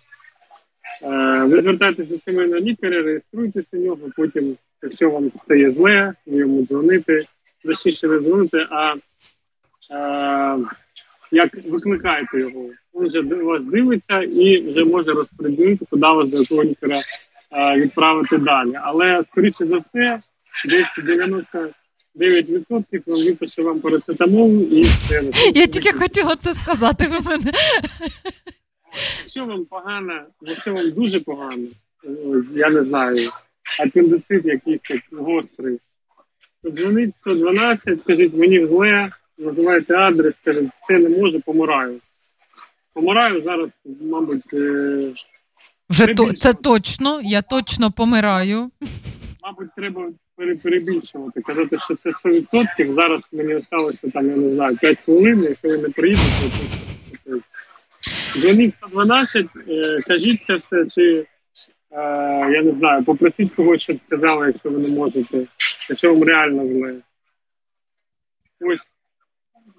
Е, 1.02 1.44
ви 1.44 1.62
звертаєтеся 1.62 2.10
до 2.10 2.18
сімейного 2.18 2.60
лікаря, 2.60 3.02
реєструйтеся 3.02 3.68
в 3.72 3.76
нього, 3.76 3.98
потім, 4.16 4.56
якщо 4.82 5.10
вам 5.10 5.30
стає 5.44 5.70
зле, 5.72 6.14
ви 6.26 6.38
йому 6.38 6.66
дзвонити, 6.66 7.26
точніше 7.64 8.08
не 8.08 8.18
дзвоните, 8.18 8.66
а 8.70 8.94
е, 9.90 10.58
як 11.32 11.54
викликаєте 11.66 12.40
його. 12.40 12.68
Він 12.94 13.08
вже 13.08 13.20
вас 13.20 13.62
дивиться 13.62 14.22
і 14.22 14.70
вже 14.70 14.84
може 14.84 15.12
розпорядити, 15.12 15.86
куди 15.90 16.06
вас 16.06 16.28
до 16.28 16.38
якого 16.38 16.64
лікаря 16.64 17.02
е, 17.52 17.76
відправити 17.80 18.38
далі. 18.38 18.72
Але, 18.82 19.24
скоріше 19.30 19.66
за 19.66 19.78
все, 19.78 20.20
десь 20.68 20.98
90%. 20.98 21.68
9% 22.16 23.24
випише 23.24 23.62
вам 23.62 23.80
парацетамол 23.80 24.50
і 24.50 24.84
Я 25.54 25.66
тільки 25.66 25.92
хотіла 25.92 26.36
це 26.36 26.54
сказати. 26.54 27.06
Ви 27.06 27.30
мене. 27.30 27.52
Якщо 29.22 29.46
вам 29.46 29.64
погано, 29.64 30.22
якщо 30.40 30.74
вам 30.74 30.90
дуже 30.90 31.20
погано, 31.20 31.68
я 32.54 32.70
не 32.70 32.84
знаю, 32.84 33.14
апендицит 33.80 34.44
якийсь 34.44 35.02
гострий, 35.12 35.78
то 36.62 36.70
дзвоніть 36.70 37.14
112, 37.20 38.00
скажіть, 38.00 38.34
мені 38.34 38.66
зле, 38.66 39.10
називайте 39.38 39.94
адрес, 39.94 40.34
скажіть, 40.42 40.70
це 40.88 40.98
не 40.98 41.08
може, 41.08 41.38
помираю. 41.38 42.00
Помираю 42.92 43.42
зараз, 43.42 43.68
мабуть, 44.00 44.52
е, 44.52 45.14
Вже 45.90 46.06
то, 46.06 46.32
це 46.32 46.54
точно, 46.54 47.20
я 47.22 47.42
точно 47.42 47.90
помираю. 47.90 48.70
Мабуть, 49.42 49.68
треба 49.76 50.10
перебільшувати. 50.36 51.40
Казати, 51.40 51.78
що 51.78 51.96
це 51.96 52.10
100%. 52.10 52.94
Зараз 52.94 53.20
мені 53.32 53.48
залишилося 53.48 54.10
там, 54.10 54.30
я 54.30 54.36
не 54.36 54.54
знаю, 54.54 54.76
5 54.76 54.98
хвилин, 55.04 55.42
якщо 55.42 55.68
ви 55.68 55.78
не 55.78 55.88
приїдете, 55.88 56.48
то 57.24 57.40
дзвоніть 58.40 58.74
112, 58.74 59.46
е, 59.68 60.00
кажіть 60.06 60.44
це 60.44 60.56
все, 60.56 60.86
чи 60.86 61.26
е, 61.90 61.96
я 62.52 62.62
не 62.62 62.72
знаю, 62.78 63.04
попросіть 63.04 63.54
когось, 63.54 63.82
щоб 63.82 63.98
сказали, 64.06 64.46
якщо 64.46 64.70
ви 64.70 64.78
не 64.78 64.88
можете, 64.88 65.46
якщо 65.90 66.14
вам 66.14 66.22
реально 66.22 66.68
зле. 66.68 66.94
Ось 68.60 68.90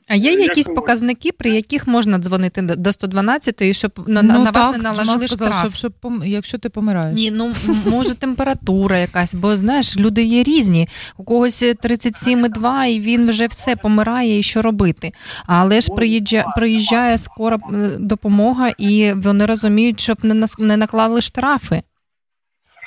А 0.09 0.15
є 0.15 0.31
Як 0.31 0.39
якісь 0.41 0.67
ви- 0.67 0.73
показники, 0.73 1.31
при 1.31 1.49
яких 1.49 1.87
можна 1.87 2.17
дзвонити 2.19 2.61
до- 2.61 2.75
до 2.75 2.93
112 2.93 3.75
щоб 3.75 3.91
на, 4.07 4.21
на, 4.23 4.39
на 4.39 4.51
вас 4.51 4.71
не 4.71 4.77
наложили 4.77 5.17
Ну, 5.21 5.27
сказав, 5.27 5.47
штраф? 5.53 5.59
щоб, 5.59 5.73
щоб 5.73 5.93
пом- 6.01 6.25
якщо 6.25 6.57
ти 6.57 6.69
помираєш. 6.69 7.19
Ні, 7.19 7.31
ну 7.31 7.51
може 7.85 8.15
температура 8.15 8.99
якась, 8.99 9.33
бо 9.35 9.57
знаєш, 9.57 9.97
люди 9.97 10.23
є 10.23 10.43
різні. 10.43 10.87
У 11.17 11.23
когось 11.23 11.63
37,2 11.63 12.85
і 12.85 12.99
він 12.99 13.29
вже 13.29 13.47
все 13.47 13.75
помирає, 13.75 14.39
і 14.39 14.43
що 14.43 14.61
робити. 14.61 15.11
Але 15.47 15.81
ж 15.81 15.91
приїжджає, 15.95 16.45
приїжджає 16.55 17.17
скора 17.17 17.57
допомога, 17.99 18.69
і 18.77 19.13
вони 19.13 19.45
розуміють, 19.45 19.99
щоб 19.99 20.17
не 20.25 20.33
нас- 20.33 20.59
не 20.59 20.77
наклали 20.77 21.21
штрафи. 21.21 21.81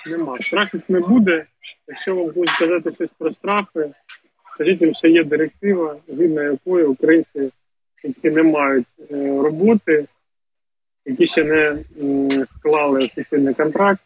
нема. 0.07 0.37
Штрафів 0.41 0.83
не 0.89 1.01
буде. 1.01 1.47
Якщо 1.89 2.15
вам 2.15 2.27
будуть 2.35 2.51
казати 2.51 2.91
щось 2.95 3.11
про 3.19 3.31
штрафи, 3.31 3.91
скажіть 4.61 4.97
що 4.97 5.09
є 5.09 5.25
директива, 5.25 5.97
згідно 6.09 6.43
якої 6.43 6.85
українці, 6.85 7.51
які 8.03 8.31
не 8.31 8.43
мають 8.43 8.87
е, 9.11 9.15
роботи, 9.43 10.07
які 11.05 11.27
ще 11.27 11.45
не 11.45 11.85
склали 12.57 13.05
офіційний 13.05 13.55
контракт, 13.55 14.03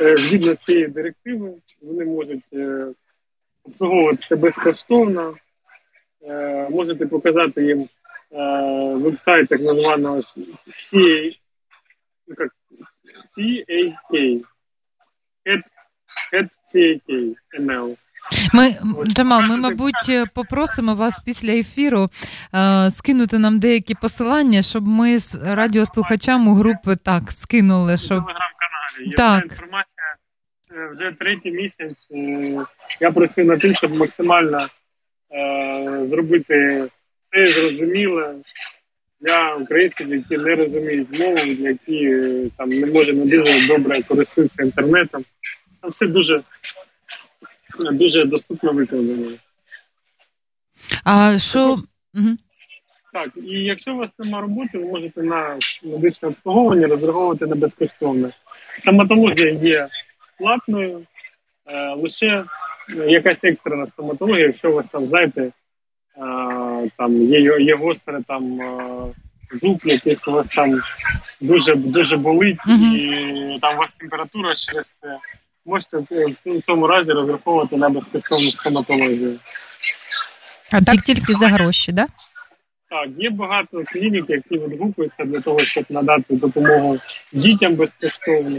е, 0.00 0.16
згідно 0.16 0.54
цієї 0.54 0.88
директиви, 0.88 1.52
вони 1.82 2.04
можуть 2.04 2.44
е, 2.52 2.86
обслуговуватися 3.64 4.36
безкоштовно. 4.36 5.36
Можете 6.70 7.06
показати 7.06 7.64
їм 7.64 7.88
веб-сайт 9.00 9.48
так 9.48 9.60
званого 9.60 10.22
ну, 10.36 10.44
CAK. 13.36 14.42
Head 16.32 16.48
CAK 16.72 17.34
ML. 17.58 17.96
Ми, 18.54 18.76
Джамал, 19.06 19.42
ми, 19.42 19.56
мабуть, 19.56 20.10
попросимо 20.34 20.94
вас 20.94 21.20
після 21.20 21.52
ефіру 21.52 22.10
е, 22.54 22.90
скинути 22.90 23.38
нам 23.38 23.58
деякі 23.58 23.94
посилання, 23.94 24.62
щоб 24.62 24.86
ми 24.88 25.18
з 25.18 25.34
радіослухачам 25.44 26.48
у 26.48 26.54
групи 26.54 26.96
так 27.04 27.22
скинули, 27.32 27.96
щоб. 27.96 28.24
Є 29.06 29.12
Так. 29.16 29.42
інформація 29.44 30.16
е, 30.72 30.90
вже 30.92 31.12
третій 31.20 31.50
місяць. 31.50 31.96
е, 32.10 32.64
Я 33.00 33.10
працюю 33.10 33.46
над 33.46 33.60
тим, 33.60 33.74
щоб 33.74 33.94
максимально 33.94 34.66
е, 35.34 36.06
зробити 36.10 36.86
все 37.30 37.52
зрозуміле 37.52 38.34
для 39.20 39.54
українців, 39.54 40.08
які 40.14 40.36
не 40.44 40.54
розуміють 40.54 41.18
мову, 41.20 41.38
які 41.46 42.04
е, 42.06 42.48
там 42.58 42.68
не 42.68 42.86
може 42.86 43.12
не 43.12 43.24
дуже 43.36 43.66
добре 43.66 44.02
користуються 44.02 44.62
інтернетом. 44.62 45.24
Там 45.82 45.90
все 45.90 46.06
дуже, 46.06 46.42
дуже 47.78 48.24
доступно 48.24 48.72
викладено. 48.72 49.32
а 51.04 51.38
що. 51.38 51.76
Так, 53.12 53.30
і 53.36 53.64
якщо 53.64 53.94
у 53.94 53.96
вас 53.96 54.10
немає 54.18 54.42
роботи, 54.42 54.78
ви 54.78 54.84
можете 54.84 55.22
на 55.22 55.58
медичне 55.82 56.28
обслуговування 56.28 56.86
розраховувати 56.86 57.46
на 57.46 57.56
безкоштовне. 57.56 58.30
Стоматологія 58.78 59.50
є 59.50 59.88
платною, 60.38 61.02
е, 61.66 61.94
лише 61.94 62.44
якась 63.08 63.44
екстрена 63.44 63.86
стоматологія, 63.86 64.46
якщо 64.46 64.70
у 64.70 64.74
вас 64.74 64.86
там, 64.92 65.06
знаєте, 65.06 65.42
е, 65.42 65.52
там 66.96 67.22
є, 67.22 67.40
є 67.60 67.76
гостре 67.76 68.20
там 68.28 68.60
е, 68.60 69.06
зуб, 69.62 69.78
який 69.84 70.18
у 70.26 70.30
вас 70.30 70.46
там 70.54 70.80
дуже, 71.40 71.74
дуже 71.74 72.16
болить, 72.16 72.60
і 72.94 73.58
там 73.62 73.74
у 73.74 73.78
вас 73.78 73.90
температура 73.98 74.54
через 74.54 74.90
це. 74.90 75.18
Можете 75.66 75.98
в 76.44 76.62
цьому 76.66 76.86
разі 76.86 77.12
розраховувати 77.12 77.76
на 77.76 77.88
безкоштовну 77.88 78.50
стоматологію. 78.50 79.38
А 80.72 80.80
так 80.80 80.96
тільки 81.02 81.32
за 81.32 81.48
гроші, 81.48 81.92
да? 81.92 82.06
Так, 82.90 83.08
є 83.18 83.30
багато 83.30 83.84
клінік, 83.92 84.24
які 84.30 84.58
відгукуються 84.58 85.24
для 85.24 85.40
того, 85.40 85.60
щоб 85.60 85.84
надати 85.88 86.36
допомогу 86.36 86.98
дітям 87.32 87.74
безкоштовно. 87.74 88.58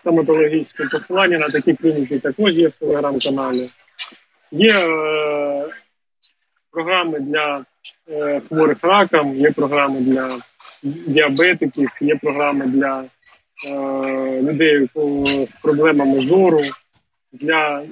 Стоматологічне 0.00 0.88
посилання 0.92 1.38
на 1.38 1.48
такі 1.48 1.74
клініки 1.74 2.18
також 2.18 2.54
є 2.54 2.68
в 2.68 2.72
телеграм-каналі. 2.72 3.70
Є 4.52 4.78
е, 4.78 5.64
програми 6.70 7.20
для 7.20 7.64
е, 8.08 8.40
хворих 8.48 8.78
раком, 8.82 9.36
є 9.36 9.50
програми 9.50 10.00
для 10.00 10.38
діабетиків, 10.82 11.90
є 12.00 12.16
програми 12.16 12.66
для 12.66 13.04
людей 14.42 14.88
о, 14.94 15.24
з 15.26 15.48
проблемами 15.62 16.26
зору, 16.26 16.60
для 17.32 17.82
е, 17.82 17.86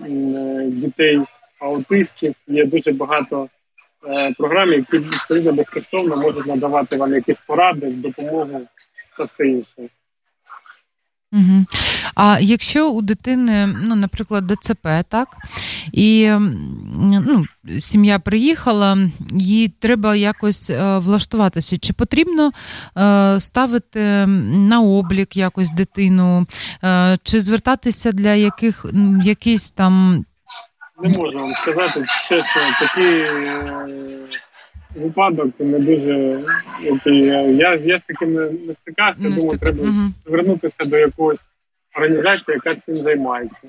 дітей 0.66 1.20
аутистів. 1.60 2.34
Є 2.46 2.64
дуже 2.64 2.92
багато 2.92 3.48
е, 4.08 4.32
програм, 4.38 4.72
які 4.72 4.98
безкоштовно 5.52 6.16
можуть 6.16 6.46
надавати 6.46 6.96
вам 6.96 7.14
якісь 7.14 7.36
поради, 7.46 7.86
допомогу 7.86 8.60
та 9.16 9.24
все 9.24 9.46
інше. 9.46 9.88
Угу. 11.32 11.64
А 12.14 12.38
якщо 12.40 12.90
у 12.90 13.02
дитини, 13.02 13.66
ну, 13.82 13.94
наприклад, 13.94 14.52
ДЦП, 14.52 14.88
так, 15.08 15.28
і 15.92 16.30
ну, 17.00 17.44
сім'я 17.78 18.18
приїхала, 18.18 18.98
їй 19.32 19.68
треба 19.68 20.16
якось 20.16 20.70
е, 20.70 20.98
влаштуватися, 20.98 21.78
чи 21.78 21.92
потрібно 21.92 22.50
е, 22.98 23.40
ставити 23.40 24.26
на 24.26 24.80
облік 24.80 25.36
якось 25.36 25.70
дитину, 25.70 26.46
е, 26.84 27.18
чи 27.22 27.40
звертатися 27.40 28.12
для 28.12 28.34
яких 28.34 28.86
якісь 29.24 29.70
там. 29.70 30.24
Не 31.02 31.08
можу 31.08 31.38
вам 31.38 31.52
сказати, 31.62 32.06
чесно, 32.28 32.62
такий 32.80 33.24
випадок 34.94 35.50
не 35.58 35.78
дуже 35.78 36.40
який 36.82 37.26
я 37.56 37.74
я 37.74 37.98
з 37.98 38.02
таким 38.06 38.34
не, 38.34 38.74
стикався, 38.82 39.22
не 39.22 39.30
думаю, 39.30 39.58
треба 39.58 39.82
угу. 39.82 40.10
звернутися 40.26 40.84
до 40.84 40.96
якогось 40.96 41.40
організації, 41.96 42.60
яка 42.64 42.80
цим 42.86 43.02
займається. 43.02 43.68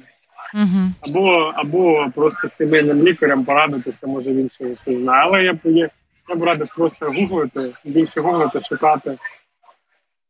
Угу. 0.54 0.92
Або 1.02 1.52
або 1.56 2.12
просто 2.16 2.50
сімейним 2.58 3.04
лікарем 3.04 3.46
порадитися, 3.46 4.08
може 4.08 4.30
він 4.34 4.50
щось 4.56 4.96
знає. 4.98 5.24
Але 5.24 5.44
я 5.44 5.54
б 5.54 5.90
я 6.30 6.36
б 6.36 6.44
радив 6.44 6.68
просто 6.76 7.06
гуглити, 7.06 7.72
більше 7.86 8.22
гуглити, 8.22 8.62
шукати. 8.62 9.18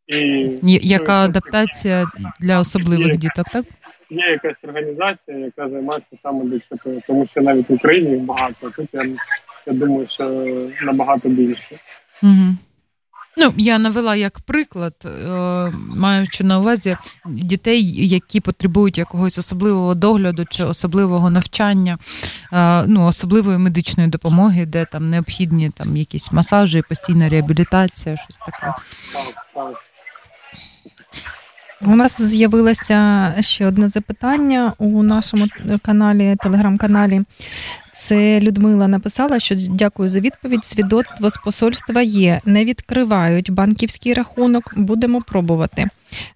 І 0.08 0.50
Яка 0.82 1.14
адаптація 1.14 2.06
для 2.40 2.60
особливих 2.60 3.08
є, 3.08 3.18
діток, 3.18 3.46
так? 3.54 3.66
Є 4.10 4.26
якась 4.26 4.64
організація, 4.64 5.38
яка 5.38 5.70
займається 5.70 6.18
саме 6.24 6.46
ДЦП, 6.46 6.88
тому 7.08 7.28
що 7.28 7.42
навіть 7.42 7.70
в 7.70 7.74
Україні 7.74 8.18
багато. 8.18 8.70
Тут 8.70 8.88
я 8.94 9.06
я 9.68 9.74
думаю, 9.74 10.08
що 10.08 10.24
набагато 10.82 11.30
більше. 11.30 11.80
Угу. 12.24 12.56
Ну, 13.38 13.54
я 13.58 13.80
навела 13.80 14.16
як 14.16 14.40
приклад, 14.40 14.94
е, 15.06 15.10
маючи 15.96 16.44
на 16.44 16.60
увазі 16.60 16.98
дітей, 17.26 18.08
які 18.08 18.40
потребують 18.40 18.98
якогось 18.98 19.38
особливого 19.38 19.96
догляду 19.96 20.46
чи 20.50 20.64
особливого 20.64 21.30
навчання, 21.30 21.98
е, 22.54 22.84
ну 22.88 23.06
особливої 23.06 23.58
медичної 23.58 24.10
допомоги, 24.10 24.66
де 24.66 24.86
там 24.86 25.10
необхідні 25.10 25.70
там 25.70 25.98
якісь 25.98 26.32
масажі, 26.32 26.84
постійна 26.90 27.30
реабілітація, 27.30 28.18
щось 28.18 28.38
таке. 28.38 28.74
Так, 29.14 29.46
так. 29.54 29.74
У 31.86 31.96
нас 31.96 32.22
з'явилося 32.22 33.34
ще 33.40 33.68
одне 33.68 33.88
запитання 33.88 34.74
у 34.78 35.04
нашому 35.04 35.48
каналі, 35.82 36.36
телеграм-каналі. 36.44 37.22
Це 37.94 38.40
Людмила 38.40 38.88
написала, 38.88 39.40
що 39.40 39.56
дякую 39.70 40.10
за 40.10 40.20
відповідь. 40.20 40.66
Свідоцтво 40.66 41.30
з 41.30 41.38
посольства 41.38 42.02
є. 42.02 42.42
Не 42.46 42.66
відкривають 42.66 43.52
банківський 43.52 44.14
рахунок. 44.14 44.74
Будемо 44.76 45.22
пробувати. 45.22 45.86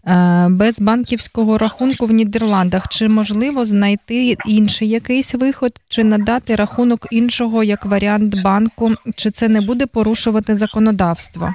Е, 0.08 0.48
без 0.50 0.82
банківського 0.82 1.58
рахунку 1.58 2.06
в 2.06 2.12
Нідерландах 2.12 2.88
чи 2.88 3.08
можливо 3.08 3.66
знайти 3.66 4.38
інший 4.46 4.90
якийсь 4.90 5.34
виход, 5.34 5.72
чи 5.88 6.04
надати 6.04 6.56
рахунок 6.56 7.08
іншого 7.12 7.64
як 7.64 7.86
варіант 7.86 8.36
банку, 8.44 8.92
чи 9.16 9.32
це 9.32 9.48
не 9.48 9.62
буде 9.62 9.86
порушувати 9.86 10.56
законодавство? 10.56 11.54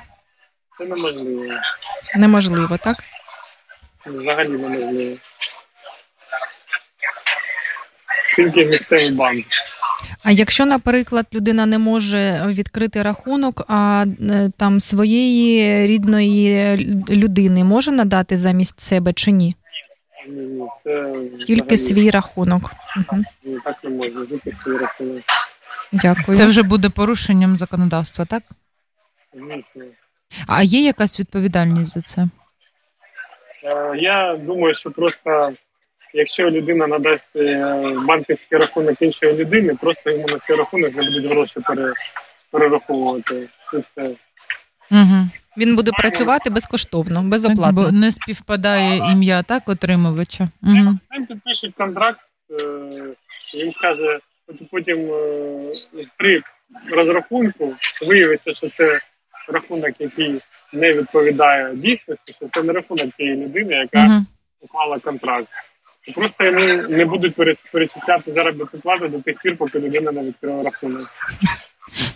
Це 0.78 0.84
неможливо. 0.84 1.42
Неможливо, 2.16 2.78
так? 2.84 2.96
Взагалі 4.06 4.48
неможливо. 4.48 5.16
Тільки 8.36 8.64
місцевий 8.64 9.10
банк. 9.10 9.46
А 10.22 10.30
якщо, 10.30 10.66
наприклад, 10.66 11.26
людина 11.34 11.66
не 11.66 11.78
може 11.78 12.42
відкрити 12.46 13.02
рахунок, 13.02 13.64
а 13.68 14.04
е, 14.30 14.50
там 14.56 14.80
своєї 14.80 15.86
рідної 15.86 16.76
людини 17.10 17.64
може 17.64 17.90
надати 17.90 18.38
замість 18.38 18.80
себе 18.80 19.12
чи 19.12 19.32
ні? 19.32 19.56
Ні, 20.28 20.66
це 20.84 21.14
Тільки 21.46 21.76
свій 21.76 22.10
рахунок. 22.10 22.72
Угу. 22.96 23.22
Ні, 23.44 23.58
так 23.64 23.76
не 23.84 23.90
можна, 23.90 24.26
тільки 24.26 24.56
свій 24.64 24.76
рахунок. 24.76 25.22
Дякую. 25.92 26.38
Це 26.38 26.46
вже 26.46 26.62
буде 26.62 26.88
порушенням 26.88 27.56
законодавства, 27.56 28.24
так? 28.24 28.42
Звісно. 29.34 29.84
А 30.46 30.62
є 30.62 30.80
якась 30.80 31.20
відповідальність 31.20 31.94
за 31.94 32.02
це? 32.02 32.28
Е, 33.64 33.96
я 33.96 34.36
думаю, 34.36 34.74
що 34.74 34.90
просто 34.90 35.52
якщо 36.14 36.50
людина 36.50 36.86
надасть 36.86 37.36
е, 37.36 37.76
банківський 38.06 38.58
рахунок 38.58 39.02
іншої 39.02 39.32
людини, 39.36 39.74
просто 39.80 40.10
йому 40.10 40.26
на 40.28 40.38
цей 40.46 40.56
рахунок 40.56 40.94
не 40.94 41.02
будуть 41.04 41.26
гроші 41.26 41.60
перераховувати. 42.50 43.48
Це 43.70 43.78
все. 43.78 44.10
Угу. 44.90 45.28
Він 45.56 45.76
буде 45.76 45.90
працювати 45.98 46.50
безкоштовно, 46.50 47.22
безоплатно. 47.22 47.82
Бо 47.82 47.92
не 47.92 48.12
співпадає 48.12 48.96
ім'я 48.96 49.42
так 49.42 49.68
отримувача. 49.68 50.48
Угу. 50.62 50.98
Він 51.16 51.26
підпишуть 51.26 51.74
контракт, 51.74 52.20
е, 52.50 52.64
він 53.54 53.72
скаже, 53.72 54.18
потім 54.70 55.10
при 56.16 56.42
розрахунку 56.90 57.74
виявиться, 58.06 58.54
що 58.54 58.70
це 58.70 59.00
рахунок, 59.48 59.90
який 59.98 60.40
не 60.72 60.92
відповідає 60.92 61.74
дійсності, 61.74 62.32
що 62.32 62.48
це 62.54 62.62
не 62.62 62.72
рахунок 62.72 63.10
тієї 63.16 63.36
людини, 63.36 63.74
яка 63.74 63.98
uh-huh. 63.98 64.20
уклала 64.60 64.98
контракт. 64.98 65.48
Просто 66.14 66.44
йому 66.44 66.88
не 66.88 67.04
будуть 67.04 67.34
перечисляти 67.72 68.32
заробітну 68.32 68.80
плату 68.80 69.08
до 69.08 69.18
тих 69.18 69.42
пір, 69.42 69.56
поки 69.56 69.78
людина 69.78 70.12
не 70.12 70.22
відкрила 70.22 70.62
рахунок. 70.62 71.02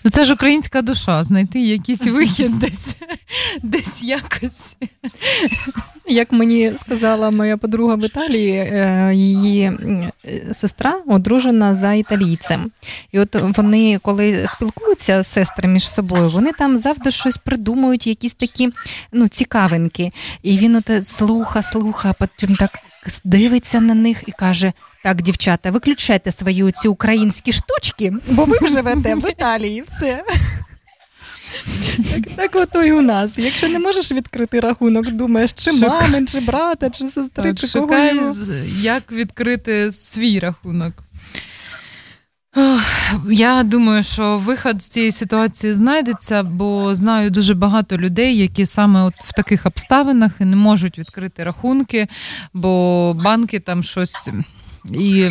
Ну 0.04 0.10
це 0.10 0.24
ж 0.24 0.32
українська 0.32 0.82
душа, 0.82 1.24
знайти 1.24 1.60
якийсь 1.60 2.06
вихід 2.06 2.58
десь 2.58 2.96
десь 3.62 4.02
якось. 4.02 4.76
Як 6.08 6.32
мені 6.32 6.72
сказала 6.76 7.30
моя 7.30 7.56
подруга 7.56 7.94
в 7.94 8.04
Італії, 8.04 8.52
е, 8.52 9.10
її 9.14 9.72
сестра 10.52 11.00
одружена 11.06 11.74
за 11.74 11.92
італійцем. 11.92 12.70
І 13.12 13.20
от 13.20 13.34
вони, 13.56 13.98
коли 14.02 14.46
спілкуються 14.46 15.24
сестри 15.24 15.68
між 15.68 15.88
собою, 15.88 16.28
вони 16.28 16.52
там 16.52 16.76
завжди 16.76 17.10
щось 17.10 17.36
придумують, 17.36 18.06
якісь 18.06 18.34
такі 18.34 18.72
ну, 19.12 19.28
цікавинки. 19.28 20.10
І 20.42 20.58
він 20.58 20.76
от 20.76 21.06
слуха, 21.06 21.62
слуха, 21.62 22.14
потім 22.18 22.56
так 22.56 22.78
дивиться 23.24 23.80
на 23.80 23.94
них 23.94 24.22
і 24.26 24.32
каже: 24.32 24.72
так, 25.06 25.22
дівчата, 25.22 25.70
виключайте 25.70 26.32
свої 26.32 26.72
ці 26.72 26.88
українські 26.88 27.52
штучки, 27.52 28.12
бо 28.30 28.44
ви 28.44 28.68
живете 28.68 29.14
в 29.14 29.30
Італії. 29.30 29.84
Все. 29.88 30.24
Так 32.12 32.26
так 32.36 32.56
ото 32.56 32.84
і 32.84 32.92
у 32.92 33.02
нас. 33.02 33.38
Якщо 33.38 33.68
не 33.68 33.78
можеш 33.78 34.12
відкрити 34.12 34.60
рахунок, 34.60 35.10
думаєш, 35.10 35.52
чи 35.52 35.72
мами, 35.72 36.26
чи 36.26 36.40
брата, 36.40 36.90
чи 36.90 37.08
сестри, 37.08 37.44
так, 37.44 37.58
чи 37.58 37.66
шукай, 37.66 38.20
як 38.80 39.12
відкрити 39.12 39.92
свій 39.92 40.38
рахунок. 40.38 40.92
Я 43.30 43.62
думаю, 43.62 44.02
що 44.02 44.38
виход 44.38 44.82
з 44.82 44.86
цієї 44.86 45.12
ситуації 45.12 45.72
знайдеться, 45.72 46.42
бо 46.42 46.94
знаю 46.94 47.30
дуже 47.30 47.54
багато 47.54 47.98
людей, 47.98 48.38
які 48.38 48.66
саме 48.66 49.02
от 49.02 49.14
в 49.24 49.32
таких 49.32 49.66
обставинах 49.66 50.32
і 50.40 50.44
не 50.44 50.56
можуть 50.56 50.98
відкрити 50.98 51.44
рахунки, 51.44 52.08
бо 52.52 53.14
банки 53.24 53.60
там 53.60 53.82
щось 53.82 54.30
і. 54.92 55.30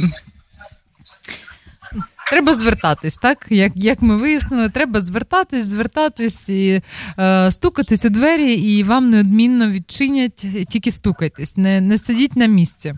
Треба 2.29 2.53
звертатись, 2.53 3.17
так? 3.17 3.45
Як 3.49 3.71
як 3.75 4.01
ми 4.01 4.17
вияснили, 4.17 4.69
треба 4.69 5.01
звертатись, 5.01 5.65
звертатись 5.65 6.49
і 6.49 6.81
е, 7.19 7.51
стукатись 7.51 8.05
у 8.05 8.09
двері, 8.09 8.53
і 8.53 8.83
вам 8.83 9.09
неодмінно 9.09 9.69
відчинять, 9.69 10.45
тільки 10.69 10.91
стукайтесь, 10.91 11.57
не 11.57 11.81
не 11.81 11.97
сидіть 11.97 12.35
на 12.35 12.45
місці. 12.45 12.93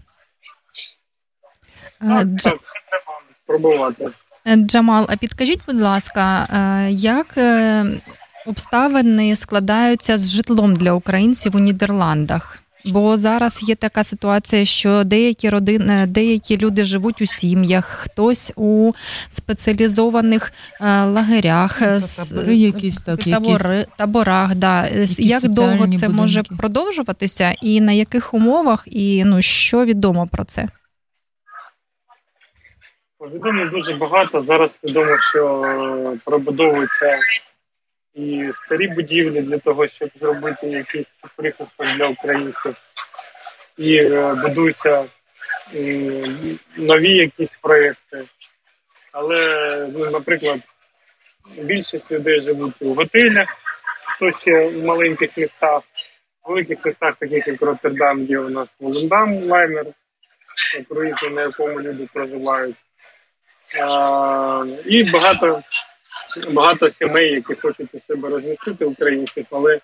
Так, 2.00 2.28
так, 2.38 2.60
треба 2.90 3.20
пробувати. 3.46 4.10
Е, 4.48 4.56
Джамал, 4.56 5.06
а 5.10 5.18
підкажіть, 5.18 5.62
будь 5.68 5.82
ласка, 5.82 6.44
е, 6.44 6.92
як 6.92 7.38
е, 7.38 7.86
обставини 8.46 9.36
складаються 9.36 10.18
з 10.18 10.32
житлом 10.32 10.76
для 10.76 10.94
українців 10.94 11.56
у 11.56 11.60
Нідерландах? 11.60 12.60
Бо 12.88 13.18
зараз 13.18 13.70
є 13.70 13.76
така 13.76 14.04
ситуація, 14.04 14.66
що 14.66 15.04
деякі 15.04 15.50
родини, 15.50 16.06
деякі 16.08 16.58
люди 16.58 16.86
живуть 16.86 17.22
у 17.22 17.26
сім'ях, 17.26 17.86
хтось 17.86 18.54
у 18.56 18.92
спеціалізованих 19.30 20.54
лагерях, 20.82 21.80
табори 21.80 22.56
якісь 22.56 23.02
так, 23.02 23.24
табори, 23.24 23.76
якісь, 23.76 23.96
таборах. 23.98 24.56
Да. 24.56 24.88
Як 25.18 25.48
довго 25.48 25.78
це 25.78 25.86
будинки. 25.86 26.10
може 26.10 26.44
продовжуватися, 26.44 27.54
і 27.62 27.82
на 27.82 27.92
яких 27.92 28.34
умовах, 28.34 28.84
і 28.86 29.24
ну 29.26 29.42
що 29.42 29.86
відомо 29.86 30.28
про 30.32 30.44
це? 30.44 30.68
Відомо 33.34 33.66
дуже 33.66 33.94
багато. 33.94 34.46
Зараз 34.48 34.72
відомо, 34.84 35.18
що 35.20 35.66
пробудовуються 36.26 37.20
і 38.18 38.52
старі 38.66 38.88
будівлі 38.88 39.42
для 39.42 39.58
того, 39.58 39.88
щоб 39.88 40.10
зробити 40.20 40.68
якийсь 40.68 41.08
прихисток 41.36 41.88
для 41.98 42.08
українців, 42.08 42.76
і 43.78 43.98
е, 43.98 44.34
будуються 44.34 45.06
нові 46.78 47.16
якісь 47.16 47.50
проєкти. 47.62 48.24
Але, 49.12 49.90
ну, 49.94 50.10
наприклад, 50.10 50.60
більшість 51.58 52.12
людей 52.12 52.42
живуть 52.42 52.74
у 52.80 52.94
готелях, 52.94 53.48
хто 54.06 54.32
ще 54.32 54.68
в 54.68 54.86
маленьких 54.86 55.38
містах, 55.38 55.84
В 56.44 56.50
великих 56.50 56.86
містах, 56.86 57.16
таких 57.16 57.48
як 57.48 57.62
Роттердам, 57.62 58.24
є 58.24 58.40
у 58.40 58.50
нас 58.50 58.68
Волендам 58.80 59.44
лайнер, 59.44 59.86
круїз, 60.90 61.16
на 61.32 61.42
якому 61.42 61.82
люди 61.82 62.08
проживають. 62.14 62.76
А, 63.80 64.66
і 64.86 65.04
багато, 65.04 65.62
багато 66.52 66.92
сімей, 66.92 67.32
які 67.32 67.62
хочуть 67.62 67.90
у 67.94 68.00
себе 68.08 68.30
розмістити 68.30 68.86
українців, 68.86 69.46
але 69.52 69.80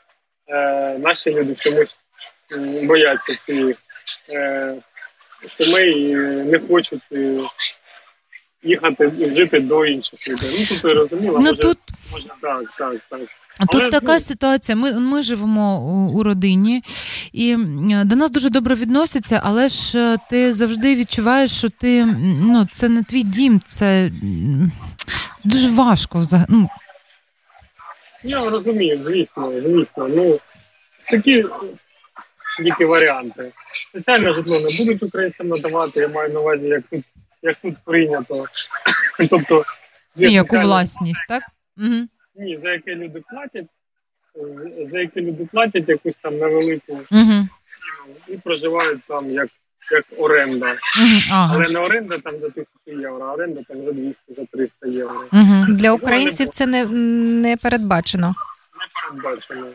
е, 0.47 0.97
наші 0.97 1.31
люди 1.31 1.55
чомусь 1.55 1.97
бояться 2.83 3.37
цих 3.45 3.77
е, 4.29 4.75
сімей 5.57 6.01
і 6.01 6.15
не 6.51 6.59
хочуть 6.59 7.03
е, 7.11 7.39
їхати 8.63 9.11
і 9.19 9.35
жити 9.35 9.59
до 9.59 9.85
інших 9.85 10.27
людей. 10.27 10.49
Ну 10.59 10.65
тут 10.65 10.83
я 10.83 10.93
розуміло, 10.93 11.39
Ну 11.39 11.45
може, 11.45 11.57
тут 11.57 11.77
може 12.11 12.27
так, 12.41 12.63
так, 12.77 12.95
так. 13.09 13.21
Тут 13.71 13.91
така 13.91 14.13
ну, 14.13 14.19
ситуація. 14.19 14.75
Ми, 14.75 14.93
ми 14.93 15.21
живемо 15.21 15.81
у, 15.81 16.19
у 16.19 16.23
родині, 16.23 16.83
і 17.33 17.55
до 18.05 18.15
нас 18.15 18.31
дуже 18.31 18.49
добре 18.49 18.75
відносяться, 18.75 19.41
але 19.43 19.69
ж 19.69 19.99
е, 19.99 20.17
ти 20.29 20.53
завжди 20.53 20.95
відчуваєш, 20.95 21.51
що 21.51 21.69
ти 21.69 22.05
ну, 22.41 22.67
це 22.71 22.89
не 22.89 23.03
твій 23.03 23.23
дім, 23.23 23.61
це, 23.65 24.11
це 25.43 25.49
дуже 25.49 25.69
важко 25.69 26.19
взагалі. 26.19 26.47
Ну, 26.49 26.69
Я 28.23 28.49
розумію, 28.49 29.01
звісно, 29.05 29.51
звісно. 29.51 30.07
Ну 30.07 30.39
такі 31.09 31.45
тільки 32.57 32.85
варіанти. 32.85 33.51
Спеціальне 33.89 34.33
житло 34.33 34.59
не 34.59 34.77
будуть 34.77 35.03
українцям 35.03 35.47
надавати, 35.47 35.99
я 35.99 36.07
маю 36.07 36.33
на 36.33 36.39
увазі, 36.39 36.67
як 36.67 36.83
тут, 36.91 37.05
як 37.41 37.55
тут 37.55 37.75
прийнято. 37.85 38.45
тобто, 39.29 39.65
є 40.15 40.29
яку 40.29 40.55
власність, 40.55 41.25
так? 41.29 41.43
Угу. 41.77 42.07
Ні, 42.35 42.59
за 42.63 42.71
яке 42.71 42.95
люди 42.95 43.23
платять, 43.29 43.67
за 44.91 44.99
яке 44.99 45.21
люди 45.21 45.47
платять 45.51 45.89
якусь 45.89 46.15
там 46.21 46.37
невелику 46.37 46.99
Угу. 47.11 47.47
і 48.27 48.37
проживають 48.37 49.01
там 49.07 49.31
як, 49.31 49.49
як 49.91 50.05
оренда. 50.17 50.75
Ага. 51.31 51.53
Але 51.53 51.69
не 51.69 51.79
оренда 51.79 52.17
там 52.17 52.33
за 52.41 52.49
тисячу 52.49 53.01
євро, 53.01 53.25
а 53.25 53.33
оренда 53.33 53.61
там 53.67 53.85
за 53.85 53.91
200, 53.91 54.15
за 54.37 54.45
300 54.45 54.87
євро. 54.87 55.25
Угу. 55.33 55.65
Для 55.69 55.91
українців 55.91 56.49
це 56.49 56.65
не, 56.65 56.85
не 56.85 57.57
передбачено. 57.57 58.27
не 58.79 59.19
передбачено. 59.21 59.67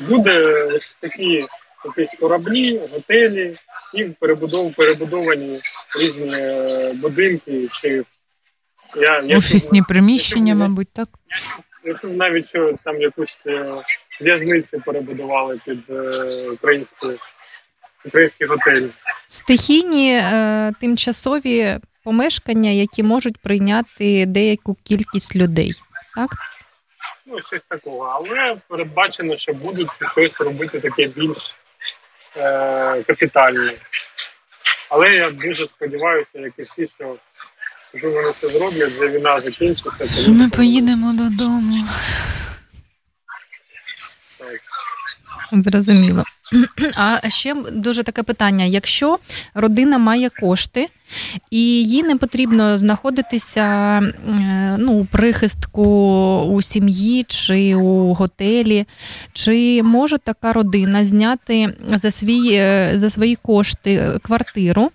Буде 0.00 0.62
ось 0.64 0.96
такі 1.00 1.44
якісь 1.84 2.20
кораблі, 2.20 2.80
готелі 2.92 3.56
і 3.94 4.04
перебудов, 4.04 4.74
перебудовані 4.74 5.60
різні 6.00 6.30
е, 6.34 6.92
будинки 6.94 7.68
чи 7.72 8.04
я, 8.96 9.20
я 9.20 9.38
Офісні 9.38 9.80
чув- 9.80 9.88
приміщення, 9.88 10.54
мабуть, 10.54 10.88
так? 10.92 11.08
Я 11.84 11.94
чув 11.94 12.16
навіть 12.16 12.48
що 12.48 12.74
там 12.84 13.00
якусь 13.00 13.42
е, 13.46 13.74
в'язницю 14.20 14.82
перебудували 14.86 15.60
під 15.64 15.78
е, 15.90 16.48
українську 16.50 17.12
український 18.04 18.46
готель. 18.46 18.88
Стихійні 19.26 20.14
е, 20.14 20.72
тимчасові 20.80 21.78
помешкання, 22.04 22.70
які 22.70 23.02
можуть 23.02 23.38
прийняти 23.38 24.26
деяку 24.26 24.76
кількість 24.84 25.36
людей. 25.36 25.72
Так? 26.16 26.30
Ну, 27.26 27.40
щось 27.46 27.62
такого. 27.68 28.04
Але 28.04 28.56
передбачено, 28.68 29.36
що 29.36 29.52
будуть 29.52 29.88
щось 30.12 30.40
робити 30.40 30.80
таке 30.80 31.06
більш 31.06 31.56
е, 32.36 33.02
капітальне. 33.02 33.74
Але 34.90 35.14
я 35.14 35.30
дуже 35.30 35.66
сподіваюся, 35.66 36.30
як 36.34 36.52
і 36.58 36.62
всі, 36.62 36.88
що 36.96 37.18
вони 38.02 38.32
це 38.32 38.48
зроблять, 38.48 38.92
вже 38.92 39.08
війна 39.08 39.40
закінчиться. 39.40 40.22
Що 40.22 40.30
ми 40.30 40.48
поїдемо 40.48 41.12
додому. 41.12 41.88
так. 44.38 44.60
Зрозуміло. 45.62 46.24
А 46.96 47.28
ще 47.28 47.54
дуже 47.72 48.02
таке 48.02 48.22
питання: 48.22 48.64
якщо 48.64 49.18
родина 49.54 49.98
має 49.98 50.30
кошти 50.30 50.88
і 51.50 51.60
їй 51.84 52.02
не 52.02 52.16
потрібно 52.16 52.78
знаходитися 52.78 53.62
е, 53.98 54.76
ну, 54.78 54.92
у 54.92 55.04
прихистку 55.04 55.84
у 56.38 56.62
сім'ї 56.62 57.24
чи 57.28 57.74
у 57.74 58.14
готелі, 58.14 58.86
чи 59.32 59.82
може 59.82 60.18
така 60.18 60.52
родина 60.52 61.04
зняти 61.04 61.74
за, 61.88 62.10
свій, 62.10 62.52
е, 62.52 62.92
за 62.94 63.10
свої 63.10 63.36
кошти 63.36 64.18
квартиру 64.22 64.90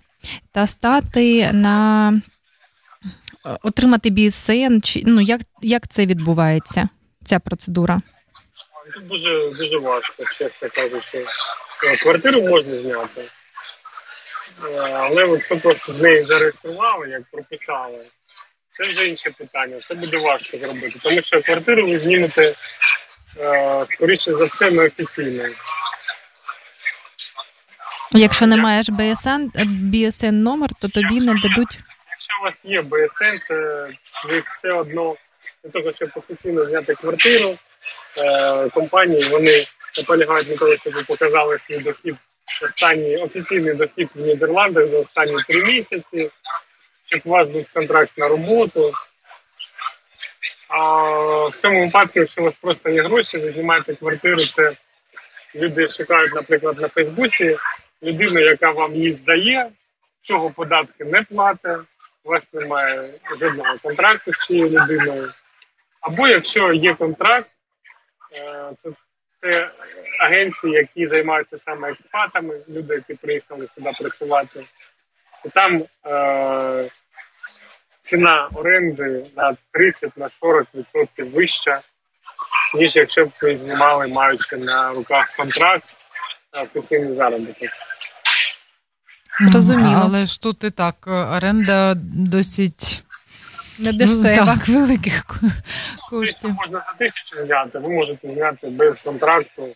та 0.52 0.66
стати 0.66 1.52
на 1.52 2.10
е, 2.12 3.58
отримати 3.62 4.10
BSN, 4.10 5.02
ну 5.06 5.20
як, 5.20 5.40
як 5.62 5.88
це 5.88 6.06
відбувається, 6.06 6.88
ця 7.24 7.38
процедура? 7.38 8.02
Тут 9.00 9.08
дуже, 9.08 9.50
дуже 9.50 9.78
важко, 9.78 10.24
чесно 10.38 10.68
кажучи. 10.74 11.26
Е, 11.84 11.96
Квартиру 11.96 12.42
можна 12.42 12.76
зняти. 12.76 13.20
Е, 14.64 14.80
Але 14.80 15.24
от 15.24 15.44
що 15.44 15.58
просто 15.60 15.94
з 15.94 16.00
неї 16.00 16.24
зареєстрували, 16.24 17.08
як 17.08 17.22
прописали, 17.32 18.06
це 18.76 18.90
вже 18.90 19.06
інше 19.06 19.30
питання. 19.30 19.80
Це 19.88 19.94
буде 19.94 20.18
важко 20.18 20.58
зробити. 20.58 20.98
Тому 21.02 21.22
що 21.22 21.42
квартиру 21.42 21.86
ви 21.86 21.98
знімете, 21.98 22.54
е, 23.38 23.86
скоріше 23.90 24.34
за 24.34 24.44
все, 24.44 24.70
неофіційно. 24.70 25.48
Якщо 28.12 28.46
не 28.46 28.56
маєш 28.56 28.88
е, 28.88 28.92
BSN 29.94 30.32
номер, 30.32 30.70
то 30.80 30.88
тобі 30.88 31.20
не 31.20 31.34
дадуть. 31.34 31.78
Якщо 32.10 32.40
у 32.40 32.44
вас 32.44 32.54
є 32.64 32.82
БСН, 32.82 33.48
то 33.48 33.54
ви 34.28 34.42
все 34.58 34.72
одно 34.72 35.16
для 35.64 35.70
того, 35.70 35.92
щоб 35.92 36.10
офіційно 36.14 36.66
зняти 36.66 36.94
квартиру, 36.94 37.58
е, 38.16 38.68
компанії 38.68 39.28
вони 39.28 39.66
наполягають 39.98 40.48
на 40.48 40.56
того, 40.56 40.74
щоб 40.74 41.06
показали 41.06 41.58
свій 41.66 41.78
дохід, 41.78 42.16
останній 42.62 43.16
офіційний 43.16 43.74
дохід 43.74 44.08
в 44.14 44.20
Нідерландах 44.20 44.86
за 44.86 44.98
останні 44.98 45.42
три 45.48 45.64
місяці, 45.64 46.30
щоб 47.06 47.20
у 47.24 47.30
вас 47.30 47.48
був 47.48 47.66
контракт 47.74 48.18
на 48.18 48.28
роботу. 48.28 48.92
А 50.68 51.48
в 51.48 51.56
цьому 51.62 51.84
випадку, 51.84 52.12
якщо 52.18 52.40
у 52.40 52.44
вас 52.44 52.54
просто 52.60 52.90
є 52.90 53.02
гроші, 53.02 53.38
ви 53.38 53.52
знімаєте 53.52 53.94
квартиру, 53.94 54.38
це 54.56 54.72
люди 55.54 55.88
шукають, 55.88 56.34
наприклад, 56.34 56.80
на 56.80 56.88
Фейсбуці 56.88 57.56
людину, 58.02 58.40
яка 58.40 58.70
вам 58.70 58.94
її 58.94 59.12
здає, 59.12 59.70
цього 60.22 60.50
податки 60.50 61.04
не 61.04 61.22
платить, 61.22 61.78
у 62.24 62.30
вас 62.30 62.42
немає 62.52 63.10
жодного 63.40 63.78
контракту 63.82 64.32
з 64.32 64.46
цією 64.46 64.68
людиною. 64.68 65.32
Або 66.00 66.28
якщо 66.28 66.72
є 66.72 66.94
контракт, 66.94 67.48
е, 68.32 68.70
то 68.82 68.92
це 69.40 69.70
агенції, 70.20 70.72
які 70.72 71.06
займаються 71.06 71.58
саме 71.64 71.90
експатами, 71.90 72.54
люди, 72.68 72.94
які 72.94 73.14
приїхали 73.14 73.68
сюди 73.74 73.92
працювати. 73.98 74.64
І 75.44 75.48
там 75.48 75.84
е, 76.06 76.90
ціна 78.04 78.48
оренди 78.54 79.26
на 79.36 79.56
30 79.72 80.16
на 80.16 80.30
40% 80.42 81.30
вища, 81.30 81.80
ніж 82.74 82.96
якщо 82.96 83.26
б 83.26 83.30
ви 83.42 83.56
знімали, 83.56 84.06
маючи 84.06 84.56
на 84.56 84.92
руках 84.92 85.36
контракт 85.36 85.84
офіційний 86.52 87.16
заробіток. 87.16 87.70
Зрозуміло. 89.40 90.00
Але 90.04 90.26
ж 90.26 90.42
тут 90.42 90.64
і 90.64 90.70
так, 90.70 90.94
е, 91.06 91.10
оренда 91.10 91.94
досить 92.32 93.04
Не 93.80 93.92
ну, 93.92 93.98
дешево. 93.98 94.46
так, 94.46 94.68
великих 94.68 95.24
ко- 95.24 95.36
коштів. 96.10 96.50
можна 96.50 96.78
за 96.78 96.94
тисячу 96.98 97.46
зняти, 97.46 97.78
ви 97.78 97.88
можете 97.88 98.34
зняти 98.34 98.66
без 98.66 98.92
контракту, 99.04 99.68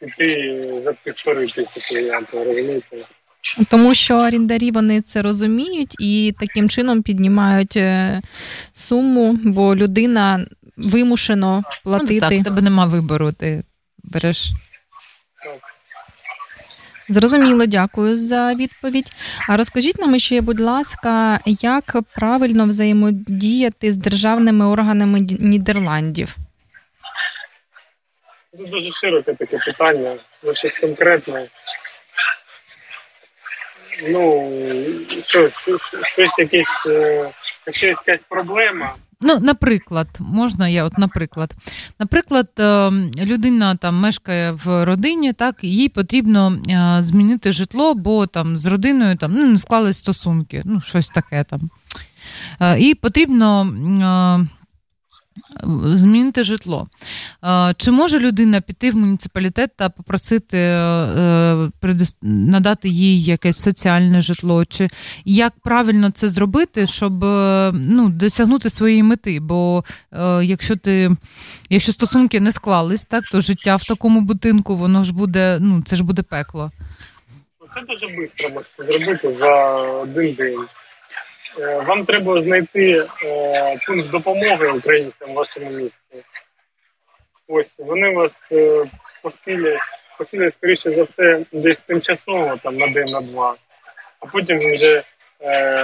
піти 0.00 0.82
за 0.84 0.92
півтори 0.92 1.46
тисячі 1.46 2.04
зняти, 2.04 2.44
розумієте? 2.44 2.96
Тому 3.70 3.94
що 3.94 4.14
орендарі 4.16 4.70
вони 4.70 5.00
це 5.00 5.22
розуміють 5.22 5.94
і 5.98 6.34
таким 6.40 6.68
чином 6.68 7.02
піднімають 7.02 7.76
е, 7.76 8.20
суму, 8.74 9.38
бо 9.44 9.76
людина 9.76 10.46
вимушено 10.76 11.62
Ну, 11.66 11.72
платити. 11.84 12.20
так, 12.20 12.32
в 12.32 12.44
тебе 12.44 12.62
нема 12.62 12.86
вибору, 12.86 13.32
ти 13.32 13.62
береш. 14.04 14.50
Зрозуміло, 17.08 17.66
дякую 17.66 18.16
за 18.16 18.54
відповідь. 18.54 19.10
А 19.48 19.56
розкажіть 19.56 19.98
нам 19.98 20.18
ще, 20.18 20.40
будь 20.40 20.60
ласка, 20.60 21.40
як 21.46 21.96
правильно 22.14 22.66
взаємодіяти 22.66 23.92
з 23.92 23.96
державними 23.96 24.66
органами 24.66 25.18
Нідерландів? 25.40 26.36
Це 28.58 28.64
дуже 28.66 28.90
широке 28.90 29.34
таке 29.34 29.58
питання, 29.58 30.16
щось 30.54 30.78
конкретне. 30.78 31.46
Ну, 34.08 34.52
що- 35.26 35.50
щось 36.04 36.38
якесь, 36.38 36.86
е, 36.86 37.30
якщо 37.66 37.86
якась 37.86 38.20
проблема, 38.28 38.94
Ну, 39.20 39.38
наприклад, 39.40 40.08
можна 40.20 40.68
я, 40.68 40.84
от, 40.84 40.98
наприклад, 40.98 41.54
наприклад, 41.98 42.48
е, 42.58 42.90
людина 43.24 43.74
там 43.76 44.00
мешкає 44.00 44.52
в 44.52 44.84
родині, 44.84 45.32
так, 45.32 45.56
їй 45.62 45.88
потрібно 45.88 46.58
е, 46.68 47.02
змінити 47.02 47.52
житло, 47.52 47.94
бо 47.94 48.26
там 48.26 48.58
з 48.58 48.66
родиною 48.66 49.16
там 49.16 49.32
ну, 49.34 49.46
не 49.46 49.56
склались 49.56 49.96
стосунки, 49.96 50.62
ну, 50.64 50.80
щось 50.80 51.08
таке 51.10 51.44
там. 51.44 51.70
Е, 52.60 52.80
І 52.80 52.94
потрібно 52.94 53.64
змінити 55.84 56.42
житло. 56.42 56.88
Е, 57.44 57.74
чи 57.76 57.90
може 57.90 58.18
людина 58.18 58.60
піти 58.60 58.90
в 58.90 58.96
муніципалітет 58.96 59.70
та 59.76 59.88
попросити 59.88 60.58
е, 60.58 61.68
надати 62.22 62.88
їй 62.88 63.24
якесь 63.24 63.62
соціальне 63.62 64.20
житло? 64.20 64.64
Чи 64.64 64.88
як 65.24 65.52
правильно 65.62 66.10
це 66.10 66.28
зробити, 66.28 66.86
щоб 66.86 67.24
е, 67.24 67.70
ну, 67.74 68.08
досягнути 68.08 68.70
своєї 68.70 69.02
мети? 69.02 69.40
Бо 69.40 69.84
якщо 70.42 70.76
ти, 70.76 71.10
якщо 71.70 71.92
стосунки 71.92 72.40
не 72.40 72.52
склались, 72.52 73.04
так 73.04 73.24
то 73.32 73.40
життя 73.40 73.76
в 73.76 73.84
такому 73.84 74.20
будинку, 74.20 74.76
воно 74.76 75.04
ж 75.04 75.14
буде, 75.14 75.58
ну 75.60 75.82
це 75.82 75.96
ж 75.96 76.04
буде 76.04 76.22
пекло. 76.22 76.70
Це 77.74 77.80
дуже 77.80 78.14
швидко 78.14 78.48
можна 78.54 78.98
зробити 78.98 79.36
за 79.40 79.72
один 79.82 80.34
день. 80.34 80.58
Е, 81.58 81.80
вам 81.80 82.04
треба 82.04 82.42
знайти 82.42 83.06
е, 83.24 83.78
пункт 83.86 84.10
допомоги 84.10 84.66
українцям 84.66 85.30
в 85.30 85.34
вашому 85.34 85.70
місті. 85.70 86.24
Ось 87.48 87.74
вони 87.78 88.10
вас 88.10 88.30
е, 88.52 88.84
посилять, 89.22 89.80
посилять, 90.18 90.54
скоріше 90.54 90.90
за 90.90 91.02
все, 91.02 91.44
десь 91.52 91.76
тимчасово, 91.76 92.58
там 92.62 92.76
на 92.76 92.88
день, 92.88 93.12
на 93.12 93.20
два, 93.20 93.54
а 94.20 94.26
потім 94.26 94.58
вже 94.58 95.02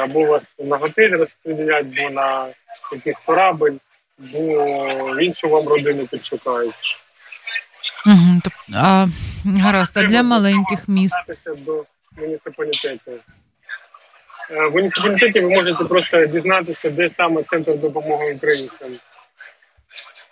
або 0.01 0.25
вас 0.25 0.43
на 0.59 0.77
готель 0.77 1.11
розподілять, 1.11 1.87
або 1.87 2.11
на 2.11 2.49
якийсь 2.93 3.17
корабль, 3.27 3.73
або 4.19 4.65
в 5.15 5.23
іншу 5.23 5.49
вам 5.49 5.69
родину 5.69 6.07
підшукають. 6.07 6.99
Угу, 8.07 8.41
а, 8.75 9.07
Гаразд, 9.45 9.97
а 9.97 10.03
для 10.03 10.23
маленьких 10.23 10.89
міст. 10.89 11.23
до 11.57 11.85
муніципалітету. 12.17 13.13
Е, 14.51 14.69
в 14.69 14.73
муніципалітеті 14.73 15.41
ви 15.41 15.49
можете 15.49 15.85
просто 15.85 16.27
дізнатися, 16.27 16.91
де 16.91 17.11
саме 17.17 17.43
центр 17.43 17.79
допомоги 17.79 18.35
українцям. 18.35 18.89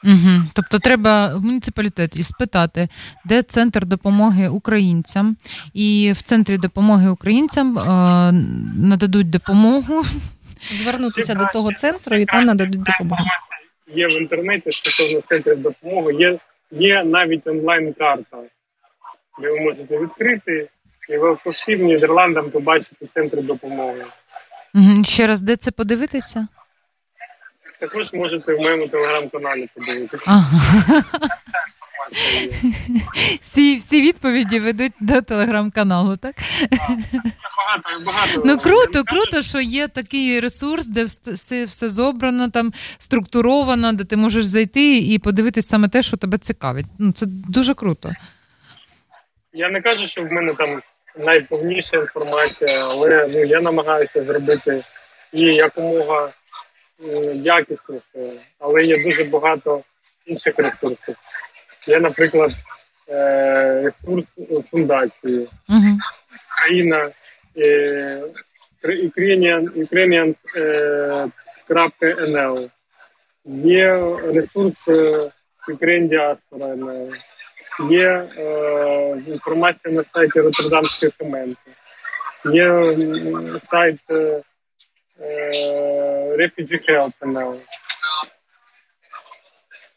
Угу. 0.05 0.43
Тобто 0.55 0.78
треба 0.78 1.36
в 1.36 1.44
муніципалітеті 1.44 2.22
спитати, 2.22 2.89
де 3.24 3.43
центр 3.43 3.86
допомоги 3.86 4.48
українцям, 4.48 5.36
і 5.74 6.12
в 6.14 6.22
центрі 6.22 6.59
допомоги 6.59 7.09
українцям 7.09 7.78
е, 7.78 7.82
нададуть 8.76 9.30
допомогу. 9.30 10.02
Звернутися 10.62 11.34
до 11.34 11.47
того 11.52 11.72
центру 11.72 12.16
і 12.16 12.24
там 12.24 12.44
нададуть 12.44 12.82
допомогу. 12.82 13.24
Є 13.94 14.06
в 14.06 14.20
інтернеті 14.20 14.72
стосовно 14.72 15.20
центрів 15.28 15.62
допомоги, 15.62 16.14
є 16.14 16.39
є 16.70 17.05
навіть 17.05 17.47
онлайн-карта, 17.47 18.36
де 19.40 19.51
ви 19.51 19.60
можете 19.60 19.98
відкрити 19.98 20.68
і 21.12 21.18
ви 21.18 21.36
по 21.44 21.51
всім 21.51 21.86
Нідерландам 21.86 22.51
побачите 22.51 23.06
центр 23.14 23.43
допомоги. 23.43 24.05
Ще 25.05 25.26
раз, 25.26 25.43
де 25.43 25.56
це 25.56 25.70
подивитися? 25.70 26.48
Також 27.80 28.12
можете 28.12 28.55
в 28.55 28.60
моєму 28.60 28.89
телеграм-каналі 28.89 29.68
подивитися. 29.74 30.24
Ага. 30.26 30.60
Всі 33.40 33.76
всі 33.76 34.02
відповіді 34.02 34.60
ведуть 34.60 34.93
до 35.01 35.22
телеграм-каналу, 35.22 36.16
так? 36.16 36.34
Багато, 37.56 38.05
багато. 38.06 38.43
Ну 38.44 38.59
круто, 38.59 39.05
круто, 39.05 39.43
що 39.43 39.60
є 39.60 39.89
такий 39.89 40.40
ресурс, 40.40 40.86
де 40.86 41.05
все 41.05 41.64
все 41.64 41.89
зобрано, 41.89 42.51
там 42.51 42.72
структуровано, 42.98 43.93
де 43.93 44.05
ти 44.05 44.16
можеш 44.16 44.44
зайти 44.44 44.98
і 44.98 45.18
подивитись 45.18 45.68
саме 45.68 45.89
те, 45.89 46.02
що 46.02 46.16
тебе 46.16 46.39
цікавить. 46.39 46.86
Ну 46.98 47.12
Це 47.12 47.26
дуже 47.26 47.74
круто. 47.74 48.12
Я 49.52 49.70
не 49.70 49.80
кажу, 49.80 50.06
що 50.06 50.22
в 50.22 50.32
мене 50.32 50.55
там 50.55 50.82
найповніша 51.16 51.97
інформація, 51.97 52.89
але 52.90 53.28
ну, 53.28 53.44
я 53.44 53.60
намагаюся 53.60 54.24
зробити 54.24 54.84
її 55.32 55.55
якомога 55.55 56.32
якісніше, 57.34 58.43
але 58.59 58.82
є 58.82 59.05
дуже 59.05 59.24
багато 59.24 59.82
інших 60.26 60.55
ресурсів. 60.59 61.16
Є, 61.86 62.01
наприклад, 62.01 62.51
е, 63.09 63.82
ресурс 63.82 64.26
фундації, 64.70 65.48
uh 65.68 65.97
країна 66.59 67.10
е, 67.56 68.22
Ukrainian, 68.84 69.68
Ukrainian 69.86 70.34
є 73.44 74.16
ресурс 74.34 74.89
Ukraine 75.68 76.09
Diaspora 76.09 76.76
є 77.90 78.09
е, 78.09 79.23
інформація 79.27 79.94
на 79.94 80.05
сайті 80.15 80.40
Роттердамської 80.40 81.12
коменти, 81.19 81.70
є 82.44 82.97
сайт 83.65 84.01
е, 84.11 84.43
Refugee 86.39 86.90
Health. 86.90 87.61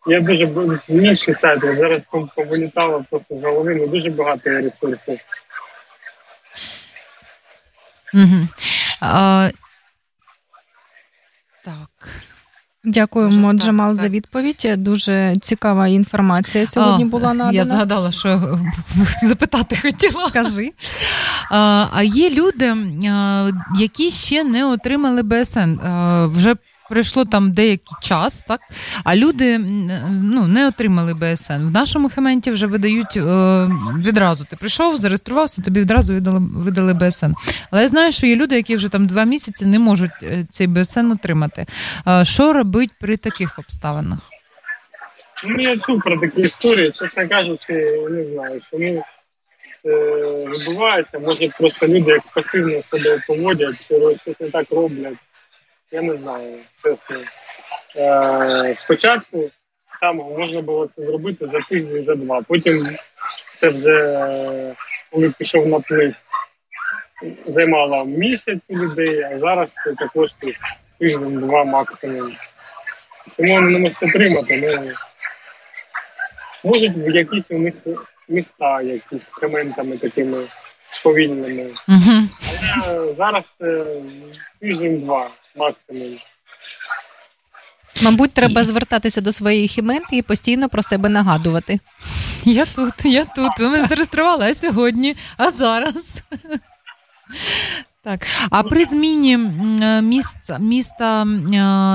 Є 0.07 0.21
дуже 0.21 0.79
інші 0.87 1.33
сайти. 1.33 1.75
Зараз 1.75 2.01
повилітало 2.35 3.05
просто 3.09 3.35
з 3.35 3.43
голови, 3.43 3.75
ну 3.75 3.87
дуже 3.87 4.09
багато 4.09 4.49
є 4.49 4.61
ресурсів. 4.61 5.19
Угу. 8.13 8.47
А, 9.01 9.49
Так. 11.63 12.34
Дякуємо, 12.85 13.53
Джамал, 13.53 13.93
за 13.95 14.09
відповідь. 14.09 14.67
Дуже 14.77 15.35
цікава 15.41 15.87
інформація 15.87 16.67
сьогодні 16.67 17.05
була 17.05 17.33
надана. 17.33 17.51
Я 17.51 17.65
згадала, 17.65 18.11
що 18.11 18.59
запитати 19.23 19.77
хотіла. 19.81 20.29
Скажи. 20.29 20.71
А 21.51 22.01
є 22.03 22.29
люди, 22.29 22.75
які 23.79 24.09
ще 24.09 24.43
не 24.43 24.65
отримали 24.65 25.23
БСН. 25.23 25.79
Вже 26.25 26.55
пройшло 26.89 27.25
там 27.25 27.53
деякий 27.53 27.97
час, 28.01 28.41
так 28.47 28.59
а 29.03 29.15
люди 29.15 29.57
ну, 30.09 30.47
не 30.47 30.67
отримали 30.67 31.13
БСН. 31.13 31.53
В 31.53 31.71
нашому 31.71 32.09
хементі 32.09 32.51
вже 32.51 32.67
видають 32.67 33.17
е, 33.17 33.21
відразу. 33.97 34.45
Ти 34.49 34.55
прийшов, 34.55 34.97
зареєструвався, 34.97 35.61
тобі 35.61 35.79
відразу 35.79 36.13
видали 36.13 36.39
видали 36.39 36.93
БСН. 36.93 37.31
Але 37.71 37.81
я 37.81 37.87
знаю, 37.87 38.11
що 38.11 38.27
є 38.27 38.35
люди, 38.35 38.55
які 38.55 38.75
вже 38.75 38.89
там 38.89 39.07
два 39.07 39.23
місяці 39.23 39.65
не 39.65 39.79
можуть 39.79 40.11
е, 40.23 40.45
цей 40.49 40.67
БСН 40.67 41.11
отримати. 41.11 41.65
Е, 42.07 42.25
що 42.25 42.53
робить 42.53 42.91
при 42.99 43.17
таких 43.17 43.59
обставинах? 43.59 44.19
Ну, 45.47 45.57
я 45.59 45.77
чув 45.77 46.01
про 46.01 46.19
такі 46.19 46.41
історії, 46.41 46.91
чесно 46.91 47.29
кажучи, 47.29 47.73
не 48.09 48.25
знаю, 48.33 48.61
що 48.67 48.77
ну, 48.79 49.03
це 49.83 49.89
відбувається. 50.45 51.19
Може, 51.19 51.49
просто 51.59 51.87
люди 51.87 52.11
як 52.11 52.21
пасивно 52.35 52.81
себе 52.81 53.23
поводять, 53.27 53.83
щось 54.21 54.39
не 54.39 54.49
так 54.49 54.65
роблять 54.71 55.17
я 55.95 56.01
не 56.01 56.17
знаю. 56.17 56.57
чесно. 56.83 57.23
Е, 57.95 58.75
Спочатку 58.83 59.49
самого 59.99 60.37
можна 60.39 60.61
було 60.61 60.89
це 60.95 61.05
зробити 61.05 61.47
за 61.47 61.59
тиждень, 61.69 62.05
за 62.05 62.15
два. 62.15 62.41
Потім 62.41 62.97
це 63.59 63.69
вже 63.69 64.75
коли 65.11 65.29
пішов 65.29 65.67
наплив, 65.67 66.13
займало 67.47 68.05
місяць 68.05 68.59
у 68.67 68.77
людей, 68.77 69.23
а 69.23 69.39
зараз 69.39 69.69
це 69.83 69.93
також 69.93 70.29
тиждень-два 70.99 71.63
максимум. 71.63 72.35
Тому 73.37 73.53
вони 73.55 73.69
не 73.69 73.79
можуть 73.79 74.03
отримати. 74.03 74.57
Ну, 74.57 74.91
Можуть 76.63 76.97
в 76.97 77.15
якісь 77.15 77.51
у 77.51 77.57
них 77.59 77.73
міста, 78.29 78.81
якісь 78.81 79.29
коментами 79.31 79.97
такими 79.97 80.47
повільними. 81.03 81.73
Але 82.87 83.13
зараз 83.13 83.43
тиждень-два 84.59 85.31
максимум. 85.55 86.19
Мабуть, 88.03 88.33
треба 88.33 88.63
звертатися 88.63 89.21
до 89.21 89.33
своєї 89.33 89.67
хіменти 89.67 90.17
і 90.17 90.21
постійно 90.21 90.69
про 90.69 90.83
себе 90.83 91.09
нагадувати. 91.09 91.79
Я 92.43 92.65
тут, 92.65 93.05
я 93.05 93.25
тут. 93.25 93.59
Ви 93.59 93.69
мене 93.69 93.87
зареєстрували 93.87 94.45
а 94.45 94.53
сьогодні, 94.53 95.15
а 95.37 95.51
зараз. 95.51 96.23
Так, 98.03 98.21
а 98.51 98.63
при 98.63 98.85
зміні 98.85 99.37
місця 100.01 100.57
міста, 100.59 101.25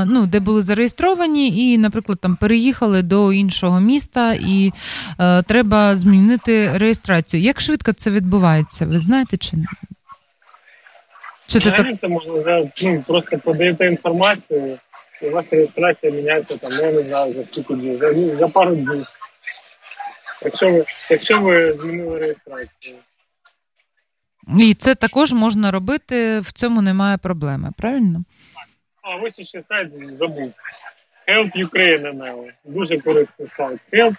ну 0.06 0.26
де 0.26 0.40
були 0.40 0.62
зареєстровані, 0.62 1.72
і, 1.72 1.78
наприклад, 1.78 2.18
там 2.20 2.36
переїхали 2.36 3.02
до 3.02 3.32
іншого 3.32 3.80
міста, 3.80 4.32
і 4.32 4.72
е, 5.18 5.42
треба 5.42 5.96
змінити 5.96 6.78
реєстрацію. 6.78 7.42
Як 7.42 7.60
швидко 7.60 7.92
це 7.92 8.10
відбувається? 8.10 8.86
Ви 8.86 9.00
знаєте 9.00 9.36
чи 9.36 9.56
чи 11.52 11.60
це 11.60 11.70
так? 11.70 12.00
Це 12.00 12.08
можна 12.08 12.68
ну, 12.82 13.04
просто 13.06 13.38
подаєте 13.38 13.86
інформацію, 13.86 14.78
і 15.22 15.26
у 15.26 15.30
вас 15.30 15.46
реєстрація 15.50 16.12
міняється 16.12 16.56
там, 16.56 16.70
я 16.70 16.92
не 16.92 17.02
знаю, 17.02 17.32
за 17.32 17.44
скільки 17.44 17.74
днів, 17.74 17.98
за, 17.98 18.12
ну, 18.12 18.38
за 18.38 18.48
пару 18.48 18.74
днів. 18.74 19.06
Якщо 20.44 20.70
ви, 20.70 20.84
якщо 21.10 21.40
ви 21.40 21.72
змінили 21.80 22.18
реєстрацію. 22.18 22.96
І 24.60 24.74
це 24.74 24.94
також 24.94 25.32
можна 25.32 25.70
робити, 25.70 26.40
в 26.40 26.52
цьому 26.52 26.82
немає 26.82 27.18
проблеми, 27.18 27.70
правильно? 27.78 28.24
А 29.02 29.16
ось 29.16 29.48
ще 29.48 29.62
сайт 29.62 29.88
забув. 30.18 30.52
Help 31.28 31.52
Ukraine 31.56 32.52
Дуже 32.64 32.98
корисний 32.98 33.48
сайт. 33.56 33.78
Help, 33.92 34.16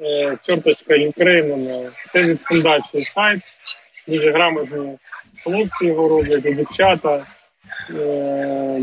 е, 0.00 0.38
чорточка 0.42 0.94
Ukraine 0.94 1.90
Це 2.12 2.22
від 2.22 2.42
фундації 2.42 3.10
сайт, 3.14 3.40
дуже 4.08 4.30
грамотний 4.30 4.98
хлопці 5.44 5.86
його 5.86 6.08
роблять, 6.08 6.46
і 6.46 6.54
дівчата. 6.54 7.26
Е, 7.90 8.80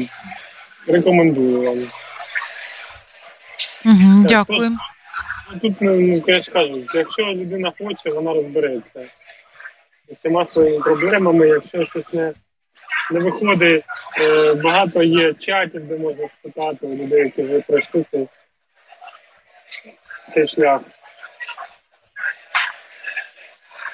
Рекомендую 0.88 1.62
вам. 1.62 1.78
Угу, 3.86 4.26
дякую. 4.30 4.70
Ну, 5.52 5.60
Тут, 5.62 5.74
ну, 5.82 6.00
ну, 6.00 6.24
я 6.28 6.42
ж 6.42 6.52
кажу, 6.52 6.84
якщо 6.94 7.24
людина 7.24 7.74
хоче, 7.80 8.10
вона 8.10 8.34
розбереться 8.34 9.06
з 10.10 10.16
цими 10.22 10.46
своїми 10.46 10.84
проблемами. 10.84 11.48
Якщо 11.48 11.86
щось 11.86 12.14
не, 12.14 12.34
не 13.12 13.20
виходить, 13.20 13.86
е, 14.20 14.54
багато 14.54 15.04
є 15.04 15.34
чатів, 15.34 15.88
де 15.88 15.98
можна 15.98 16.28
спитати 16.40 16.88
у 16.88 16.96
людей, 16.96 17.20
які 17.20 17.44
вже 17.44 17.62
пройшли 17.62 18.06
цей 20.34 20.48
шлях. 20.48 20.82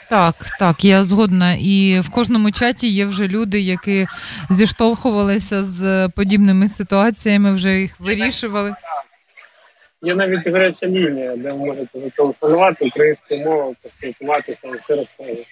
Так, 0.09 0.35
так, 0.59 0.85
я 0.85 1.03
згодна. 1.03 1.53
І 1.59 1.99
в 1.99 2.09
кожному 2.09 2.51
чаті 2.51 2.88
є 2.88 3.05
вже 3.05 3.27
люди, 3.27 3.59
які 3.59 4.07
зіштовхувалися 4.49 5.63
з 5.63 6.09
подібними 6.09 6.67
ситуаціями, 6.67 7.53
вже 7.53 7.80
їх 7.80 7.99
вирішували. 7.99 8.75
Є 10.01 10.15
навіть 10.15 10.47
гаряча 10.47 10.85
лінія, 10.88 11.35
де 11.35 11.51
ви 11.51 11.57
можете 11.57 11.99
зателефонувати 11.99 12.85
українською 12.85 13.39
мовою, 13.39 13.75
поспілкуватися, 13.84 14.59
все 14.84 14.95
розповідати. 14.95 15.47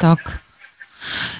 Так. 0.00 0.40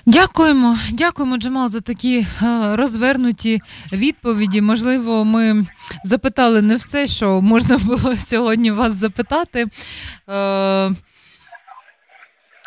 Дякуємо, 0.06 0.78
дякуємо, 0.92 1.36
Джамал, 1.36 1.68
за 1.68 1.80
такі 1.80 2.26
е, 2.42 2.76
розвернуті 2.76 3.60
відповіді. 3.92 4.60
Можливо, 4.60 5.24
ми 5.24 5.66
запитали 6.04 6.62
не 6.62 6.76
все, 6.76 7.06
що 7.06 7.40
можна 7.40 7.78
було 7.78 8.16
сьогодні 8.18 8.70
вас 8.70 8.94
запитати. 8.94 9.66
Е, 10.30 10.90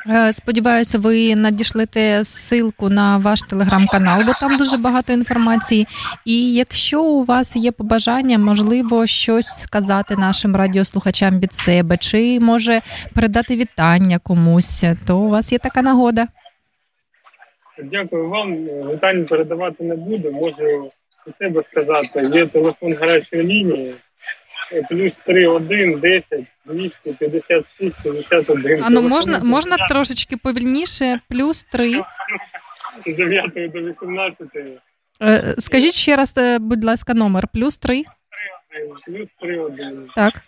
Е, 0.10 0.34
Сподіваюся, 0.34 1.00
ви 1.00 1.36
надішлете 1.36 2.24
ссылку 2.24 2.90
на 2.90 3.18
ваш 3.18 3.42
телеграм-канал, 3.42 4.24
бо 4.26 4.34
там 4.40 4.58
дуже 4.58 4.78
багато 4.78 5.14
інформації. 5.14 5.88
І 6.26 6.54
якщо 6.54 7.04
у 7.04 7.24
вас 7.24 7.56
є 7.56 7.72
побажання, 7.72 8.38
можливо, 8.38 9.08
щось 9.08 9.48
сказати 9.48 10.16
нашим 10.16 10.56
радіослухачам 10.56 11.40
від 11.40 11.54
себе, 11.54 11.98
чи 11.98 12.40
може 12.40 12.82
передати 13.14 13.56
вітання 13.56 14.20
комусь, 14.20 14.84
то 15.06 15.18
у 15.18 15.30
вас 15.30 15.52
є 15.52 15.58
така 15.60 15.82
нагода. 15.82 16.28
Дякую 17.84 18.30
вам. 18.30 18.56
Вітань 18.66 19.26
передавати 19.26 19.84
не 19.84 19.96
буду. 19.96 20.32
Можу 20.32 20.92
у 21.28 21.44
себе 21.44 21.64
сказати. 21.72 22.30
Є 22.34 22.48
телефон 22.48 22.94
гарячої 22.94 23.44
лінії 23.44 23.96
плюс 24.90 25.14
31 25.26 26.00
10 26.00 26.44
256 26.66 28.04
61. 28.04 28.84
А 28.84 28.90
ну 28.90 29.02
можна, 29.02 29.40
можна 29.40 29.78
трошечки 29.90 30.38
повільніше, 30.38 31.20
плюс 31.30 31.64
три. 31.64 32.02
з 33.08 33.16
9 33.16 33.72
до 33.72 33.82
18 33.82 34.48
Е, 35.22 35.56
Скажіть 35.60 35.94
ще 35.94 36.16
раз, 36.16 36.34
е, 36.38 36.60
будь 36.60 36.84
ласка, 36.84 37.14
номер 37.14 37.48
плюс 37.54 37.78
три. 37.78 38.04
плюс 39.06 39.28
31 39.38 40.10
Так, 40.16 40.42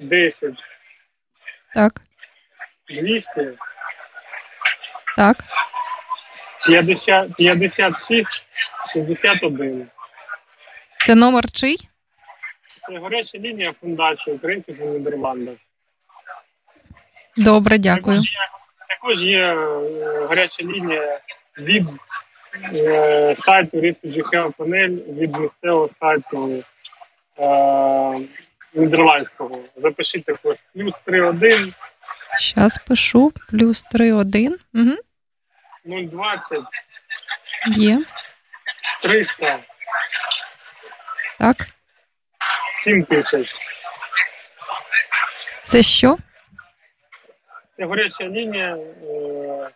10 0.00 0.54
так, 1.74 2.00
200 2.88 3.48
так. 5.16 5.44
50, 6.66 7.36
56 7.36 8.28
61. 8.92 9.86
Це 11.06 11.14
номер 11.14 11.50
чий? 11.50 11.76
Це 12.88 12.98
гаряча 12.98 13.38
лінія 13.38 13.74
фундації 13.80 14.36
українців 14.36 14.76
у 14.80 14.88
Нідерландах. 14.88 15.54
Добре, 17.36 17.78
дякую. 17.78 18.16
Також 18.16 18.24
є, 18.24 18.38
також 18.88 19.24
є 19.24 19.54
е, 19.54 20.26
гаряча 20.26 20.62
лінія 20.62 21.20
від 21.58 21.86
е, 22.74 23.34
сайту 23.38 23.76
Refugee 23.76 24.52
Panel, 24.58 25.14
від 25.14 25.36
місцевого 25.36 25.90
сайту 26.00 26.64
е, 27.38 28.20
нідерландського. 28.74 29.50
Запишіть 29.76 30.24
також 30.24 30.56
плюс 30.74 30.94
31 31.04 31.74
Щас 32.38 32.78
пишу. 32.78 33.32
Плюс 33.50 33.82
три 33.82 34.12
один. 34.12 34.56
Угу. 34.74 34.94
020 35.84 36.64
Є. 37.76 37.98
300 39.02 39.58
Так. 41.38 41.56
7 42.84 43.04
тисяч. 43.04 43.54
Це 45.62 45.82
що? 45.82 46.16
Це 47.76 47.86
гаряча 47.86 48.24
лінія, 48.24 48.76
е, 48.76 49.70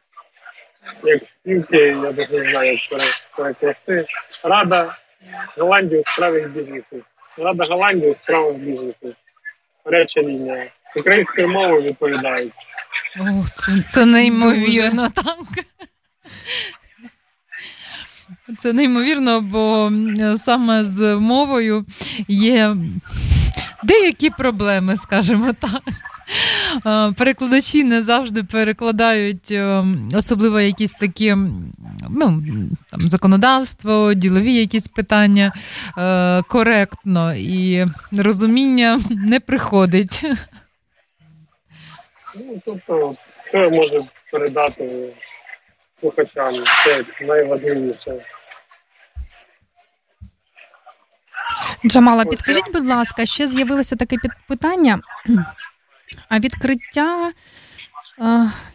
як 1.04 1.28
спілки, 1.28 1.76
я 1.76 1.94
навіть 1.94 2.30
не 2.30 2.50
знаю, 2.50 2.72
як 2.72 2.80
пере- 2.90 3.12
перекласти. 3.36 4.06
Рада 4.44 4.96
Голландії 5.56 6.00
у 6.00 6.04
справах 6.10 6.42
бізнесу. 6.48 7.02
Рада 7.38 7.64
Голландії 7.64 8.12
у 8.12 8.14
справах 8.14 8.54
бізнесу. 8.54 9.14
Гаряча 9.84 10.20
лінія. 10.22 10.66
Українською 10.96 11.48
мовою 11.48 11.82
відповідають. 11.82 12.52
О, 13.20 13.24
це, 13.54 13.72
це 13.90 14.04
неймовірно, 14.06 15.10
так. 15.10 15.36
Це 18.58 18.72
неймовірно, 18.72 19.40
бо 19.40 19.92
саме 20.36 20.84
з 20.84 21.16
мовою 21.16 21.84
є 22.28 22.76
деякі 23.84 24.30
проблеми, 24.30 24.96
скажімо 24.96 25.54
так. 25.60 25.82
Перекладачі 27.16 27.84
не 27.84 28.02
завжди 28.02 28.42
перекладають, 28.42 29.50
е, 29.50 29.84
особливо 30.14 30.60
якісь 30.60 30.92
такі 30.92 31.36
ну, 32.10 32.42
там, 32.90 33.08
законодавство, 33.08 34.14
ділові 34.14 34.54
якісь 34.54 34.88
питання 34.88 35.52
е, 35.98 36.42
коректно, 36.42 37.34
і 37.34 37.86
розуміння 38.12 39.00
не 39.10 39.40
приходить. 39.40 40.24
Ну, 42.36 42.62
тобто, 42.64 43.14
що 43.48 43.58
я 43.58 43.70
можу 43.70 44.06
передати 44.32 45.12
слухачам? 46.00 46.54
Це 46.84 47.04
найважливіше. 47.26 48.12
Джамала, 51.86 52.24
підкажіть, 52.24 52.72
будь 52.72 52.86
ласка, 52.86 53.26
ще 53.26 53.46
з'явилося 53.46 53.96
таке 53.96 54.16
питання. 54.48 55.00
А 56.28 56.38
відкриття, 56.38 57.32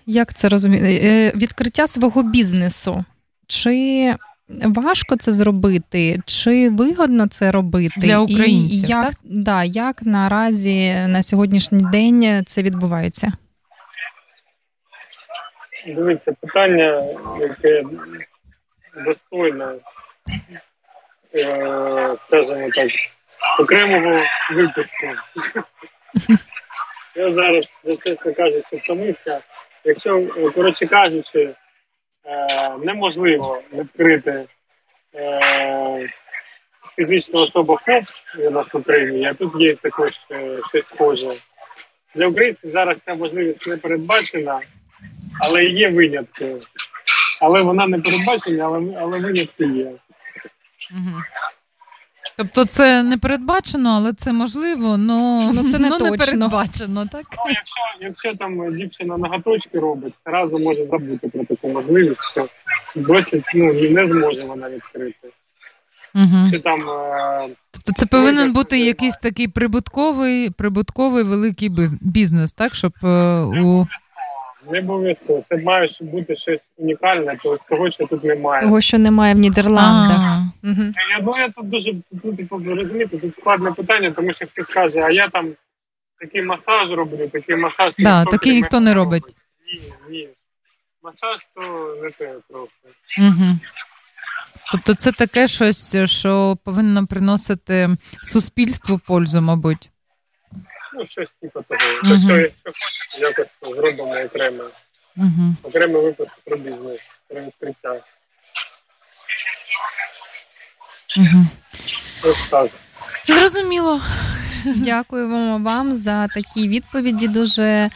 як 0.05 0.33
це 0.33 0.49
розуміти? 0.49 0.99
Е, 1.03 1.31
Відкриття 1.35 1.87
свого 1.87 2.23
бізнесу. 2.23 3.05
Чи 3.47 4.15
важко 4.65 5.15
це 5.15 5.31
зробити, 5.31 6.21
чи 6.25 6.69
вигодно 6.69 7.27
це 7.27 7.51
робити? 7.51 7.93
Для 7.97 8.19
українців, 8.19 8.85
І 8.85 8.87
як, 8.87 9.03
так? 9.03 9.13
Да, 9.23 9.63
як 9.63 10.01
наразі 10.03 10.93
на 11.07 11.23
сьогоднішній 11.23 11.85
день 11.91 12.43
це 12.45 12.63
відбувається? 12.63 13.31
Дивіться, 15.85 16.34
питання, 16.41 17.03
яке 17.39 17.84
достойне, 19.05 19.65
е, 21.35 22.15
скажімо 22.27 22.69
так, 22.76 22.89
окремого 23.60 24.23
випуску. 24.51 25.07
Я 27.15 27.31
зараз, 27.31 27.65
за 27.84 27.95
чесно 27.95 28.34
кажучи, 28.34 28.76
втомився. 28.76 29.39
Якщо, 29.84 30.27
коротше 30.55 30.85
кажучи, 30.85 31.49
е, 32.26 32.69
неможливо 32.77 33.61
відкрити 33.73 34.45
е, 35.15 36.10
фізичну 36.95 37.39
особу 37.39 37.80
ФОП 37.85 38.03
у 38.47 38.51
нас 38.51 38.73
в 38.73 38.77
Україні, 38.77 39.26
а 39.26 39.34
тут 39.34 39.53
є 39.61 39.76
також 39.76 40.11
щось 40.69 40.88
схоже. 40.88 41.34
Для 42.15 42.27
українців 42.27 42.72
зараз 42.72 42.97
ця 43.05 43.15
можливість 43.15 43.68
не 43.68 43.77
передбачена, 43.77 44.61
але 45.41 45.65
є 45.65 45.89
винятки. 45.89 46.55
Але 47.41 47.61
вона 47.61 47.88
не 47.88 47.99
передбачена, 47.99 48.65
але, 48.65 48.97
але 49.01 49.19
винятки 49.19 49.65
є. 49.65 49.91
Тобто 52.38 52.65
це 52.65 53.03
не 53.03 53.18
передбачено, 53.18 53.89
але 53.89 54.14
це 54.14 54.34
можливо, 54.34 54.97
но, 54.97 55.51
Ну, 55.53 55.69
це 55.69 55.80
не 55.80 55.89
но 55.89 55.99
точно. 55.99 56.18
передбачено, 56.18 57.05
так? 57.11 57.26
Ну, 57.38 57.51
якщо, 57.51 57.81
якщо 58.01 58.35
там 58.35 58.77
дівчина 58.77 59.18
ноготочки 59.18 59.80
робить, 59.80 60.14
одразу 60.26 60.60
може 60.60 60.88
забути 60.91 61.27
про 61.27 61.45
таку 61.45 61.69
можливість, 61.69 62.31
що 62.31 62.47
досить 62.95 63.45
ну, 63.55 63.73
не 63.73 64.07
зможе 64.07 64.43
вона 64.43 64.69
відкрити. 64.69 65.30
Угу. 66.15 66.51
Чи 66.51 66.60
там 66.60 66.80
е, 66.81 67.49
Тобто 67.72 67.91
це 67.91 68.05
повинен 68.05 68.53
бути 68.53 68.80
якийсь 68.80 69.18
такий 69.18 69.47
прибутковий, 69.47 70.49
прибутковий 70.49 71.23
великий 71.23 71.72
бізнес, 72.01 72.51
так? 72.51 72.76
Щоб 72.76 72.93
е, 73.03 73.39
у 73.41 73.88
не 74.72 74.80
обов'язково. 74.80 75.44
Це 75.49 75.57
має 75.57 75.90
бути 76.02 76.35
щось 76.35 76.61
унікальне, 76.77 77.38
то 77.44 77.60
того, 77.69 77.91
що 77.91 78.07
тут 78.07 78.23
немає. 78.23 78.61
Того, 78.61 78.81
що 78.81 78.98
немає 78.98 79.35
в 79.35 79.40
Нідерландах. 79.40 80.41
Угу. 80.64 80.91
Я 81.18 81.23
думаю, 81.23 81.53
тут 81.56 81.69
дуже 81.69 81.94
тут, 82.23 82.38
типу, 82.38 82.61
розумієте, 82.65 83.18
тут 83.18 83.35
складне 83.40 83.72
питання, 83.72 84.11
тому 84.11 84.34
що 84.34 84.45
хтось 84.48 84.68
каже, 84.68 84.99
а 84.99 85.10
я 85.10 85.30
там 85.30 85.53
такий 86.19 86.41
масаж 86.41 86.91
роблю, 86.91 87.27
такий 87.27 87.56
масаж. 87.56 87.94
Да, 87.99 88.19
ніхто 88.19 88.31
такий 88.31 88.56
ніхто 88.56 88.80
не 88.80 88.94
робить. 88.94 89.23
Ні, 89.68 89.81
ні. 90.10 90.30
Масаж 91.03 91.40
то 91.56 91.95
не 92.03 92.11
те 92.11 92.35
трохи. 92.49 92.69
угу. 93.19 93.56
Тобто 94.72 94.94
це 94.94 95.11
таке 95.11 95.48
щось, 95.48 95.95
що 96.06 96.57
повинно 96.64 97.07
приносити 97.07 97.90
суспільству 98.23 98.99
пользу, 99.07 99.41
мабуть. 99.41 99.90
Ну, 100.93 101.07
щось 101.07 101.29
типу 101.41 101.61
того. 101.61 101.79
Мгм. 102.03 102.11
Якщо, 102.11 102.37
якщо 102.65 102.85
хочеш, 102.85 103.17
якось 103.19 103.75
зробимо 103.77 104.21
окремо, 104.25 104.63
Угу. 105.17 105.55
окремий 105.63 106.01
випуск 106.01 106.31
про 106.45 106.57
бізнес, 106.57 106.99
про 107.27 107.41
відкриття. 107.41 108.01
Угу. 111.17 111.45
Ось 112.23 112.49
так. 112.49 112.69
Зрозуміло. 113.25 114.01
Дякуємо 114.76 115.57
вам 115.57 115.91
за 115.94 116.27
такі 116.27 116.68
відповіді. 116.68 117.27
Дуже 117.27 117.90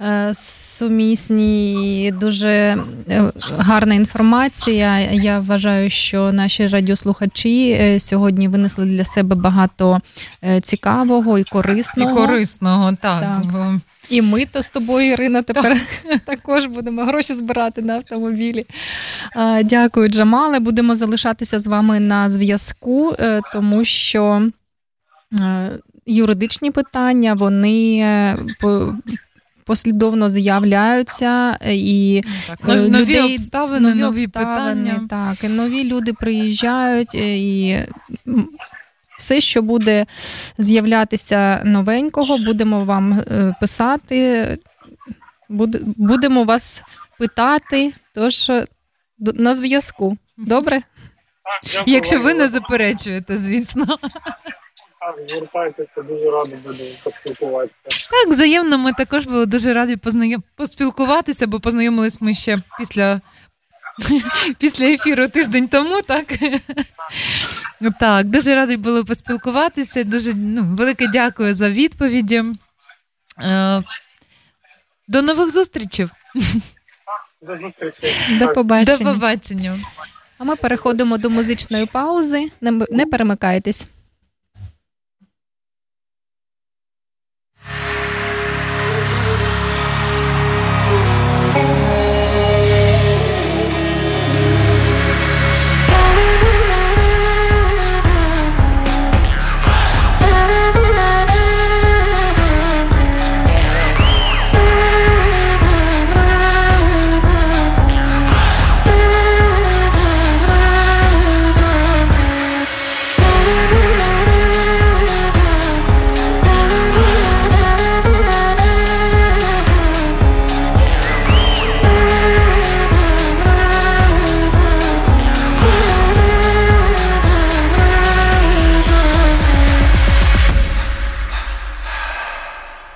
е, 0.00 0.34
сумісні, 0.34 2.12
дуже 2.20 2.50
е, 3.10 3.32
гарна 3.58 3.94
інформація. 3.94 4.98
Я 5.00 5.40
вважаю, 5.40 5.90
що 5.90 6.32
наші 6.32 6.66
радіослухачі 6.66 7.70
е, 7.70 8.00
сьогодні 8.00 8.48
винесли 8.48 8.86
для 8.86 9.04
себе 9.04 9.36
багато 9.36 10.00
е, 10.44 10.60
цікавого 10.60 11.38
і 11.38 11.40
І 11.40 11.44
корисного. 11.44 12.14
корисного, 12.14 12.92
так. 13.02 13.20
Так. 13.20 13.44
І 14.10 14.22
ми 14.22 14.46
то 14.46 14.62
з 14.62 14.70
тобою, 14.70 15.12
Ірина, 15.12 15.42
тепер 15.42 15.76
також 16.24 16.66
будемо 16.66 17.04
гроші 17.04 17.34
збирати 17.34 17.82
на 17.82 17.94
автомобілі. 17.94 18.66
Дякую, 19.64 20.08
Джамале. 20.08 20.58
Будемо 20.58 20.94
залишатися 20.94 21.58
з 21.58 21.66
вами 21.66 22.00
на 22.00 22.30
зв'язку, 22.30 23.14
е, 23.18 23.40
тому 23.52 23.84
що 23.84 24.50
юридичні 26.08 26.70
питання 26.70 27.34
вони 27.34 27.98
е, 28.02 28.38
по- 28.60 28.94
послідовно 29.64 30.28
з'являються 30.30 31.58
е, 31.60 31.74
і 31.74 32.22
Так, 32.46 32.58
Е, 32.68 32.76
нові 32.88 33.20
обставини, 33.20 33.94
нові, 33.94 34.26
питання. 34.26 35.06
Так, 35.10 35.44
і 35.44 35.48
нові 35.48 35.84
люди 35.84 36.12
приїжджають, 36.12 37.14
і 37.14 37.78
все, 39.18 39.40
що 39.40 39.62
буде 39.62 40.06
з'являтися 40.58 41.62
новенького, 41.64 42.38
будемо 42.38 42.84
вам 42.84 43.22
писати, 43.60 44.58
будемо 45.96 46.44
вас 46.44 46.82
питати. 47.18 47.92
Тож 48.14 48.50
на 49.18 49.54
зв'язку. 49.54 50.16
Добре? 50.36 50.82
Якщо 51.86 52.20
ви 52.20 52.34
не 52.34 52.48
заперечуєте, 52.48 53.38
звісно. 53.38 53.86
Так, 55.00 55.14
звертайтеся, 55.28 56.02
дуже 56.02 56.30
радий 56.30 56.56
буду 56.56 56.84
поспілкуватися. 57.04 57.74
Так, 58.10 58.28
взаємно, 58.28 58.78
ми 58.78 58.92
також 58.92 59.26
були 59.26 59.46
дуже 59.46 59.72
раді 59.72 59.96
познайом... 59.96 60.42
поспілкуватися, 60.56 61.46
бо 61.46 61.60
познайомились 61.60 62.20
ми 62.20 62.34
ще 62.34 62.62
після. 62.78 63.20
Після 64.58 64.86
ефіру 64.86 65.28
тиждень 65.28 65.68
тому, 65.68 66.02
так? 66.02 66.26
Так, 68.00 68.26
дуже 68.26 68.54
раді 68.54 68.76
були 68.76 69.04
поспілкуватися. 69.04 70.04
Дуже 70.04 70.32
ну, 70.34 70.62
велике 70.64 71.06
дякую 71.08 71.54
за 71.54 71.70
відповіді. 71.70 72.44
Е, 73.42 73.82
До 75.08 75.22
нових 75.22 75.50
зустрічей. 75.50 76.08
До 77.42 77.58
зустрічі. 77.58 78.38
До 78.38 78.48
побачення. 78.48 78.98
До 78.98 79.04
побачення. 79.04 79.78
А 80.38 80.44
ми 80.44 80.56
переходимо 80.56 81.18
до 81.18 81.30
музичної 81.30 81.86
паузи. 81.86 82.48
Не 82.90 83.06
перемикайтесь. 83.06 83.88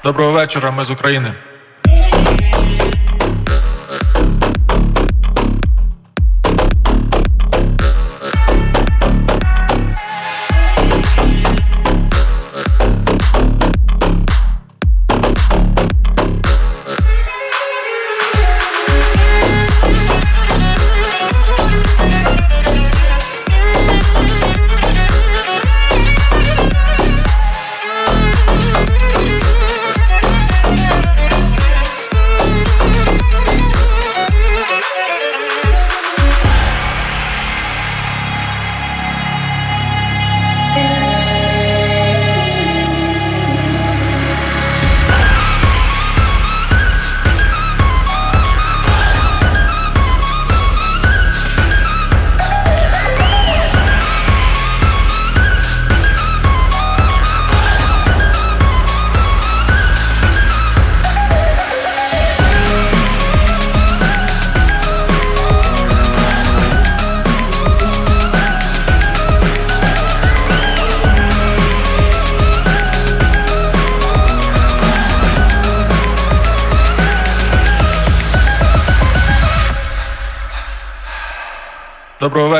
Доброго 0.04 0.32
вечора, 0.32 0.70
ми 0.70 0.84
з 0.84 0.90
України. 0.90 1.34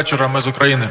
Вечора, 0.02 0.28
ми 0.28 0.40
з 0.40 0.46
України. 0.46 0.90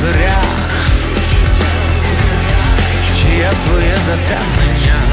Зоря, 0.00 0.42
чия 3.14 3.52
твоє 3.64 3.96
затемнення. 4.06 5.07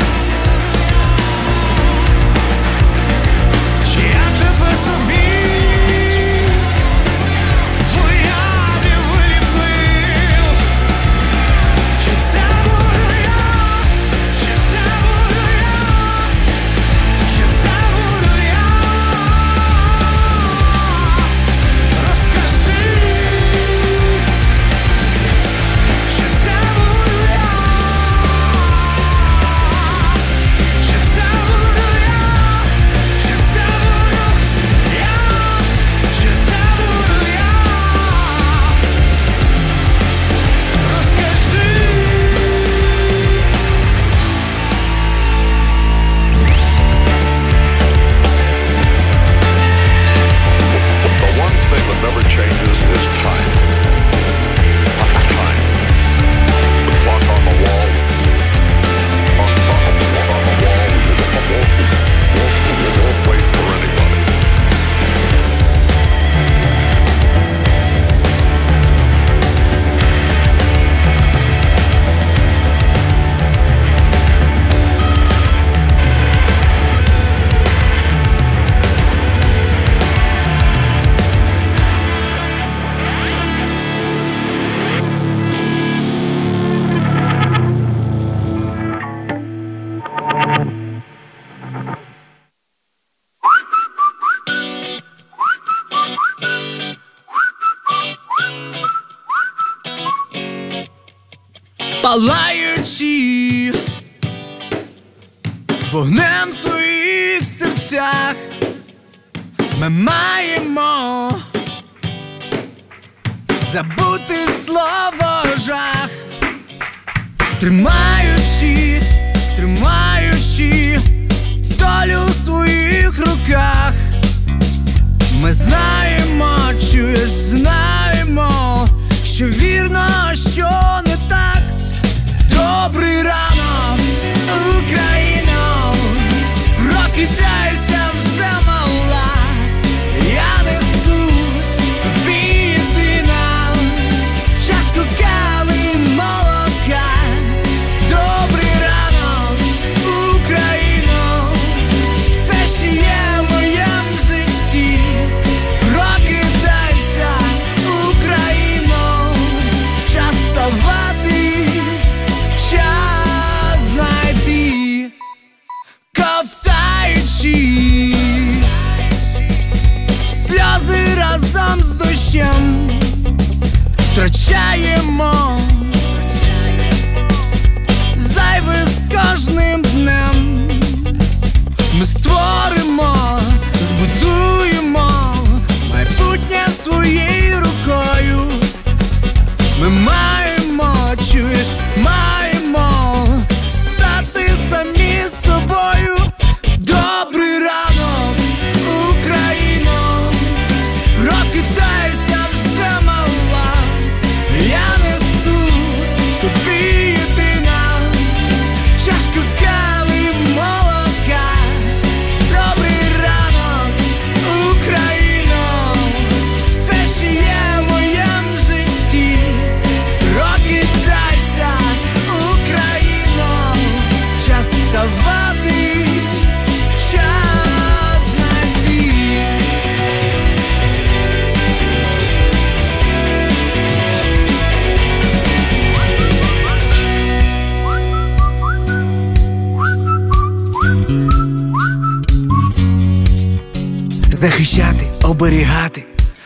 захищати, 244.46 245.08
оберігати, 245.24 246.04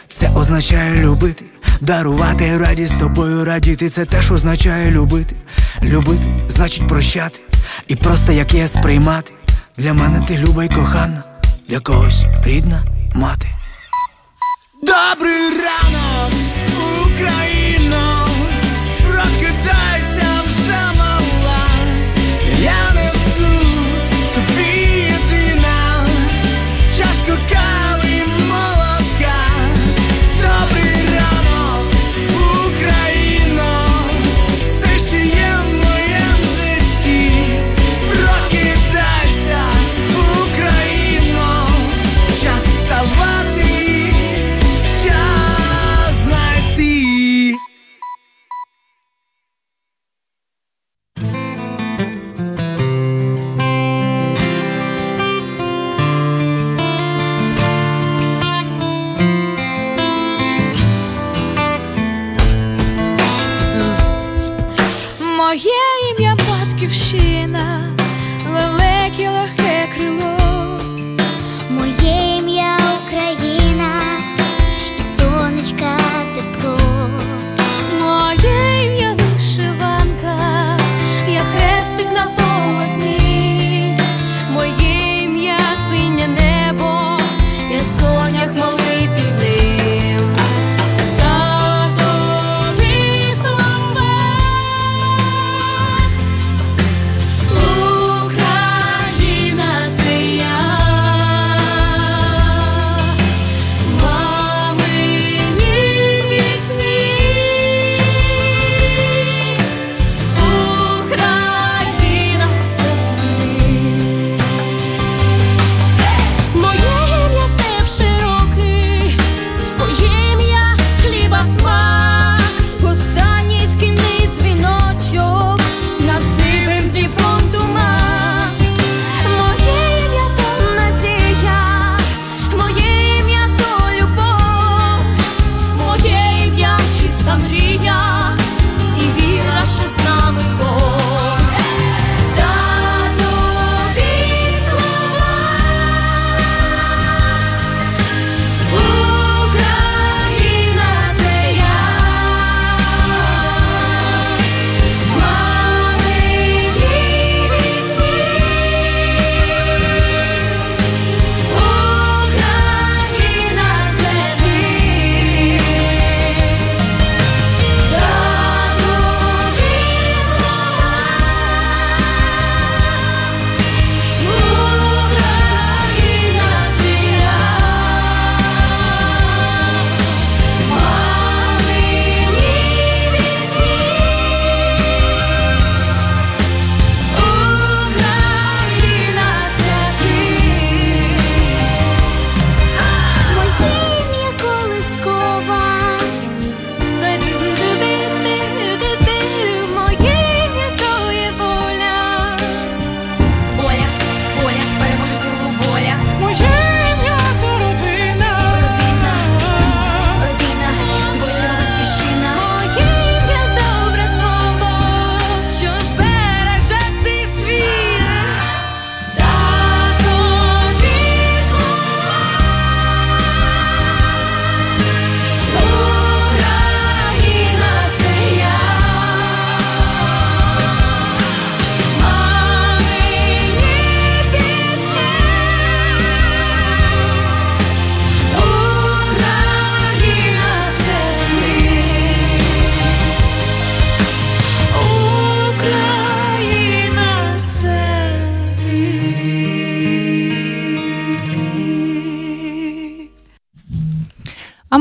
це 0.10 0.30
означає 0.30 1.06
любити, 1.06 1.46
дарувати 1.82 2.58
радість 2.58 3.00
тобою 3.00 3.46
радіти. 3.46 3.90
Це 3.90 4.06
теж 4.06 4.32
означає 4.32 4.92
любити. 4.92 5.36
Любити 5.84 6.24
значить 6.48 6.88
прощати, 6.88 7.40
і 7.88 7.96
просто 7.96 8.32
як 8.32 8.54
є 8.54 8.68
сприймати. 8.68 9.34
Для 9.78 9.94
мене 9.94 10.22
ти 10.28 10.38
люба 10.38 10.64
й 10.64 10.68
кохана, 10.68 11.24
для 11.70 11.80
когось 11.80 12.24
рідна 12.46 12.84
мати. 13.16 13.48
Добрий 14.82 15.50
ранок, 15.50 16.34
Україна! 17.06 18.09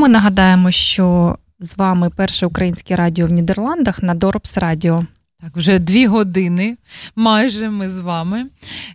Нагадаємо, 0.09 0.71
що 0.71 1.39
з 1.61 1.77
вами 1.77 2.11
перше 2.17 2.47
українське 2.47 2.97
радіо 2.97 3.27
в 3.27 3.31
Нідерландах 3.31 4.03
на 4.03 4.15
Доропс 4.15 4.57
Радіо. 4.57 5.05
Так, 5.43 5.57
вже 5.57 5.79
дві 5.79 6.07
години 6.07 6.77
майже 7.17 7.71
ми 7.71 7.91
з 7.91 8.01
вами. 8.01 8.45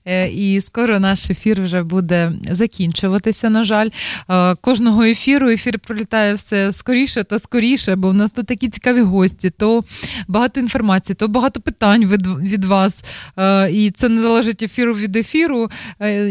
Е, 0.06 0.30
І 0.30 0.62
скоро 0.62 1.00
наш 1.00 1.30
ефір 1.30 1.62
вже 1.62 1.84
буде 1.84 2.32
закінчуватися, 2.52 3.50
на 3.50 3.64
жаль. 3.64 3.90
Е, 4.30 4.56
Кожного 4.56 5.04
ефіру 5.04 5.50
ефір 5.50 5.80
пролітає 5.80 6.34
все 6.34 6.72
скоріше 6.72 7.24
та 7.24 7.40
скоріше, 7.40 7.96
бо 7.96 8.10
в 8.10 8.14
нас 8.14 8.32
тут 8.32 8.48
такі 8.48 8.70
цікаві 8.70 9.02
гості, 9.02 9.50
то 9.50 9.84
багато 10.28 10.60
інформації, 10.60 11.16
то 11.16 11.28
багато 11.28 11.62
питань 11.62 12.06
від, 12.06 12.28
від 12.28 12.66
вас. 12.66 13.04
Е, 13.38 13.72
І 13.72 13.92
це 13.92 14.10
не 14.10 14.22
залежить 14.22 14.64
ефіру 14.64 14.94
від 14.94 15.16
ефіру. 15.16 15.72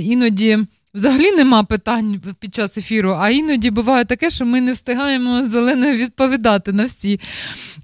Іноді. 0.00 0.58
Взагалі 0.94 1.32
нема 1.32 1.64
питань 1.64 2.20
під 2.38 2.54
час 2.54 2.78
ефіру, 2.78 3.16
а 3.20 3.30
іноді 3.30 3.70
буває 3.70 4.04
таке, 4.04 4.30
що 4.30 4.46
ми 4.46 4.60
не 4.60 4.72
встигаємо 4.72 5.44
зеленою 5.44 5.96
відповідати 5.96 6.72
на 6.72 6.84
всі 6.84 7.20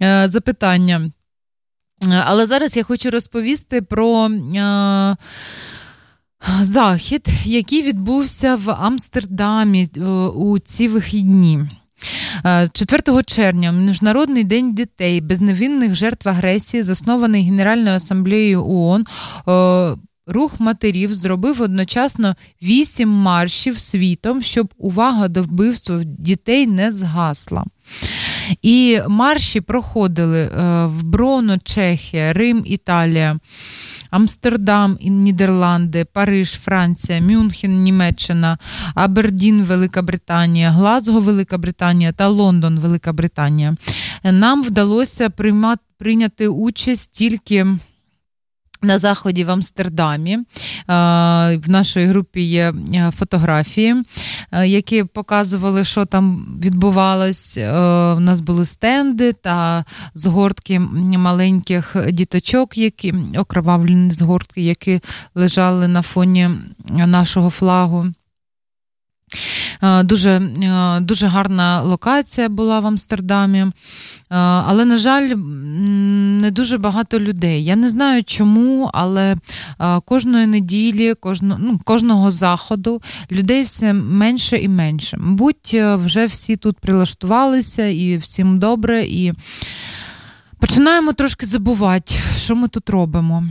е, 0.02 0.28
запитання. 0.28 1.10
Е, 2.08 2.22
Але 2.26 2.46
зараз 2.46 2.76
я 2.76 2.82
хочу 2.82 3.10
розповісти 3.10 3.82
про 3.82 4.26
е, 4.28 5.16
захід, 6.62 7.28
який 7.44 7.82
відбувся 7.82 8.54
в 8.56 8.70
Амстердамі 8.70 9.88
е, 9.96 10.00
у 10.28 10.58
ці 10.58 10.88
вихідні. 10.88 11.60
Е, 12.44 12.68
4 12.72 13.22
червня 13.22 13.72
Міжнародний 13.72 14.44
день 14.44 14.74
дітей 14.74 15.20
безневинних 15.20 15.94
жертв 15.94 16.28
агресії, 16.28 16.82
заснований 16.82 17.44
Генеральною 17.44 17.96
асамблеєю 17.96 18.64
ООН. 18.66 19.04
Рух 20.30 20.60
матерів 20.60 21.14
зробив 21.14 21.62
одночасно 21.62 22.36
вісім 22.62 23.08
маршів 23.08 23.80
світом, 23.80 24.42
щоб 24.42 24.74
увага 24.78 25.28
до 25.28 25.42
вбивства 25.42 26.04
дітей 26.04 26.66
не 26.66 26.90
згасла. 26.90 27.64
І 28.62 29.00
марші 29.08 29.60
проходили 29.60 30.40
е, 30.40 30.86
в 30.86 31.02
Броно, 31.02 31.58
Чехія, 31.58 32.32
Рим, 32.32 32.62
Італія, 32.66 33.36
Амстердам, 34.10 34.98
Нідерланди, 35.00 36.04
Париж, 36.04 36.52
Франція, 36.52 37.20
Мюнхен, 37.20 37.82
Німеччина, 37.82 38.58
Абердін, 38.94 39.62
Велика 39.62 40.02
Британія, 40.02 40.70
Глазго, 40.70 41.20
Велика 41.20 41.58
Британія 41.58 42.12
та 42.12 42.28
Лондон, 42.28 42.78
Велика 42.78 43.12
Британія. 43.12 43.76
Нам 44.24 44.62
вдалося 44.62 45.30
приймати, 45.30 45.82
прийняти 45.98 46.48
участь 46.48 47.12
тільки. 47.12 47.66
На 48.82 48.98
заході 48.98 49.44
в 49.44 49.50
Амстердамі 49.50 50.38
Е, 50.88 50.94
в 51.56 51.70
нашій 51.70 52.06
групі 52.06 52.42
є 52.42 52.72
е, 52.94 53.12
фотографії, 53.18 54.02
е, 54.52 54.68
які 54.68 55.04
показували, 55.04 55.84
що 55.84 56.04
там 56.04 56.46
відбувалось. 56.62 57.58
У 58.16 58.20
нас 58.20 58.40
були 58.40 58.64
стенди 58.64 59.32
та 59.32 59.84
згортки 60.14 60.78
маленьких 61.18 61.96
діточок, 62.12 62.78
які 62.78 63.14
окровавлені 63.38 64.10
згортки, 64.10 64.62
які 64.62 65.00
лежали 65.34 65.88
на 65.88 66.02
фоні 66.02 66.50
нашого 66.90 67.50
флагу. 67.50 68.06
Е, 69.82 70.02
Дуже, 70.02 70.30
е, 70.30 71.00
дуже 71.00 71.26
гарна 71.26 71.82
локація 71.82 72.48
була 72.48 72.80
в 72.80 72.86
Амстердамі, 72.86 73.66
Е, 74.30 74.36
але, 74.36 74.84
на 74.84 74.96
жаль, 74.96 75.34
не 76.42 76.50
дуже 76.50 76.78
багато 76.78 77.20
людей. 77.20 77.64
Я 77.64 77.76
не 77.76 77.88
знаю 77.88 78.24
чому, 78.24 78.90
але 78.94 79.36
кожної 80.04 80.46
неділі, 80.46 81.14
кожно, 81.14 81.56
ну, 81.60 81.80
кожного 81.84 82.30
заходу 82.30 83.02
людей 83.30 83.62
все 83.62 83.92
менше 83.92 84.56
і 84.56 84.68
менше. 84.68 85.16
Мабуть, 85.20 85.74
вже 85.74 86.26
всі 86.26 86.56
тут 86.56 86.78
прилаштувалися 86.78 87.86
і 87.86 88.16
всім 88.16 88.58
добре. 88.58 89.04
і 89.04 89.32
Починаємо 90.60 91.12
трошки 91.12 91.46
забувати, 91.46 92.14
що 92.36 92.56
ми 92.56 92.68
тут 92.68 92.90
робимо. 92.90 93.44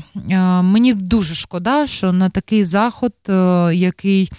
Мені 0.63 0.93
дуже 0.93 1.35
шкода, 1.35 1.87
що 1.87 2.11
на 2.11 2.29
такий 2.29 2.63
заход, 2.63 3.13
який 3.73 4.31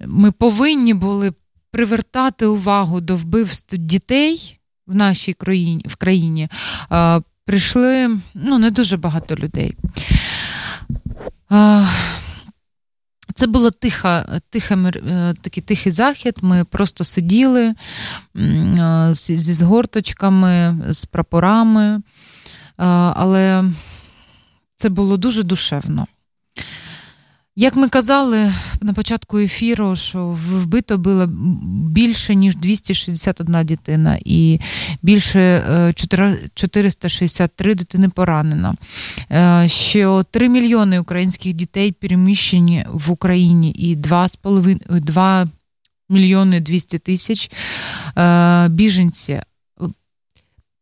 ми 0.00 0.32
повинні 0.32 0.94
були 0.94 1.32
привертати 1.70 2.46
увагу 2.46 3.00
до 3.00 3.16
вбивств 3.16 3.76
дітей 3.76 4.58
в 4.86 4.94
нашій 4.94 5.32
країні, 5.32 5.84
в 5.88 5.96
країні, 5.96 6.48
е, 6.92 7.20
прийшли 7.44 8.18
ну, 8.34 8.58
не 8.58 8.70
дуже 8.70 8.96
багато 8.96 9.34
людей. 9.36 9.76
Е, 11.52 11.86
Це 13.34 13.46
було 13.46 13.70
тиха, 13.70 14.40
тиха, 14.50 14.74
е, 14.74 15.34
такий 15.42 15.62
тихий 15.62 15.92
захід. 15.92 16.36
Ми 16.42 16.64
просто 16.64 17.04
сиділи 17.04 17.74
зі 19.12 19.36
згорточками, 19.36 20.78
з 20.90 21.04
прапорами, 21.04 22.00
але 22.76 23.64
це 24.76 24.88
було 24.88 25.16
дуже 25.16 25.42
душевно. 25.42 26.06
Як 27.56 27.76
ми 27.76 27.88
казали 27.88 28.54
на 28.80 28.92
початку 28.92 29.38
ефіру, 29.38 29.96
що 29.96 30.26
вбито 30.26 30.98
було 30.98 31.26
більше, 31.90 32.34
ніж 32.34 32.56
261 32.56 33.66
дитина, 33.66 34.18
і 34.24 34.60
більше 35.02 35.40
е, 35.40 35.92
4 35.92 36.38
463 36.54 37.74
дитини 37.74 38.08
поранено. 38.08 38.74
Е, 39.30 39.68
Що 39.68 40.24
3 40.30 40.48
мільйони 40.48 40.98
українських 40.98 41.52
дітей 41.52 41.92
переміщені 41.92 42.86
в 42.88 43.10
Україні 43.10 43.70
і 43.70 43.96
2,5 43.96 45.00
2 45.00 45.48
мільйони 46.08 46.60
200 46.60 46.98
тисяч 46.98 47.50
е, 48.18 48.68
біженці. 48.68 49.40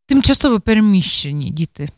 Тимчасово 0.06 0.60
переміщені 0.60 1.50
діти. 1.50 1.88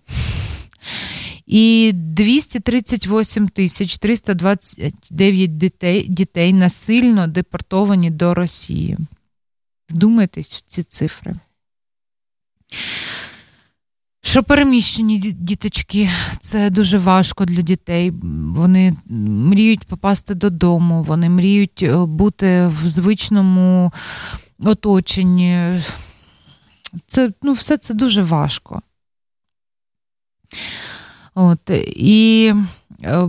І 1.54 1.92
238 1.94 3.48
тисяч 3.48 3.98
329 3.98 5.56
дітей, 5.56 6.06
дітей 6.08 6.52
насильно 6.52 7.26
депортовані 7.26 8.10
до 8.10 8.34
Росії. 8.34 8.96
Вдумайтесь 9.90 10.54
в 10.54 10.60
ці 10.60 10.82
цифри. 10.82 11.34
Що 14.22 14.42
переміщені 14.42 15.18
діточки, 15.18 16.10
це 16.40 16.70
дуже 16.70 16.98
важко 16.98 17.44
для 17.44 17.62
дітей. 17.62 18.12
Вони 18.54 18.96
мріють 19.08 19.84
попасти 19.84 20.34
додому, 20.34 21.02
вони 21.02 21.28
мріють 21.28 21.82
е, 21.82 21.96
бути 21.96 22.66
в 22.66 22.88
звичному 22.88 23.92
оточенні. 24.58 25.80
Це, 27.06 27.32
ну, 27.42 27.52
все 27.52 27.76
це 27.76 27.94
дуже 27.94 28.22
важко. 28.22 28.82
От, 31.34 31.70
і 31.96 32.52
е, 33.04 33.28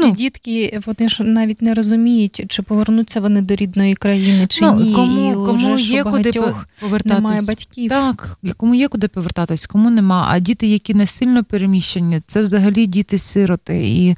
Ці 0.00 0.12
дітки 0.12 0.80
вони 0.86 1.08
ж 1.08 1.22
навіть 1.22 1.62
не 1.62 1.74
розуміють, 1.74 2.44
чи 2.48 2.62
повернуться 2.62 3.20
вони 3.20 3.42
до 3.42 3.54
рідної 3.54 3.94
країни, 3.94 4.46
чи 4.46 4.64
ну, 4.64 4.80
ні. 4.80 4.94
Кому, 4.94 5.32
і 5.32 5.34
кому 5.34 5.74
вже 5.74 5.94
є 5.94 6.04
куди 6.04 6.32
повертатись. 6.80 7.18
немає 7.18 7.40
батьків. 7.42 7.88
Так, 7.88 8.38
кому 8.56 8.74
є 8.74 8.88
куди 8.88 9.08
повертатись, 9.08 9.66
кому 9.66 9.90
нема. 9.90 10.26
А 10.30 10.38
діти, 10.38 10.66
які 10.66 10.94
не 10.94 11.06
сильно 11.06 11.44
переміщені, 11.44 12.20
це 12.26 12.42
взагалі 12.42 12.86
діти-сироти. 12.86 13.88
І 13.88 14.16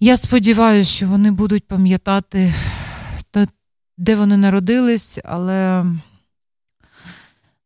я 0.00 0.16
сподіваюся, 0.16 0.90
що 0.90 1.06
вони 1.06 1.30
будуть 1.30 1.64
пам'ятати, 1.64 2.54
де 3.98 4.14
вони 4.14 4.36
народились, 4.36 5.18
але 5.24 5.84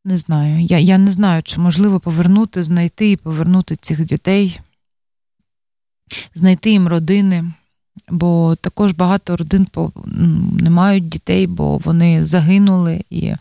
не 0.05 0.19
знаю. 0.19 0.65
Я, 0.65 0.79
я 0.79 0.99
не 0.99 1.11
знаю, 1.11 1.43
чи 1.43 1.61
можливо 1.61 2.01
повернути, 2.01 2.65
знайти 2.65 3.11
і 3.11 3.17
повернути 3.17 3.77
цих 3.77 4.05
дітей, 4.05 4.61
знайти 6.35 6.71
їм 6.71 6.89
родини. 6.89 7.45
Бо 8.09 8.57
також 8.61 8.93
багато 8.93 9.37
родин 9.37 9.67
не 10.61 10.71
мають 10.71 11.09
дітей, 11.09 11.47
бо 11.47 11.79
вони 11.79 12.27
загинули, 12.27 13.05
і 13.11 13.33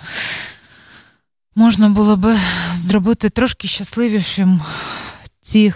можна 1.56 1.90
було 1.90 2.18
би 2.18 2.38
зробити 2.76 3.30
трошки 3.30 3.68
щасливішим 3.68 4.62
ці, 5.42 5.74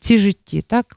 ці 0.00 0.18
житті. 0.18 0.62
Так? 0.62 0.96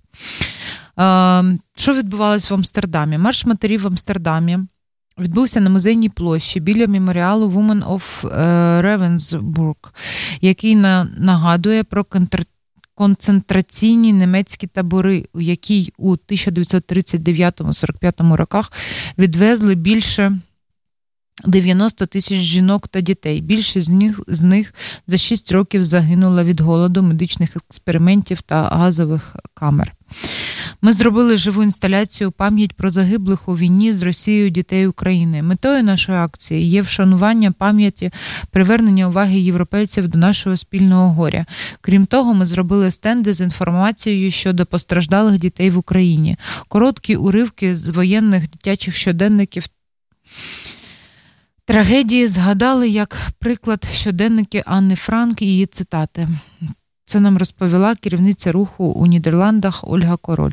Е, 0.99 1.57
що 1.75 1.93
відбувалось 1.93 2.51
в 2.51 2.53
Амстердамі? 2.53 3.17
Марш 3.17 3.45
матерів 3.45 3.81
в 3.81 3.87
Амстердамі 3.87 4.59
відбувся 5.21 5.59
на 5.59 5.69
музейній 5.69 6.09
площі 6.09 6.59
біля 6.59 6.87
меморіалу 6.87 7.49
Women 7.49 7.85
of 7.85 8.27
е, 8.27 8.31
Ravensbrück, 8.81 9.75
який 10.41 10.75
на, 10.75 11.07
нагадує 11.17 11.83
про 11.83 12.03
контр- 12.03 12.45
концентраційні 12.95 14.13
німецькі 14.13 14.67
табори, 14.67 15.25
у 15.33 15.41
якій 15.41 15.93
у 15.97 16.15
1939-45 16.15 18.35
роках 18.35 18.71
відвезли 19.17 19.75
більше 19.75 20.39
90 21.45 22.05
тисяч 22.05 22.39
жінок 22.39 22.87
та 22.87 23.01
дітей. 23.01 23.41
Більшість 23.41 23.87
з 23.87 23.89
них, 23.89 24.19
з 24.27 24.41
них 24.41 24.73
за 25.07 25.17
6 25.17 25.51
років 25.51 25.85
загинула 25.85 26.43
від 26.43 26.61
голоду, 26.61 27.03
медичних 27.03 27.55
експериментів 27.55 28.41
та 28.41 28.63
газових 28.63 29.35
камер. 29.53 29.93
Ми 30.83 30.93
зробили 30.93 31.37
живу 31.37 31.63
інсталяцію 31.63 32.31
пам'ять 32.31 32.73
про 32.73 32.89
загиблих 32.89 33.49
у 33.49 33.57
війні 33.57 33.93
з 33.93 34.01
Росією 34.01 34.49
дітей 34.49 34.87
України. 34.87 35.41
Метою 35.41 35.83
нашої 35.83 36.17
акції 36.17 36.69
є 36.69 36.81
вшанування 36.81 37.51
пам'яті, 37.51 38.11
привернення 38.51 39.07
уваги 39.07 39.39
європейців 39.39 40.07
до 40.07 40.17
нашого 40.17 40.57
спільного 40.57 41.13
горя. 41.13 41.45
Крім 41.81 42.05
того, 42.05 42.33
ми 42.33 42.45
зробили 42.45 42.91
стенди 42.91 43.33
з 43.33 43.41
інформацією 43.41 44.31
щодо 44.31 44.65
постраждалих 44.65 45.39
дітей 45.39 45.69
в 45.69 45.77
Україні, 45.77 46.37
короткі 46.67 47.15
уривки 47.15 47.75
з 47.75 47.89
воєнних 47.89 48.49
дитячих 48.49 48.95
щоденників. 48.95 49.65
Трагедії 51.65 52.27
згадали 52.27 52.89
як 52.89 53.17
приклад 53.39 53.85
щоденники 53.93 54.63
Анни 54.65 54.95
Франк 54.95 55.41
і 55.41 55.45
її 55.45 55.65
цитати. 55.65 56.27
Це 57.05 57.19
нам 57.19 57.37
розповіла 57.37 57.95
керівниця 57.95 58.51
руху 58.51 58.85
у 58.85 59.07
Нідерландах 59.07 59.83
Ольга 59.87 60.17
Король. 60.17 60.51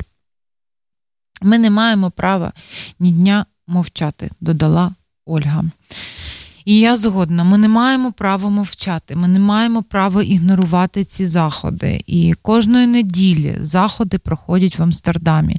Ми 1.41 1.57
не 1.57 1.69
маємо 1.69 2.11
права 2.11 2.51
ні 2.99 3.11
дня 3.11 3.45
мовчати, 3.67 4.29
додала 4.41 4.91
Ольга. 5.25 5.63
І 6.69 6.79
я 6.79 6.95
згодна, 6.95 7.43
ми 7.43 7.57
не 7.57 7.67
маємо 7.67 8.11
права 8.11 8.49
мовчати, 8.49 9.15
ми 9.15 9.27
не 9.27 9.39
маємо 9.39 9.83
права 9.83 10.23
ігнорувати 10.23 11.03
ці 11.03 11.25
заходи. 11.25 12.03
І 12.07 12.33
кожної 12.41 12.87
неділі 12.87 13.57
заходи 13.61 14.17
проходять 14.17 14.79
в 14.79 14.83
Амстердамі. 14.83 15.57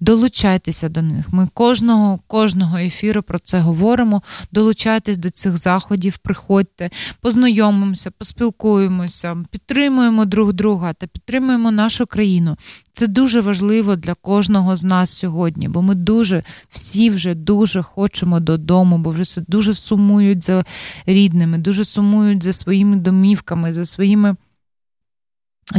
Долучайтеся 0.00 0.88
до 0.88 1.02
них. 1.02 1.32
Ми 1.32 1.48
кожного 1.54 2.18
кожного 2.26 2.78
ефіру 2.78 3.22
про 3.22 3.38
це 3.38 3.60
говоримо. 3.60 4.22
Долучайтесь 4.52 5.18
до 5.18 5.30
цих 5.30 5.58
заходів, 5.58 6.18
приходьте, 6.18 6.90
познайомимося, 7.20 8.10
поспілкуємося, 8.10 9.36
підтримуємо 9.50 10.24
друг 10.24 10.52
друга 10.52 10.92
та 10.92 11.06
підтримуємо 11.06 11.70
нашу 11.70 12.06
країну. 12.06 12.56
Це 12.94 13.06
дуже 13.06 13.40
важливо 13.40 13.96
для 13.96 14.14
кожного 14.14 14.76
з 14.76 14.84
нас 14.84 15.10
сьогодні, 15.10 15.68
бо 15.68 15.82
ми 15.82 15.94
дуже 15.94 16.42
всі 16.70 17.10
вже 17.10 17.34
дуже 17.34 17.82
хочемо 17.82 18.40
додому, 18.40 18.98
бо 18.98 19.10
вже 19.10 19.40
дуже 19.48 19.74
сумують 19.74 20.44
за 20.44 20.64
рідними, 21.06 21.58
дуже 21.58 21.84
сумують 21.84 22.42
за 22.42 22.52
своїми 22.52 22.96
домівками, 22.96 23.72
за 23.72 23.86
своїми 23.86 24.36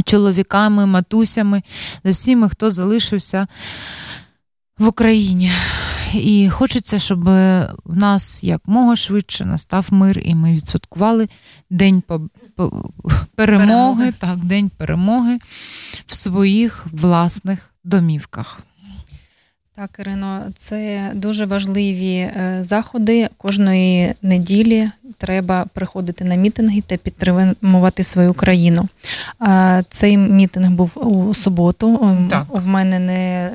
чоловіками, 0.04 0.86
матусями, 0.86 1.62
за 2.04 2.10
всіми, 2.10 2.48
хто 2.48 2.70
залишився 2.70 3.46
в 4.78 4.86
Україні. 4.86 5.52
І 6.14 6.48
хочеться, 6.50 6.98
щоб 6.98 7.24
в 7.24 7.96
нас 7.96 8.44
якмога 8.44 8.96
швидше 8.96 9.44
настав 9.44 9.86
мир, 9.90 10.20
і 10.24 10.34
ми 10.34 10.52
відсвяткували 10.54 11.28
день 11.70 12.00
по- 12.06 12.28
по- 12.56 12.90
перемоги, 13.34 13.66
Перемоги. 13.66 14.12
так, 14.18 14.38
день 14.38 14.70
перемоги 14.76 15.38
в 16.06 16.14
своїх 16.14 16.86
власних 16.92 17.58
домівках. 17.84 18.60
Так, 19.76 19.96
Ірино, 19.98 20.42
це 20.56 21.10
дуже 21.14 21.46
важливі 21.46 22.16
е, 22.16 22.58
заходи. 22.60 23.28
Кожної 23.36 24.14
неділі 24.22 24.90
треба 25.18 25.66
приходити 25.74 26.24
на 26.24 26.34
мітинги 26.34 26.80
та 26.80 26.96
підтримувати 26.96 28.04
свою 28.04 28.34
країну. 28.34 28.88
Цей 29.88 30.16
мітинг 30.16 30.70
був 30.70 31.08
у 31.08 31.34
суботу. 31.34 32.16
Так. 32.30 32.46
У 32.54 32.60
мене 32.60 32.98
не 32.98 33.50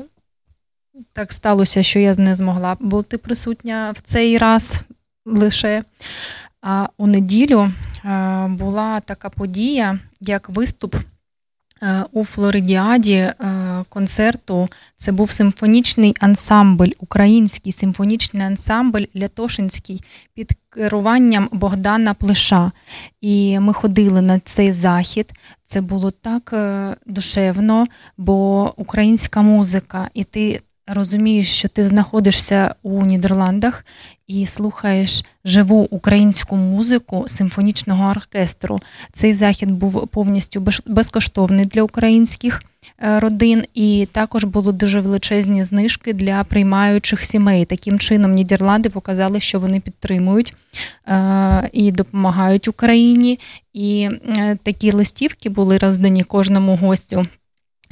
так 1.12 1.32
сталося, 1.32 1.82
що 1.82 1.98
я 1.98 2.14
не 2.14 2.34
змогла 2.34 2.76
бути 2.80 3.18
присутня 3.18 3.94
в 3.96 4.00
цей 4.00 4.38
раз 4.38 4.82
лише. 5.26 5.84
А 6.62 6.88
у 6.98 7.06
неділю 7.06 7.72
була 8.48 9.00
така 9.00 9.30
подія, 9.30 9.98
як 10.20 10.48
виступ 10.48 10.96
у 12.12 12.24
Флоридіаді 12.24 13.14
е, 13.14 13.34
концерту. 13.88 14.68
Це 14.96 15.12
був 15.12 15.30
симфонічний 15.30 16.16
ансамбль, 16.20 16.90
український 16.98 17.72
симфонічний 17.72 18.42
ансамбль 18.42 19.04
Лятошинський 19.16 20.02
під 20.34 20.52
керуванням 20.70 21.48
Богдана 21.52 22.14
Плеша. 22.14 22.72
І 23.20 23.58
ми 23.58 23.72
ходили 23.72 24.20
на 24.22 24.38
цей 24.38 24.72
захід. 24.72 25.32
Це 25.64 25.80
було 25.80 26.10
так 26.10 26.50
е, 26.52 26.96
душевно, 27.06 27.86
бо 28.18 28.72
українська 28.76 29.42
музика, 29.42 30.10
і 30.14 30.24
ти 30.24 30.60
розумієш, 30.94 31.48
що 31.48 31.68
ти 31.68 31.84
знаходишся 31.84 32.74
у 32.82 33.04
Нідерландах 33.04 33.84
і 34.26 34.46
слухаєш 34.46 35.24
живу 35.44 35.88
українську 35.90 36.56
музику 36.56 37.24
симфонічного 37.28 38.10
оркестру. 38.10 38.80
Цей 39.12 39.32
захід 39.32 39.70
був 39.70 40.08
повністю 40.08 40.66
безкоштовний 40.86 41.66
для 41.66 41.82
українських 41.82 42.62
е, 43.02 43.20
родин, 43.20 43.64
і 43.74 44.08
також 44.12 44.44
були 44.44 44.72
дуже 44.72 45.00
величезні 45.00 45.64
знижки 45.64 46.12
для 46.12 46.44
приймаючих 46.44 47.24
сімей. 47.24 47.64
Таким 47.64 47.98
чином, 47.98 48.34
Нідерланди 48.34 48.88
показали, 48.88 49.40
що 49.40 49.60
вони 49.60 49.80
підтримують 49.80 50.54
е, 51.08 51.70
і 51.72 51.92
допомагають 51.92 52.68
Україні. 52.68 53.38
І 53.72 54.08
е, 54.36 54.56
такі 54.62 54.92
листівки 54.92 55.48
були 55.48 55.78
роздані 55.78 56.22
кожному 56.22 56.76
гостю. 56.76 57.26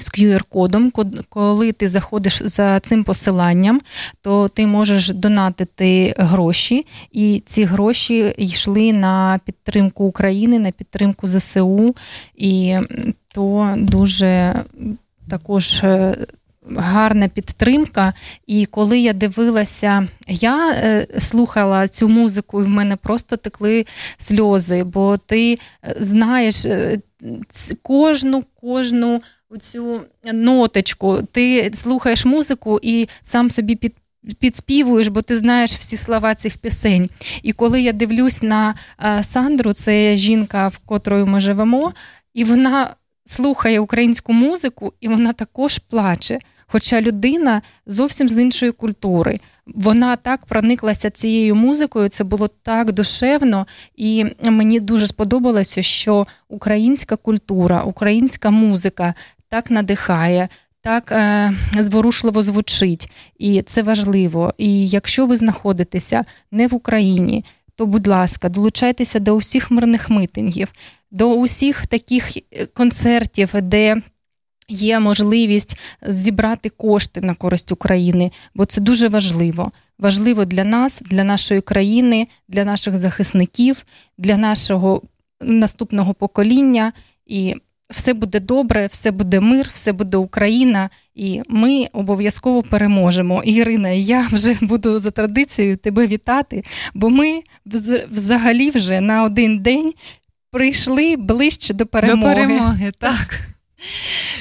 З 0.00 0.10
QR-кодом, 0.10 0.90
коли 1.28 1.72
ти 1.72 1.88
заходиш 1.88 2.42
за 2.44 2.80
цим 2.80 3.04
посиланням, 3.04 3.80
то 4.22 4.48
ти 4.48 4.66
можеш 4.66 5.08
донатити 5.08 6.14
гроші, 6.18 6.86
і 7.12 7.42
ці 7.46 7.64
гроші 7.64 8.34
йшли 8.38 8.92
на 8.92 9.40
підтримку 9.44 10.04
України, 10.04 10.58
на 10.58 10.70
підтримку 10.70 11.26
ЗСУ, 11.26 11.96
і 12.36 12.76
то 13.34 13.74
дуже 13.76 14.54
також 15.28 15.80
е, 15.82 16.16
гарна 16.76 17.28
підтримка. 17.28 18.12
І 18.46 18.66
коли 18.66 18.98
я 18.98 19.12
дивилася, 19.12 20.08
я 20.28 20.72
е, 20.72 21.06
слухала 21.18 21.88
цю 21.88 22.08
музику, 22.08 22.60
і 22.60 22.64
в 22.64 22.68
мене 22.68 22.96
просто 22.96 23.36
текли 23.36 23.86
сльози, 24.18 24.84
бо 24.84 25.16
ти 25.16 25.52
е, 25.52 25.58
знаєш 26.00 26.66
кожну, 27.82 28.44
кожну 28.60 29.22
цю 29.56 30.00
ноточку, 30.32 31.18
ти 31.32 31.70
слухаєш 31.74 32.24
музику 32.24 32.80
і 32.82 33.08
сам 33.22 33.50
собі 33.50 33.76
під. 33.76 33.94
Підспівуєш, 34.40 35.08
бо 35.08 35.22
ти 35.22 35.36
знаєш 35.36 35.72
всі 35.72 35.96
слова 35.96 36.34
цих 36.34 36.58
пісень. 36.58 37.10
І 37.42 37.52
коли 37.52 37.82
я 37.82 37.92
дивлюсь 37.92 38.42
на 38.42 38.74
е, 39.04 39.22
Сандру, 39.22 39.72
це 39.72 40.16
жінка, 40.16 40.68
в 40.68 40.78
котрою 40.78 41.26
ми 41.26 41.40
живемо, 41.40 41.92
і 42.34 42.44
вона 42.44 42.94
слухає 43.26 43.80
українську 43.80 44.32
музику, 44.32 44.92
і 45.00 45.08
вона 45.08 45.32
також 45.32 45.78
плаче. 45.78 46.38
Хоча 46.66 47.00
людина 47.00 47.62
зовсім 47.86 48.28
з 48.28 48.38
іншої 48.38 48.72
культури. 48.72 49.40
Вона 49.66 50.16
так 50.16 50.46
прониклася 50.46 51.10
цією 51.10 51.54
музикою, 51.54 52.08
це 52.08 52.24
було 52.24 52.48
так 52.62 52.92
душевно, 52.92 53.66
і 53.96 54.26
мені 54.42 54.80
дуже 54.80 55.06
сподобалося, 55.06 55.82
що 55.82 56.26
українська 56.48 57.16
культура, 57.16 57.82
українська 57.82 58.50
музика 58.50 59.14
так 59.48 59.70
надихає, 59.70 60.48
так 60.80 61.12
е, 61.12 61.52
зворушливо 61.78 62.42
звучить, 62.42 63.10
і 63.38 63.62
це 63.62 63.82
важливо. 63.82 64.54
І 64.58 64.88
якщо 64.88 65.26
ви 65.26 65.36
знаходитеся 65.36 66.24
не 66.50 66.66
в 66.68 66.74
Україні, 66.74 67.44
то, 67.76 67.86
будь 67.86 68.06
ласка, 68.06 68.48
долучайтеся 68.48 69.18
до 69.18 69.32
усіх 69.32 69.70
мирних 69.70 70.10
митингів, 70.10 70.72
до 71.10 71.34
усіх 71.34 71.86
таких 71.86 72.36
е, 72.36 72.66
концертів, 72.66 73.50
де 73.62 74.02
є 74.68 75.00
можливість 75.00 75.78
зібрати 76.06 76.68
кошти 76.68 77.20
на 77.20 77.34
користь 77.34 77.72
України, 77.72 78.30
бо 78.54 78.64
це 78.64 78.80
дуже 78.80 79.08
важливо. 79.08 79.72
Важливо 79.98 80.44
для 80.44 80.64
нас, 80.64 81.00
для 81.00 81.24
нашої 81.24 81.60
країни, 81.60 82.28
для 82.48 82.64
наших 82.64 82.98
захисників, 82.98 83.84
для 84.18 84.36
нашого 84.36 85.02
наступного 85.40 86.14
покоління. 86.14 86.92
І 87.26 87.54
все 87.90 88.14
буде 88.14 88.40
добре, 88.40 88.86
все 88.86 89.10
буде 89.10 89.40
мир, 89.40 89.70
все 89.72 89.92
буде 89.92 90.16
Україна, 90.16 90.90
і 91.14 91.42
ми 91.48 91.88
обов'язково 91.92 92.62
переможемо. 92.62 93.42
Ірина, 93.42 93.88
я 93.88 94.28
вже 94.32 94.58
буду 94.60 94.98
за 94.98 95.10
традицією 95.10 95.76
тебе 95.76 96.06
вітати, 96.06 96.64
бо 96.94 97.10
ми 97.10 97.42
взагалі 98.10 98.70
вже 98.70 99.00
на 99.00 99.22
один 99.24 99.58
день 99.58 99.92
прийшли 100.50 101.16
ближче 101.16 101.74
до 101.74 101.86
перемоги. 101.86 102.34
До 102.34 102.40
перемоги, 102.40 102.92
так. 102.98 103.40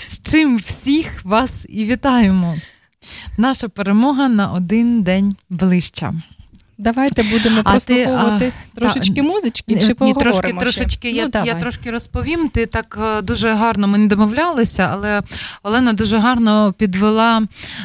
З 0.08 0.22
чим 0.32 0.58
всіх 0.58 1.26
вас 1.26 1.66
і 1.70 1.86
вітаємо. 1.86 2.56
Наша 3.38 3.68
перемога 3.68 4.30
на 4.30 4.54
один 4.54 5.02
день 5.02 5.36
ближча. 5.50 6.14
Давайте 6.78 7.24
будемо 7.24 7.62
А 7.64 7.80
ти, 7.80 7.94
прослуховувати 7.96 8.54
а, 8.76 8.80
трошечки 8.80 9.14
та, 9.14 9.24
музички, 9.24 9.80
чи 9.80 9.88
ні, 9.88 9.94
поговоримо 9.94 10.32
трошки, 10.32 10.48
ще? 10.48 10.60
трошечки. 10.60 11.12
Я, 11.12 11.24
Ну, 11.24 11.30
давай. 11.30 11.48
я 11.48 11.56
трошки 11.56 11.92
розповім. 11.92 12.50
Ти 12.50 12.66
так 12.66 13.00
е, 13.18 13.22
дуже 13.22 13.54
гарно 13.54 13.88
ми 13.88 13.98
не 13.98 14.08
домовлялися, 14.08 14.90
але 14.94 15.22
Олена 15.64 15.94
дуже 15.94 16.18
гарно 16.18 16.74
підвела 16.78 17.44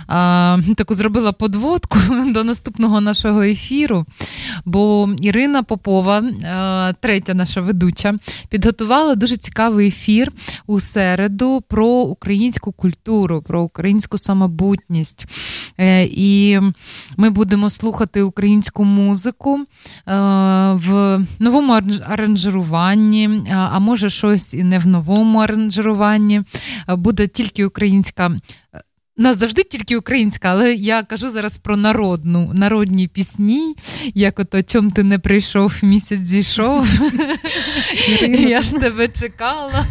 а, 0.09 0.59
таку 0.77 0.95
зробила 0.95 1.33
подводку 1.33 1.99
до 2.27 2.45
наступного 2.45 3.01
нашого 3.01 3.43
ефіру. 3.43 4.07
Бо 4.65 5.09
Ірина 5.21 5.63
Попова, 5.63 6.19
е, 6.19 6.95
третя 7.01 7.35
наша 7.35 7.61
ведуча, 7.61 8.15
підготувала 8.49 9.15
дуже 9.15 9.37
цікавий 9.37 9.89
ефір 9.89 10.33
у 10.67 10.81
середу 10.81 11.65
про 11.69 11.87
українську 11.87 12.73
культуру, 12.73 13.43
про 13.43 13.63
українську 13.63 14.19
самобутність. 14.19 15.27
Е, 15.83 16.05
І 16.11 16.59
ми 17.17 17.31
будемо 17.31 17.71
слухати 17.71 18.23
українську 18.23 18.85
музику 18.85 19.59
е, 19.61 19.65
в 20.73 21.19
новому 21.39 21.73
аранж- 21.73 22.03
аранжируванні, 22.07 23.31
а- 23.51 23.69
а 23.73 23.79
може 23.79 24.11
щось 24.11 24.55
і 24.55 24.63
не 24.65 24.79
в 24.79 24.87
новому 24.87 25.39
аранжируванні. 25.39 26.43
Е, 26.89 26.97
Буде 26.97 27.27
тільки 27.29 27.65
українська. 27.67 28.31
Нас 29.17 29.37
завжди 29.37 29.63
тільки 29.63 29.97
українська, 29.97 30.49
але 30.49 30.75
я 30.75 31.03
кажу 31.03 31.31
зараз 31.31 31.59
про 31.59 31.77
народну, 31.77 32.51
народні 32.55 33.09
пісні, 33.09 33.75
як 34.15 34.39
ото 34.39 34.63
чом 34.63 34.91
ти 34.91 35.03
не 35.03 35.19
прийшов, 35.19 35.75
місяць 35.83 36.21
зійшов. 36.21 36.89
Я 38.39 38.63
ж 38.63 38.75
тебе 38.75 39.09
чекала. 39.09 39.85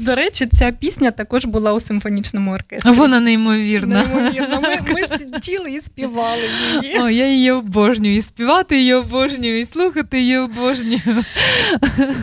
До 0.00 0.14
речі, 0.14 0.46
ця 0.46 0.72
пісня 0.72 1.10
також 1.10 1.44
була 1.44 1.72
у 1.72 1.80
симфонічному 1.80 2.52
оркестрі. 2.52 2.90
Вона 2.90 3.20
неймовірна. 3.20 4.04
Ми, 4.14 4.80
ми 4.94 5.06
сиділи 5.06 5.72
і 5.72 5.80
співали 5.80 6.42
її. 6.82 6.98
О, 6.98 7.10
я 7.10 7.28
її 7.28 7.50
обожнюю. 7.50 8.16
І 8.16 8.20
співати 8.20 8.78
її 8.78 8.94
обожнюю, 8.94 9.60
і 9.60 9.64
слухати 9.64 10.20
її 10.20 10.38
обожнюю. 10.38 11.24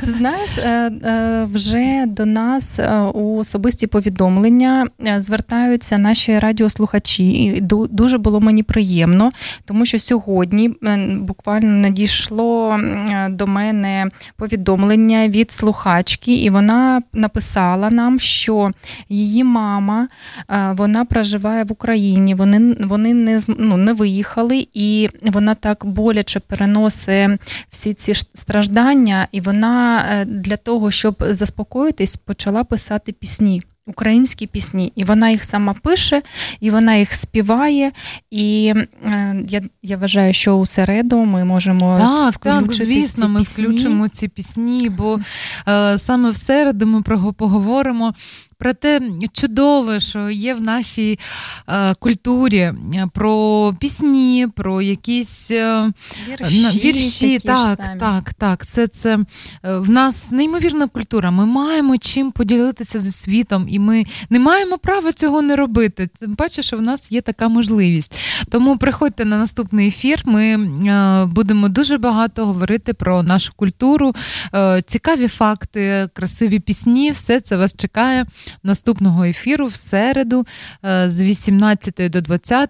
Ти 0.06 0.12
знаєш, 0.12 0.58
е, 0.58 0.92
е, 1.04 1.48
вже 1.54 2.06
до 2.08 2.26
нас 2.26 2.80
е, 2.80 3.00
у 3.14 3.38
особисті 3.38 3.88
повідомлення 3.88 4.88
звертаються 5.24 5.98
наші 5.98 6.40
радіослухачі. 6.40 7.30
І 7.32 7.62
ду- 7.62 7.88
дуже 7.90 8.18
було 8.18 8.40
мені 8.42 8.64
приємно, 8.64 9.30
тому 9.66 9.86
що 9.86 10.00
сьогодні 10.00 10.72
е, 10.84 10.98
буквально 11.20 11.70
надійшло 11.70 12.72
е, 12.74 13.28
до 13.30 13.48
мене 13.48 14.10
повідомлення 14.38 15.28
від 15.28 15.52
слухачки, 15.52 16.36
і 16.36 16.50
вона 16.50 17.02
написала 17.14 17.90
нам, 17.90 18.20
що 18.20 18.70
її 19.10 19.44
мама 19.44 20.08
е, 20.50 20.74
вона 20.78 21.06
проживає 21.06 21.64
в 21.64 21.72
Україні. 21.72 22.36
Вони, 22.36 22.76
вони 22.80 23.14
не, 23.14 23.40
ну, 23.58 23.78
не 23.78 23.94
виїхали, 23.94 24.68
і 24.74 25.10
вона 25.22 25.56
так 25.56 25.86
боляче 25.86 26.40
переносить 26.40 27.30
всі 27.70 27.94
ці 27.94 28.14
страждання, 28.34 29.28
і 29.32 29.42
вона 29.42 30.04
для 30.28 30.58
того, 30.58 30.92
щоб 30.92 31.16
заспокоїтись, 31.20 32.16
почала 32.16 32.64
писати 32.64 33.12
пісні. 33.12 33.62
Українські 33.88 34.48
пісні, 34.48 34.94
і 34.96 35.04
вона 35.04 35.30
їх 35.30 35.44
сама 35.44 35.74
пише, 35.74 36.22
і 36.60 36.72
вона 36.72 36.96
їх 36.96 37.14
співає. 37.16 37.92
І 38.32 38.74
е, 39.06 39.36
я, 39.48 39.62
я 39.84 39.98
вважаю, 39.98 40.34
що 40.34 40.54
у 40.58 40.66
середу 40.66 41.26
ми 41.26 41.46
можемо 41.46 41.98
Так, 42.00 42.38
так, 42.38 42.74
звісно, 42.74 43.26
ці 43.26 43.32
ми 43.32 43.40
пісні. 43.40 43.66
включимо 43.68 44.08
ці 44.08 44.28
пісні, 44.28 44.90
бо 44.90 45.20
е, 45.68 45.98
саме 45.98 46.30
в 46.30 46.36
середу 46.36 46.86
ми 46.88 47.02
про- 47.02 47.34
поговоримо 47.34 48.14
про 48.58 48.74
те 48.74 49.02
чудове, 49.34 50.00
що 50.00 50.30
є 50.30 50.54
в 50.54 50.62
нашій 50.62 51.20
е, 51.68 51.94
культурі, 52.00 52.58
е, 52.60 52.76
про 53.14 53.74
пісні, 53.80 54.48
про 54.56 54.82
якісь 54.82 55.52
е, 55.52 55.92
Вірші 56.30 56.80
вірші. 56.80 57.34
такі 57.34 57.48
Так, 57.48 57.78
самі. 57.86 58.00
так, 58.00 58.34
так. 58.34 58.66
Це, 58.66 58.88
це 58.88 59.20
е, 59.64 59.78
в 59.78 59.90
нас 59.90 60.32
неймовірна 60.32 60.88
культура. 60.88 61.32
Ми 61.32 61.46
маємо 61.46 61.98
чим 61.98 62.32
поділитися 62.32 63.00
зі 63.00 63.12
світом, 63.12 63.66
і 63.70 63.80
ми 63.80 64.04
не 64.30 64.40
маємо 64.40 64.78
права 64.78 65.12
цього 65.12 65.42
не 65.42 65.56
робити. 65.56 66.10
Тим 66.20 66.36
паче, 66.36 66.62
що 66.62 66.78
в 66.78 66.82
нас 66.82 67.12
є 67.12 67.22
така 67.22 67.48
можливість. 67.48 68.16
Тому 68.50 68.78
приходьте 68.78 69.26
на 69.26 69.38
наступний 69.38 69.88
ефір. 69.88 70.22
Ми 70.26 70.46
е, 70.54 71.26
будемо 71.26 71.70
дуже 71.70 71.98
багато 71.98 72.46
говорити 72.46 72.94
про 72.94 73.24
нашу 73.24 73.54
культуру, 73.56 74.16
е, 74.56 74.82
цікаві 74.86 75.28
факти, 75.28 76.10
красиві 76.14 76.60
пісні. 76.60 77.12
Все 77.12 77.40
це 77.42 77.58
вас 77.58 77.76
чекає 77.78 78.26
наступного 78.64 79.24
ефіру 79.24 79.68
в 79.68 79.76
середу 79.76 80.46
е, 80.86 81.10
з 81.10 81.24
18 81.24 82.12
до 82.12 82.22
20 82.22 82.70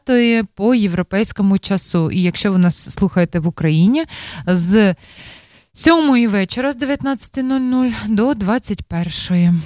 по 0.56 0.76
європейському 0.76 1.58
часу. 1.58 2.12
І 2.12 2.22
якщо 2.22 2.52
ви 2.52 2.58
нас 2.58 2.94
слухаєте 2.94 3.40
в 3.40 3.48
Україні 3.48 4.06
з 4.48 4.95
7 5.74 6.28
вечора 6.30 6.74
з 6.74 6.78
19.00 6.78 7.94
до 8.08 8.34
21. 8.34 9.62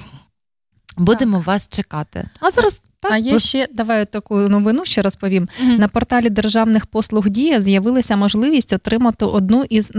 Будемо 0.96 1.40
вас 1.40 1.68
чекати. 1.68 2.24
А 2.40 2.50
зараз 2.50 2.82
так, 3.00 3.12
а 3.12 3.16
є 3.18 3.32
ви- 3.32 3.40
ще 3.40 3.68
давай 3.72 4.06
таку 4.06 4.36
новину 4.36 4.84
ще 4.84 5.02
розповім. 5.02 5.48
Мгм. 5.62 5.76
На 5.76 5.88
порталі 5.88 6.30
державних 6.30 6.86
послуг 6.86 7.28
Дія 7.28 7.60
з'явилася 7.60 8.16
можливість 8.16 8.72
отримати 8.72 9.24
одну 9.24 9.64
із 9.70 9.92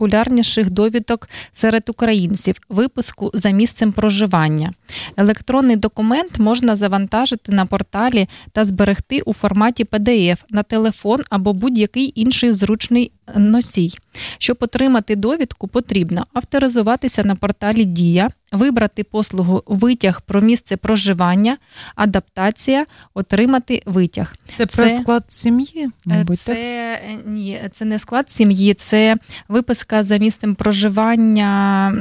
найпопулярніших 0.00 0.70
довідок 0.70 1.28
серед 1.52 1.88
українців 1.88 2.56
виписку 2.68 3.30
за 3.34 3.50
місцем 3.50 3.92
проживання. 3.92 4.72
Електронний 5.16 5.76
документ 5.76 6.38
можна 6.38 6.76
завантажити 6.76 7.52
на 7.52 7.66
порталі 7.66 8.28
та 8.52 8.64
зберегти 8.64 9.20
у 9.20 9.32
форматі 9.32 9.84
PDF 9.84 10.38
на 10.50 10.62
телефон 10.62 11.20
або 11.30 11.52
будь-який 11.52 12.12
інший 12.14 12.52
зручний 12.52 13.12
носій. 13.36 13.92
Щоб 14.38 14.56
отримати 14.60 15.16
довідку, 15.16 15.68
потрібно 15.68 16.26
авторизуватися 16.32 17.24
на 17.24 17.34
порталі 17.34 17.84
Дія, 17.84 18.30
вибрати 18.52 19.04
послугу 19.04 19.62
витяг 19.66 20.20
про 20.20 20.40
місце 20.40 20.76
проживання, 20.76 21.56
адаптація, 21.94 22.86
отримати 23.14 23.82
витяг. 23.86 24.34
Це 24.56 24.66
про 24.66 24.90
склад 24.90 25.24
сім'ї, 25.28 25.88
мабуть, 26.06 26.38
це, 26.38 26.52
так? 26.52 26.58
е, 26.58 27.18
ні, 27.26 27.60
це 27.70 27.84
не 27.84 27.98
склад 27.98 28.30
сім'ї, 28.30 28.74
це 28.74 29.16
виписка 29.48 30.04
за 30.04 30.16
місцем 30.16 30.54
проживання. 30.54 31.92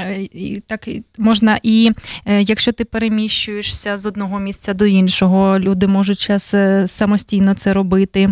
е, 0.00 0.60
так 0.66 0.88
можна 1.18 1.58
і 1.62 1.90
е, 2.26 2.42
якщо 2.42 2.72
ти 2.72 2.84
переміщуєшся 2.84 3.98
з 3.98 4.06
одного 4.06 4.38
місця 4.38 4.74
до 4.74 4.86
іншого, 4.86 5.58
люди 5.58 5.86
можуть 5.86 6.18
час 6.18 6.54
е, 6.54 6.88
самостійно 6.88 7.54
це 7.54 7.72
робити. 7.72 8.30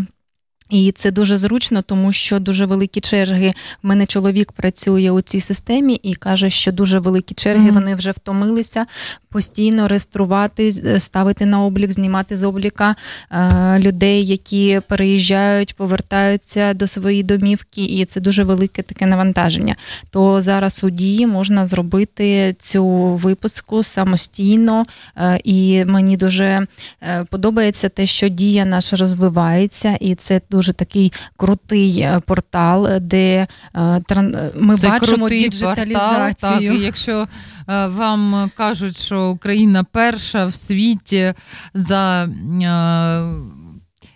І 0.73 0.93
це 0.93 1.11
дуже 1.11 1.39
зручно, 1.39 1.83
тому 1.83 2.13
що 2.13 2.41
дуже 2.41 2.67
великі 2.67 3.01
черги. 3.01 3.55
В 3.83 3.87
мене 3.87 4.07
чоловік 4.07 4.53
працює 4.53 5.11
у 5.11 5.21
цій 5.21 5.41
системі 5.41 5.95
і 5.95 6.15
каже, 6.15 6.51
що 6.51 6.73
дуже 6.73 6.99
великі 6.99 7.35
черги. 7.35 7.65
Мгм. 7.65 7.75
Вони 7.75 7.95
вже 7.95 8.11
втомилися 8.11 8.87
постійно 9.33 9.89
реєструвати, 9.89 10.73
ставити 11.01 11.47
на 11.47 11.65
облік, 11.65 11.93
знімати 11.93 12.37
з 12.37 12.43
обліка 12.43 12.97
е, 13.31 13.79
людей, 13.79 14.27
які 14.27 14.81
переїжджають, 14.89 15.77
повертаються 15.77 16.75
до 16.75 16.87
своєї 16.87 17.23
домівки, 17.23 17.85
і 17.85 18.05
це 18.05 18.21
дуже 18.21 18.45
велике 18.45 18.83
таке 18.83 19.07
навантаження. 19.07 19.77
То 20.11 20.43
зараз 20.43 20.85
у 20.85 20.91
дії 20.91 21.27
можна 21.27 21.67
зробити 21.67 22.57
цю 22.59 22.87
випуску 22.99 23.83
самостійно, 23.83 24.85
е, 25.17 25.41
і 25.45 25.85
мені 25.85 26.17
дуже 26.17 26.67
е, 27.03 27.25
подобається 27.31 27.89
те, 27.89 28.07
що 28.07 28.29
дія 28.29 28.65
наша 28.65 28.97
розвивається, 28.97 29.97
і 30.01 30.15
це 30.15 30.41
дуже 30.51 30.62
такий 30.73 31.13
крутий 31.37 32.01
е, 32.01 32.21
портал, 32.27 32.89
де 33.01 33.47
е, 33.75 34.03
е, 34.11 34.51
ми 34.61 34.75
Це 34.75 34.89
бачимо 34.89 35.29
діджиталізацію. 35.29 35.95
Портал, 35.95 36.51
так, 36.51 36.63
і 36.63 36.79
якщо 36.79 37.29
е, 37.69 37.87
вам 37.87 38.51
кажуть, 38.57 38.99
що 38.99 39.29
Україна 39.29 39.85
перша 39.85 40.47
в 40.47 40.55
світі 40.55 41.35
за 41.75 42.25
е, 42.25 43.53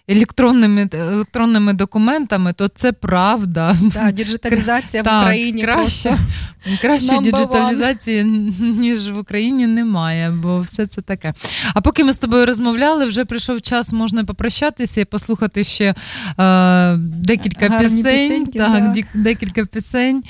електронними, 0.08 0.88
електронними 0.92 1.72
документами, 1.72 2.52
то 2.52 2.68
це 2.68 2.92
правда. 2.92 3.76
Да, 3.94 4.10
діджиталізація 4.10 5.02
в 5.02 5.06
Україні 5.06 5.62
краще, 5.62 6.08
просто 6.08 6.80
краще 6.80 7.18
діджиталізації, 7.22 8.24
ніж 8.60 9.10
в 9.10 9.18
Україні 9.18 9.66
немає, 9.66 10.30
бо 10.42 10.60
все 10.60 10.86
це 10.86 11.02
таке. 11.02 11.32
А 11.74 11.80
поки 11.80 12.04
ми 12.04 12.12
з 12.12 12.18
тобою 12.18 12.46
розмовляли, 12.46 13.06
вже 13.06 13.24
прийшов 13.24 13.62
час, 13.62 13.92
можна 13.92 14.24
попрощатися 14.24 15.00
і 15.00 15.04
послухати 15.04 15.64
ще 15.64 15.94
е, 16.38 16.96
декілька 16.96 17.68
Гарні 17.68 17.88
пісень. 17.88 18.46
пісеньки, 18.46 18.58
так, 18.58 18.94
так. 18.94 19.06
декілька 19.14 19.64
пісень. 19.64 20.22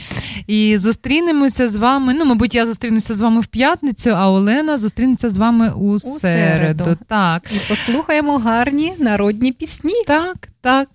І 0.47 0.79
зустрінемося 0.79 1.69
з 1.69 1.77
вами. 1.77 2.15
Ну, 2.19 2.25
мабуть, 2.25 2.55
я 2.55 2.67
зустрінуся 2.67 3.15
з 3.15 3.21
вами 3.21 3.41
в 3.41 3.47
п'ятницю, 3.47 4.11
а 4.11 4.31
Олена 4.31 4.79
зустрінеться 4.79 5.31
з 5.31 5.37
вами 5.37 5.71
у, 5.71 5.99
середу. 5.99 6.85
середу. 6.85 6.99
Так. 7.09 7.43
І 7.51 7.69
послухаємо 7.69 8.39
гарні 8.39 8.93
народні 8.99 9.53
пісні 9.53 9.66
пісні. 9.67 10.03
Так, 10.07 10.37
так. 10.61 10.89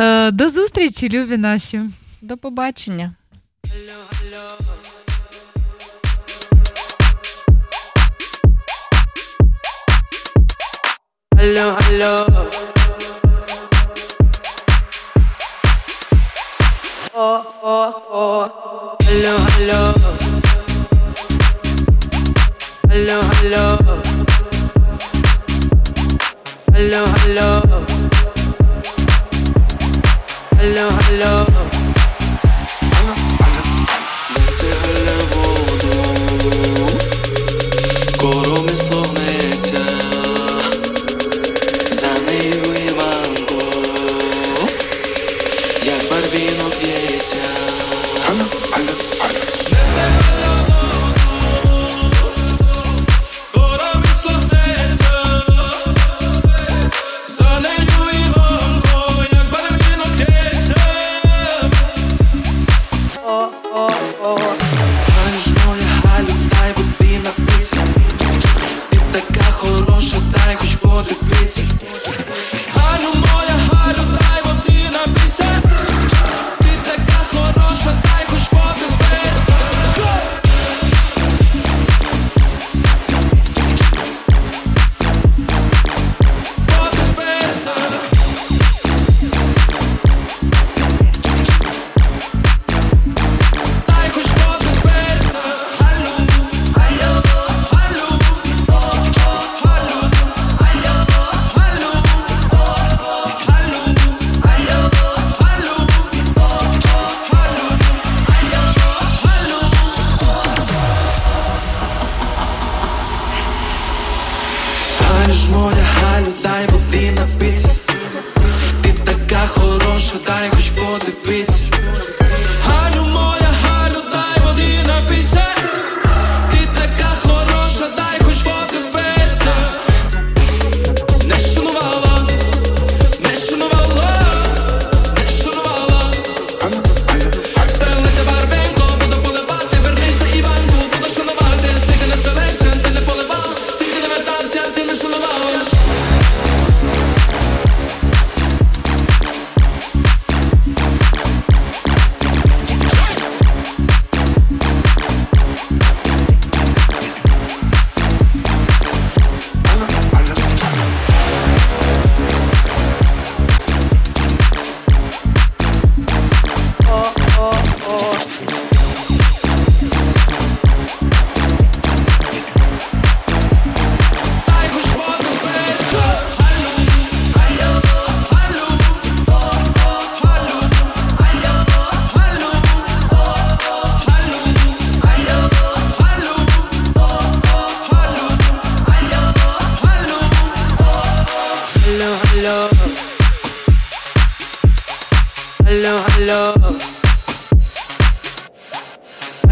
Е, 0.00 0.30
до 0.30 0.50
зустрічі, 0.50 1.08
любі 1.08 1.36
наші. 1.36 1.80
До 2.22 2.36
побачення. 2.36 3.14
Hello, 11.40 11.68
hello. 11.86 12.14
Oh, 17.14 17.42
oh, 17.62 17.92
oh. 18.20 18.44
Hello, 19.08 19.34
hello. 19.54 19.82
Hello. 22.90 24.27
hello, 26.78 27.04
hello. 27.22 27.50
Hello, 30.60 30.86
hello. 31.06 31.34
بسهل 34.34 35.06
وضوح 35.32 36.92
قرم 38.18 38.66
صهنته 38.74 39.84
زنی 42.00 42.50